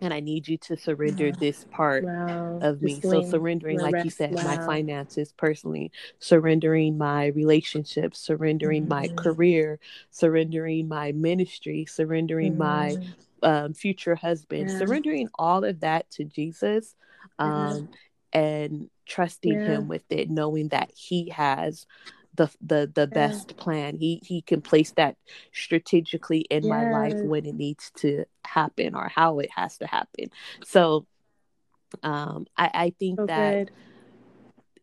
and 0.00 0.12
I 0.12 0.20
need 0.20 0.48
you 0.48 0.58
to 0.58 0.76
surrender 0.76 1.32
this 1.38 1.64
part 1.70 2.04
wow. 2.04 2.58
of 2.60 2.82
me. 2.82 3.00
So 3.00 3.22
surrendering, 3.22 3.80
like 3.80 4.04
you 4.04 4.10
said, 4.10 4.34
wow. 4.34 4.44
my 4.44 4.56
finances 4.58 5.32
personally, 5.32 5.92
surrendering 6.18 6.98
my 6.98 7.26
relationships, 7.26 8.18
surrendering 8.18 8.86
mm-hmm. 8.86 8.90
my 8.90 9.08
career, 9.08 9.78
surrendering 10.10 10.88
my 10.88 11.12
ministry, 11.12 11.86
surrendering 11.86 12.52
mm-hmm. 12.52 12.58
my 12.58 12.96
um, 13.42 13.74
future 13.74 14.14
husband, 14.14 14.70
yeah. 14.70 14.78
surrendering 14.78 15.28
all 15.34 15.64
of 15.64 15.80
that 15.80 16.10
to 16.12 16.24
Jesus, 16.24 16.94
um, 17.38 17.88
yeah. 18.32 18.40
and 18.40 18.90
trusting 19.06 19.52
yeah. 19.52 19.66
Him 19.66 19.88
with 19.88 20.04
it, 20.10 20.30
knowing 20.30 20.68
that 20.68 20.90
He 20.94 21.28
has 21.30 21.86
the 22.34 22.50
the 22.60 22.90
the 22.92 23.02
yeah. 23.02 23.28
best 23.28 23.56
plan. 23.56 23.96
He 23.96 24.20
he 24.24 24.42
can 24.42 24.60
place 24.60 24.92
that 24.92 25.16
strategically 25.52 26.40
in 26.50 26.68
my 26.68 26.90
life 26.90 27.16
when 27.16 27.46
it 27.46 27.54
needs 27.54 27.90
to 27.98 28.24
happen 28.44 28.94
or 28.94 29.08
how 29.08 29.38
it 29.38 29.50
has 29.54 29.78
to 29.78 29.86
happen. 29.86 30.30
So 30.64 31.06
um 32.02 32.46
I, 32.56 32.70
I 32.74 32.94
think 32.98 33.20
so 33.20 33.26
that 33.26 33.66
good. 33.66 33.70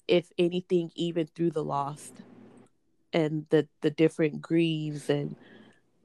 if 0.07 0.29
anything, 0.37 0.91
even 0.95 1.27
through 1.27 1.51
the 1.51 1.63
lost 1.63 2.13
and 3.13 3.45
the 3.49 3.67
the 3.81 3.91
different 3.91 4.41
grieves 4.41 5.09
and 5.09 5.35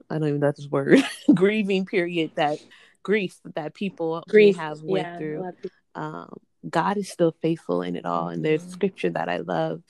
I 0.09 0.17
don't 0.17 0.27
even 0.27 0.39
know 0.41 0.51
this 0.51 0.67
word 0.67 1.03
grieving 1.33 1.85
period 1.85 2.31
that 2.35 2.59
grief 3.03 3.39
that 3.55 3.73
people 3.73 4.23
grief 4.27 4.57
have 4.57 4.81
went 4.81 5.07
yeah, 5.07 5.17
through. 5.17 5.51
Um, 5.95 6.37
God 6.69 6.97
is 6.97 7.09
still 7.09 7.35
faithful 7.41 7.81
in 7.81 7.95
it 7.95 8.05
all. 8.05 8.29
And 8.29 8.43
there's 8.43 8.61
mm-hmm. 8.61 8.71
scripture 8.71 9.09
that 9.11 9.29
I 9.29 9.37
love 9.37 9.81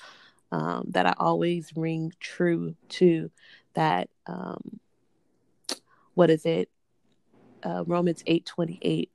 um, 0.52 0.86
that 0.90 1.06
I 1.06 1.14
always 1.18 1.72
ring 1.76 2.14
true 2.20 2.76
to. 2.90 3.32
That 3.74 4.10
um, 4.26 4.80
what 6.14 6.30
is 6.30 6.46
it? 6.46 6.70
Uh, 7.64 7.84
Romans 7.86 8.24
eight 8.26 8.46
twenty 8.46 8.80
eight. 8.82 9.12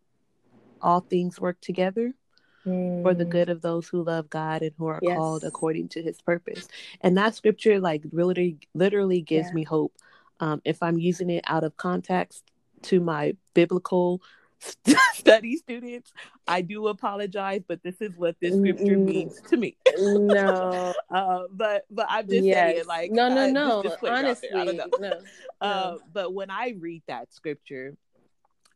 All 0.80 1.00
things 1.00 1.40
work 1.40 1.60
together 1.60 2.12
mm. 2.66 3.02
for 3.02 3.14
the 3.14 3.24
mm. 3.24 3.30
good 3.30 3.48
of 3.48 3.62
those 3.62 3.86
who 3.88 4.02
love 4.02 4.28
God 4.28 4.62
and 4.62 4.72
who 4.76 4.86
are 4.86 5.00
yes. 5.02 5.16
called 5.16 5.44
according 5.44 5.88
to 5.90 6.02
His 6.02 6.20
purpose. 6.20 6.68
And 7.00 7.16
that 7.16 7.34
scripture, 7.34 7.78
like, 7.78 8.02
really, 8.10 8.58
literally 8.74 9.20
gives 9.20 9.48
yeah. 9.48 9.54
me 9.54 9.62
hope. 9.62 9.94
Um, 10.40 10.60
if 10.64 10.82
I'm 10.82 10.98
using 10.98 11.30
it 11.30 11.44
out 11.46 11.62
of 11.62 11.76
context 11.76 12.42
to 12.82 12.98
my 12.98 13.36
biblical 13.54 14.20
study 15.14 15.56
students, 15.56 16.12
I 16.46 16.62
do 16.62 16.88
apologize, 16.88 17.62
but 17.66 17.82
this 17.82 18.00
is 18.00 18.16
what 18.16 18.36
this 18.40 18.56
scripture 18.56 18.96
means 18.96 19.40
to 19.48 19.56
me. 19.56 19.76
no, 19.98 20.94
uh, 21.10 21.42
but 21.50 21.84
but 21.90 22.06
I'm 22.08 22.28
just 22.28 22.44
yes. 22.44 22.54
saying, 22.54 22.86
like, 22.86 23.10
no, 23.10 23.28
no, 23.28 23.44
uh, 23.44 23.46
no. 23.48 23.82
Just, 23.82 24.00
just 24.00 24.12
Honestly, 24.12 24.78
no, 24.78 24.84
no. 25.00 25.20
Uh, 25.60 25.96
but 26.12 26.32
when 26.32 26.50
I 26.50 26.74
read 26.78 27.02
that 27.06 27.32
scripture, 27.32 27.96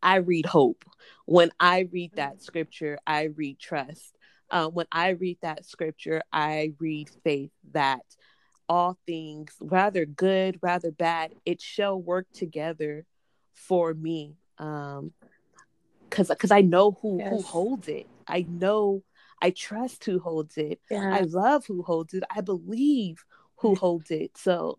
I 0.02 0.16
read 0.16 0.46
hope. 0.46 0.84
When 1.24 1.50
I 1.58 1.88
read 1.90 2.12
that 2.16 2.42
scripture, 2.42 2.98
I 3.06 3.24
read 3.24 3.58
trust. 3.58 4.16
Uh, 4.50 4.68
when 4.68 4.86
I 4.92 5.10
read 5.10 5.38
that 5.42 5.64
scripture, 5.64 6.22
I 6.32 6.72
read 6.78 7.10
faith 7.24 7.50
that 7.72 8.02
all 8.68 8.98
things, 9.06 9.52
rather 9.60 10.06
good, 10.06 10.58
rather 10.62 10.90
bad, 10.90 11.32
it 11.44 11.60
shall 11.60 12.00
work 12.00 12.26
together 12.32 13.04
for 13.54 13.94
me. 13.94 14.34
Um, 14.58 15.12
cause, 16.16 16.32
cause 16.38 16.50
I 16.50 16.62
know 16.62 16.98
who, 17.02 17.18
yes. 17.18 17.30
who 17.30 17.42
holds 17.42 17.88
it. 17.88 18.06
I 18.26 18.46
know, 18.48 19.02
I 19.40 19.50
trust 19.50 20.04
who 20.04 20.18
holds 20.18 20.56
it. 20.56 20.80
Yeah. 20.90 21.14
I 21.14 21.20
love 21.20 21.66
who 21.66 21.82
holds 21.82 22.14
it. 22.14 22.24
I 22.34 22.40
believe 22.40 23.24
who 23.56 23.74
holds 23.74 24.10
it. 24.10 24.36
So 24.36 24.78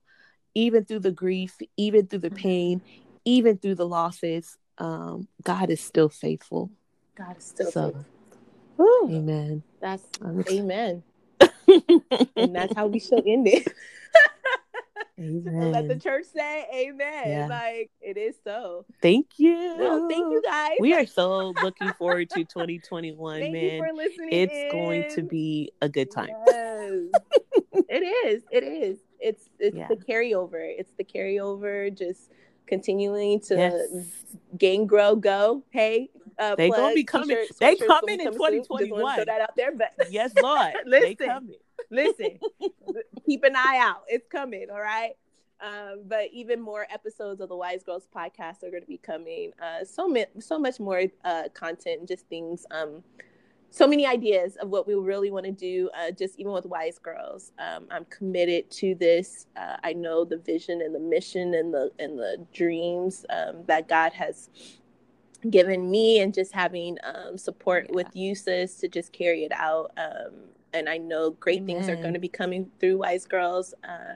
even 0.56 0.86
through 0.86 1.00
the 1.00 1.12
grief, 1.12 1.56
even 1.78 2.08
through 2.08 2.20
the 2.20 2.32
pain, 2.32 2.82
even 3.26 3.58
through 3.58 3.76
the 3.76 3.88
losses, 3.88 4.58
um, 4.80 5.28
God 5.44 5.70
is 5.70 5.82
still 5.82 6.10
faithful. 6.10 6.72
God 7.16 7.38
is 7.38 7.46
still 7.46 7.72
so, 7.72 7.86
faithful. 7.92 8.06
Woo. 8.78 9.18
Amen. 9.18 9.64
That's 9.80 10.04
amen. 10.50 11.04
and 12.36 12.56
that's 12.56 12.76
how 12.76 12.88
we 12.88 13.00
should 13.00 13.26
end 13.28 13.48
it. 13.48 13.68
Amen. 15.20 15.72
Let 15.72 15.88
the 15.88 15.96
church 15.96 16.26
say 16.34 16.68
amen. 16.74 17.24
Yeah. 17.26 17.48
Like 17.48 17.90
it 18.02 18.18
is 18.18 18.36
so. 18.44 18.86
Thank 19.02 19.28
you. 19.38 19.78
No, 19.78 20.08
thank 20.08 20.32
you 20.32 20.42
guys. 20.46 20.78
We 20.80 20.94
are 20.94 21.06
so 21.08 21.54
looking 21.64 21.92
forward 21.94 22.30
to 22.32 22.44
2021, 22.44 23.40
thank 23.40 23.54
man. 23.54 23.64
You 23.64 23.84
for 23.84 23.94
listening 23.94 24.30
it's 24.32 24.54
in. 24.54 24.72
going 24.72 25.10
to 25.16 25.24
be 25.24 25.72
a 25.82 25.90
good 25.90 26.12
time. 26.12 26.30
Yes. 26.48 26.92
it 27.90 28.28
is. 28.28 28.44
It 28.52 28.64
is. 28.64 29.00
It's 29.20 29.50
it's 29.60 29.76
yeah. 29.76 29.88
the 29.88 29.96
carryover. 29.96 30.76
It's 30.78 30.94
the 30.98 31.04
carryover 31.04 31.96
just 31.98 32.30
continuing 32.68 33.40
to 33.40 33.56
yes. 33.56 34.26
gain, 34.58 34.86
grow, 34.86 35.16
go. 35.16 35.64
Hey, 35.72 36.10
uh, 36.38 36.56
they 36.56 36.70
gonna 36.70 36.94
be 36.94 37.04
coming. 37.04 37.46
They 37.60 37.76
coming 37.76 38.20
in 38.20 38.34
twenty 38.34 38.62
twenty 38.62 38.92
one. 38.92 39.16
Throw 39.16 39.26
that 39.26 39.42
out 39.42 39.56
there, 39.56 39.76
but 39.76 39.94
yes, 40.12 40.32
Lord, 40.42 40.74
listen, 40.86 41.56
listen, 41.92 42.40
keep 43.26 43.44
an 43.44 43.56
eye 43.56 43.80
out. 43.82 44.04
It's 44.08 44.28
coming. 44.28 44.68
All 44.72 44.82
right. 44.82 45.14
Um, 45.60 46.04
but 46.06 46.28
even 46.32 46.62
more 46.62 46.86
episodes 46.92 47.42
of 47.42 47.50
the 47.50 47.56
Wise 47.56 47.84
Girls 47.84 48.08
podcast 48.16 48.64
are 48.64 48.70
going 48.70 48.84
to 48.84 48.88
be 48.88 49.00
coming. 49.00 49.54
Uh, 49.62 49.84
so, 49.84 50.08
mi- 50.08 50.26
so 50.40 50.60
much 50.60 50.80
more 50.80 51.04
uh, 51.26 51.44
content 51.56 52.00
and 52.00 52.08
just 52.08 52.28
things 52.28 52.66
um, 52.70 53.04
so 53.70 53.88
many 53.88 54.06
ideas 54.06 54.56
of 54.58 54.70
what 54.70 54.88
we 54.88 54.96
really 54.96 55.32
want 55.32 55.46
to 55.46 55.52
do 55.52 55.90
uh, 55.98 56.12
just 56.12 56.40
even 56.40 56.52
with 56.52 56.66
wise 56.66 56.98
girls 57.00 57.52
um, 57.60 57.86
i'm 57.92 58.06
committed 58.06 58.70
to 58.72 58.96
this 58.96 59.48
uh, 59.58 59.78
i 59.84 59.94
know 59.94 60.24
the 60.24 60.38
vision 60.38 60.82
and 60.82 60.96
the 60.96 61.00
mission 61.00 61.54
and 61.54 61.74
the 61.74 61.92
and 62.00 62.18
the 62.18 62.46
dreams 62.54 63.26
um, 63.30 63.64
that 63.68 63.88
god 63.88 64.14
has 64.14 64.50
given 65.50 65.90
me 65.92 66.20
and 66.20 66.34
just 66.34 66.54
having 66.54 66.98
um, 67.04 67.38
support 67.38 67.86
yeah. 67.90 67.96
with 67.96 68.08
you 68.16 68.34
sis 68.36 68.76
to 68.76 68.88
just 68.88 69.12
carry 69.12 69.44
it 69.44 69.52
out 69.54 69.92
um, 69.98 70.34
and 70.78 70.90
i 70.90 70.98
know 70.98 71.32
great 71.32 71.62
Amen. 71.62 71.78
things 71.78 71.90
are 71.90 71.96
going 71.96 72.14
to 72.14 72.20
be 72.20 72.30
coming 72.30 72.70
through 72.80 72.98
wise 73.00 73.26
girls 73.26 73.74
uh, 73.84 74.14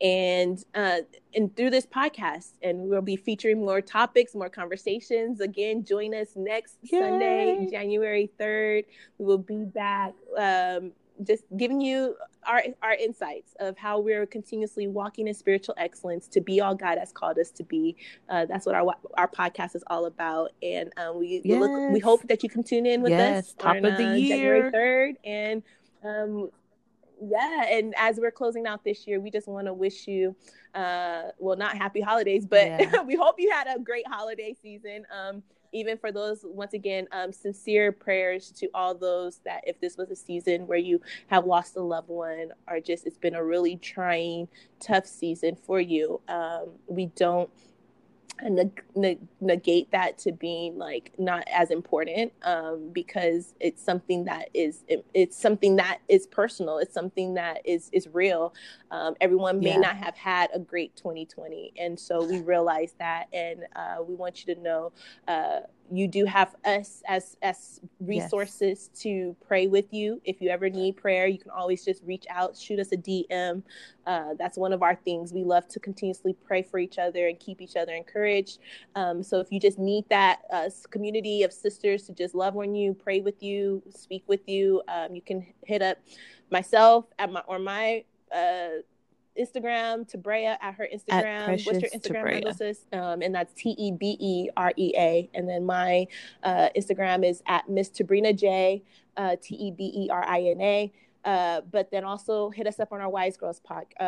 and 0.00 0.64
uh, 0.74 0.98
and 1.34 1.56
through 1.56 1.70
this 1.70 1.86
podcast 1.86 2.52
and 2.62 2.88
we'll 2.88 3.02
be 3.02 3.16
featuring 3.16 3.60
more 3.60 3.80
topics 3.80 4.34
more 4.34 4.48
conversations 4.48 5.40
again 5.40 5.84
join 5.84 6.14
us 6.14 6.30
next 6.34 6.78
Yay. 6.82 7.00
sunday 7.00 7.68
january 7.70 8.30
3rd 8.38 8.84
we 9.18 9.24
will 9.24 9.38
be 9.38 9.64
back 9.64 10.12
um, 10.36 10.92
just 11.24 11.44
giving 11.56 11.80
you 11.80 12.16
our 12.46 12.62
our 12.82 12.94
insights 12.94 13.54
of 13.60 13.76
how 13.76 13.98
we're 13.98 14.26
continuously 14.26 14.86
walking 14.86 15.28
in 15.28 15.34
spiritual 15.34 15.74
excellence 15.78 16.26
to 16.28 16.40
be 16.40 16.60
all 16.60 16.74
God 16.74 16.98
has 16.98 17.12
called 17.12 17.38
us 17.38 17.50
to 17.52 17.64
be. 17.64 17.96
Uh, 18.28 18.46
that's 18.46 18.66
what 18.66 18.74
our 18.74 18.94
our 19.16 19.28
podcast 19.28 19.76
is 19.76 19.84
all 19.88 20.06
about, 20.06 20.52
and 20.62 20.92
um, 20.96 21.18
we 21.18 21.40
yes. 21.44 21.60
look. 21.60 21.92
We 21.92 22.00
hope 22.00 22.26
that 22.28 22.42
you 22.42 22.48
can 22.48 22.62
tune 22.62 22.86
in 22.86 23.02
with 23.02 23.10
yes. 23.12 23.46
us 23.46 23.54
top 23.58 23.76
on, 23.76 23.84
of 23.84 23.96
the 23.96 24.08
uh, 24.08 24.14
year, 24.14 24.36
January 24.36 24.70
third, 24.70 25.16
and 25.24 25.62
um, 26.04 26.50
yeah 27.24 27.64
and 27.70 27.94
as 27.96 28.18
we're 28.18 28.30
closing 28.30 28.66
out 28.66 28.82
this 28.84 29.06
year 29.06 29.20
we 29.20 29.30
just 29.30 29.46
want 29.46 29.66
to 29.66 29.72
wish 29.72 30.08
you 30.08 30.34
uh 30.74 31.24
well 31.38 31.56
not 31.56 31.76
happy 31.76 32.00
holidays 32.00 32.46
but 32.46 32.66
yeah. 32.66 33.02
we 33.06 33.14
hope 33.14 33.36
you 33.38 33.50
had 33.50 33.66
a 33.68 33.78
great 33.78 34.06
holiday 34.08 34.54
season 34.60 35.04
um 35.16 35.42
even 35.74 35.96
for 35.96 36.12
those 36.12 36.40
once 36.44 36.74
again 36.74 37.06
um, 37.12 37.32
sincere 37.32 37.92
prayers 37.92 38.50
to 38.50 38.68
all 38.74 38.94
those 38.94 39.40
that 39.44 39.62
if 39.66 39.80
this 39.80 39.96
was 39.96 40.10
a 40.10 40.16
season 40.16 40.66
where 40.66 40.78
you 40.78 41.00
have 41.28 41.46
lost 41.46 41.76
a 41.76 41.80
loved 41.80 42.08
one 42.08 42.52
or 42.68 42.80
just 42.80 43.06
it's 43.06 43.18
been 43.18 43.34
a 43.34 43.44
really 43.44 43.76
trying 43.76 44.48
tough 44.80 45.06
season 45.06 45.56
for 45.56 45.80
you 45.80 46.20
um, 46.28 46.70
we 46.88 47.06
don't 47.16 47.50
neg- 48.42 49.22
negate 49.40 49.90
that 49.92 50.18
to 50.18 50.32
being 50.32 50.78
like 50.78 51.12
not 51.18 51.44
as 51.52 51.70
important 51.70 52.32
um, 52.42 52.90
because 52.92 53.54
it's 53.60 53.82
something 53.82 54.24
that 54.24 54.48
is 54.54 54.84
it, 54.88 55.04
it's 55.14 55.36
something 55.36 55.76
that 55.76 55.98
is 56.08 56.26
personal. 56.26 56.78
It's 56.78 56.94
something 56.94 57.34
that 57.34 57.60
is 57.64 57.88
is 57.92 58.08
real. 58.12 58.54
Um, 58.90 59.14
everyone 59.20 59.60
may 59.60 59.70
yeah. 59.70 59.78
not 59.78 59.96
have 59.96 60.16
had 60.16 60.50
a 60.54 60.58
great 60.58 60.94
2020 60.96 61.72
and 61.78 61.98
so 61.98 62.24
we 62.24 62.40
realize 62.40 62.94
that 62.98 63.26
and 63.32 63.60
uh, 63.74 64.02
we 64.06 64.14
want 64.14 64.46
you 64.46 64.54
to 64.54 64.60
know 64.60 64.92
uh, 65.28 65.60
you 65.90 66.08
do 66.08 66.24
have 66.24 66.54
us 66.64 67.02
as 67.06 67.36
as 67.42 67.80
resources 68.00 68.90
yes. 68.92 69.02
to 69.02 69.36
pray 69.46 69.66
with 69.66 69.92
you. 69.92 70.20
If 70.24 70.40
you 70.40 70.48
ever 70.50 70.68
need 70.70 70.96
prayer 70.96 71.26
you 71.26 71.38
can 71.38 71.50
always 71.50 71.84
just 71.84 72.02
reach 72.04 72.24
out 72.30 72.56
shoot 72.56 72.78
us 72.78 72.92
a 72.92 72.96
dm 72.96 73.62
uh, 74.06 74.34
that's 74.38 74.58
one 74.58 74.72
of 74.72 74.82
our 74.82 74.96
things. 74.96 75.32
We 75.32 75.44
love 75.44 75.68
to 75.68 75.80
continuously 75.80 76.34
pray 76.44 76.62
for 76.62 76.78
each 76.78 76.98
other 76.98 77.28
and 77.28 77.38
keep 77.38 77.60
each 77.60 77.76
other 77.76 77.94
encouraged. 77.94 78.58
Um, 78.94 79.22
so 79.22 79.38
if 79.38 79.52
you 79.52 79.60
just 79.60 79.78
need 79.78 80.08
that 80.08 80.40
uh, 80.52 80.68
community 80.90 81.42
of 81.42 81.52
sisters 81.52 82.04
to 82.04 82.12
just 82.12 82.34
love 82.34 82.56
on 82.56 82.74
you 82.74 82.94
pray 82.94 83.20
with 83.20 83.42
you 83.42 83.82
speak 83.90 84.24
with 84.26 84.48
you 84.48 84.82
um, 84.88 85.14
you 85.14 85.22
can 85.22 85.46
hit 85.64 85.82
up 85.82 85.98
myself 86.50 87.06
at 87.18 87.30
my 87.30 87.42
or 87.46 87.58
my 87.58 88.04
uh, 88.34 88.80
Instagram, 89.38 90.10
Tabrea 90.10 90.56
at 90.60 90.74
her 90.74 90.88
Instagram. 90.92 91.48
At 91.48 91.62
What's 91.62 91.66
your 91.66 91.90
Instagram 91.90 92.32
handle, 92.32 92.54
sis? 92.54 92.86
Um, 92.92 93.22
and 93.22 93.34
that's 93.34 93.52
T 93.54 93.70
E 93.78 93.92
B 93.92 94.16
E 94.20 94.48
R 94.56 94.72
E 94.76 94.92
A. 94.96 95.30
And 95.34 95.48
then 95.48 95.64
my 95.64 96.06
uh, 96.42 96.68
Instagram 96.76 97.28
is 97.28 97.42
at 97.46 97.68
Miss 97.68 97.88
Tabrina 97.88 98.36
J, 98.36 98.82
uh, 99.16 99.36
T 99.40 99.54
E 99.54 99.70
B 99.70 99.92
E 99.94 100.08
R 100.10 100.24
I 100.24 100.40
N 100.42 100.60
A. 100.60 100.92
Uh, 101.24 101.60
but 101.70 101.90
then 101.90 102.04
also 102.04 102.50
hit 102.50 102.66
us 102.66 102.80
up 102.80 102.92
on 102.92 103.00
our 103.00 103.08
Wise 103.08 103.36
Girls 103.36 103.60
pod, 103.60 103.86
uh, 104.00 104.02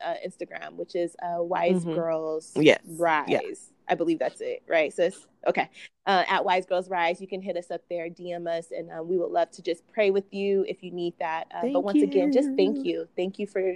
uh, 0.00 0.14
Instagram, 0.24 0.74
which 0.74 0.94
is 0.94 1.16
uh, 1.22 1.42
Wise 1.42 1.80
mm-hmm. 1.80 1.94
Girls 1.94 2.52
yes. 2.54 2.78
Rise. 2.86 3.26
Yeah. 3.28 3.40
I 3.88 3.94
believe 3.96 4.20
that's 4.20 4.40
it, 4.40 4.62
right, 4.68 4.92
sis? 4.92 5.26
Okay. 5.46 5.68
Uh, 6.06 6.24
at 6.28 6.44
Wise 6.44 6.66
Girls 6.66 6.88
Rise, 6.88 7.20
you 7.20 7.26
can 7.26 7.42
hit 7.42 7.56
us 7.56 7.70
up 7.70 7.82
there, 7.90 8.08
DM 8.08 8.46
us, 8.46 8.66
and 8.70 8.90
uh, 8.90 9.02
we 9.02 9.18
would 9.18 9.30
love 9.30 9.50
to 9.52 9.62
just 9.62 9.86
pray 9.88 10.10
with 10.10 10.32
you 10.32 10.64
if 10.68 10.82
you 10.82 10.92
need 10.92 11.14
that. 11.18 11.48
Uh, 11.54 11.68
but 11.72 11.80
once 11.80 11.98
you. 11.98 12.04
again, 12.04 12.32
just 12.32 12.50
thank 12.56 12.84
you. 12.86 13.08
Thank 13.16 13.38
you 13.38 13.46
for 13.46 13.74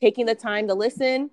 taking 0.00 0.26
the 0.26 0.34
time 0.34 0.68
to 0.68 0.74
listen. 0.74 1.30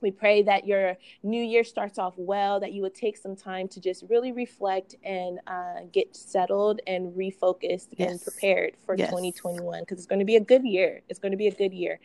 We 0.00 0.10
pray 0.12 0.42
that 0.42 0.66
your 0.66 0.96
new 1.22 1.42
year 1.42 1.64
starts 1.64 1.98
off 1.98 2.14
well, 2.16 2.60
that 2.60 2.72
you 2.72 2.82
would 2.82 2.94
take 2.94 3.16
some 3.16 3.34
time 3.34 3.66
to 3.68 3.80
just 3.80 4.04
really 4.08 4.30
reflect 4.30 4.94
and 5.02 5.40
uh, 5.46 5.80
get 5.92 6.14
settled 6.16 6.80
and 6.86 7.12
refocused 7.14 7.88
yes. 7.96 8.10
and 8.10 8.22
prepared 8.22 8.76
for 8.86 8.94
yes. 8.96 9.08
2021 9.08 9.80
because 9.80 9.98
it's 9.98 10.06
going 10.06 10.20
to 10.20 10.24
be 10.24 10.36
a 10.36 10.40
good 10.40 10.64
year. 10.64 11.00
It's 11.08 11.18
going 11.18 11.32
to 11.32 11.38
be 11.38 11.48
a 11.48 11.54
good 11.54 11.72
year. 11.72 11.98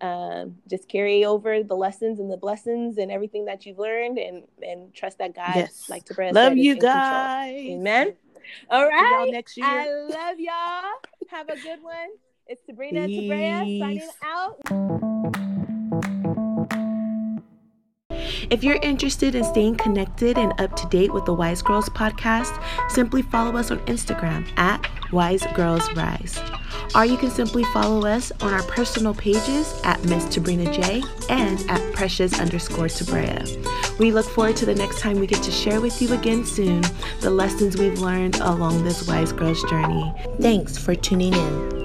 Um, 0.00 0.56
just 0.68 0.88
carry 0.88 1.24
over 1.24 1.62
the 1.62 1.74
lessons 1.74 2.20
and 2.20 2.30
the 2.30 2.36
blessings 2.36 2.98
and 2.98 3.10
everything 3.10 3.46
that 3.46 3.66
you've 3.66 3.80
learned 3.80 4.16
and 4.18 4.44
and 4.62 4.94
trust 4.94 5.18
that 5.18 5.34
God, 5.34 5.56
yes. 5.56 5.88
like 5.88 6.04
to 6.04 6.30
love 6.32 6.56
you 6.56 6.76
guys. 6.76 7.52
Control. 7.52 7.80
Amen. 7.80 8.14
All 8.70 8.86
right. 8.86 9.28
next 9.30 9.56
year. 9.56 9.66
I 9.66 9.88
love 9.88 10.38
y'all. 10.38 10.82
Have 11.30 11.48
a 11.48 11.56
good 11.56 11.82
one. 11.82 12.08
It's 12.50 12.64
Sabrina 12.64 13.06
Peace. 13.06 13.30
Tabrea 13.30 13.78
signing 13.78 14.08
out. 14.24 14.56
If 18.50 18.64
you're 18.64 18.78
interested 18.82 19.34
in 19.34 19.44
staying 19.44 19.76
connected 19.76 20.38
and 20.38 20.58
up 20.58 20.74
to 20.76 20.86
date 20.86 21.12
with 21.12 21.26
the 21.26 21.34
Wise 21.34 21.60
Girls 21.60 21.90
podcast, 21.90 22.58
simply 22.90 23.20
follow 23.20 23.58
us 23.58 23.70
on 23.70 23.80
Instagram 23.80 24.48
at 24.56 24.82
Wise 25.12 25.44
Girls 25.54 25.92
Rise. 25.92 26.40
Or 26.94 27.04
you 27.04 27.18
can 27.18 27.28
simply 27.30 27.64
follow 27.64 28.06
us 28.06 28.32
on 28.40 28.54
our 28.54 28.62
personal 28.62 29.12
pages 29.12 29.78
at 29.84 30.02
Miss 30.04 30.24
Tabrina 30.24 30.72
J 30.72 31.02
and 31.28 31.62
at 31.68 31.92
Precious 31.92 32.40
underscore 32.40 32.86
Tabrea. 32.86 33.98
We 33.98 34.10
look 34.10 34.26
forward 34.26 34.56
to 34.56 34.64
the 34.64 34.74
next 34.74 35.00
time 35.00 35.20
we 35.20 35.26
get 35.26 35.42
to 35.42 35.50
share 35.50 35.82
with 35.82 36.00
you 36.00 36.14
again 36.14 36.46
soon 36.46 36.80
the 37.20 37.30
lessons 37.30 37.76
we've 37.76 38.00
learned 38.00 38.36
along 38.40 38.84
this 38.84 39.06
Wise 39.06 39.32
Girls 39.32 39.62
journey. 39.64 40.14
Thanks 40.40 40.78
for 40.78 40.94
tuning 40.94 41.34
in. 41.34 41.77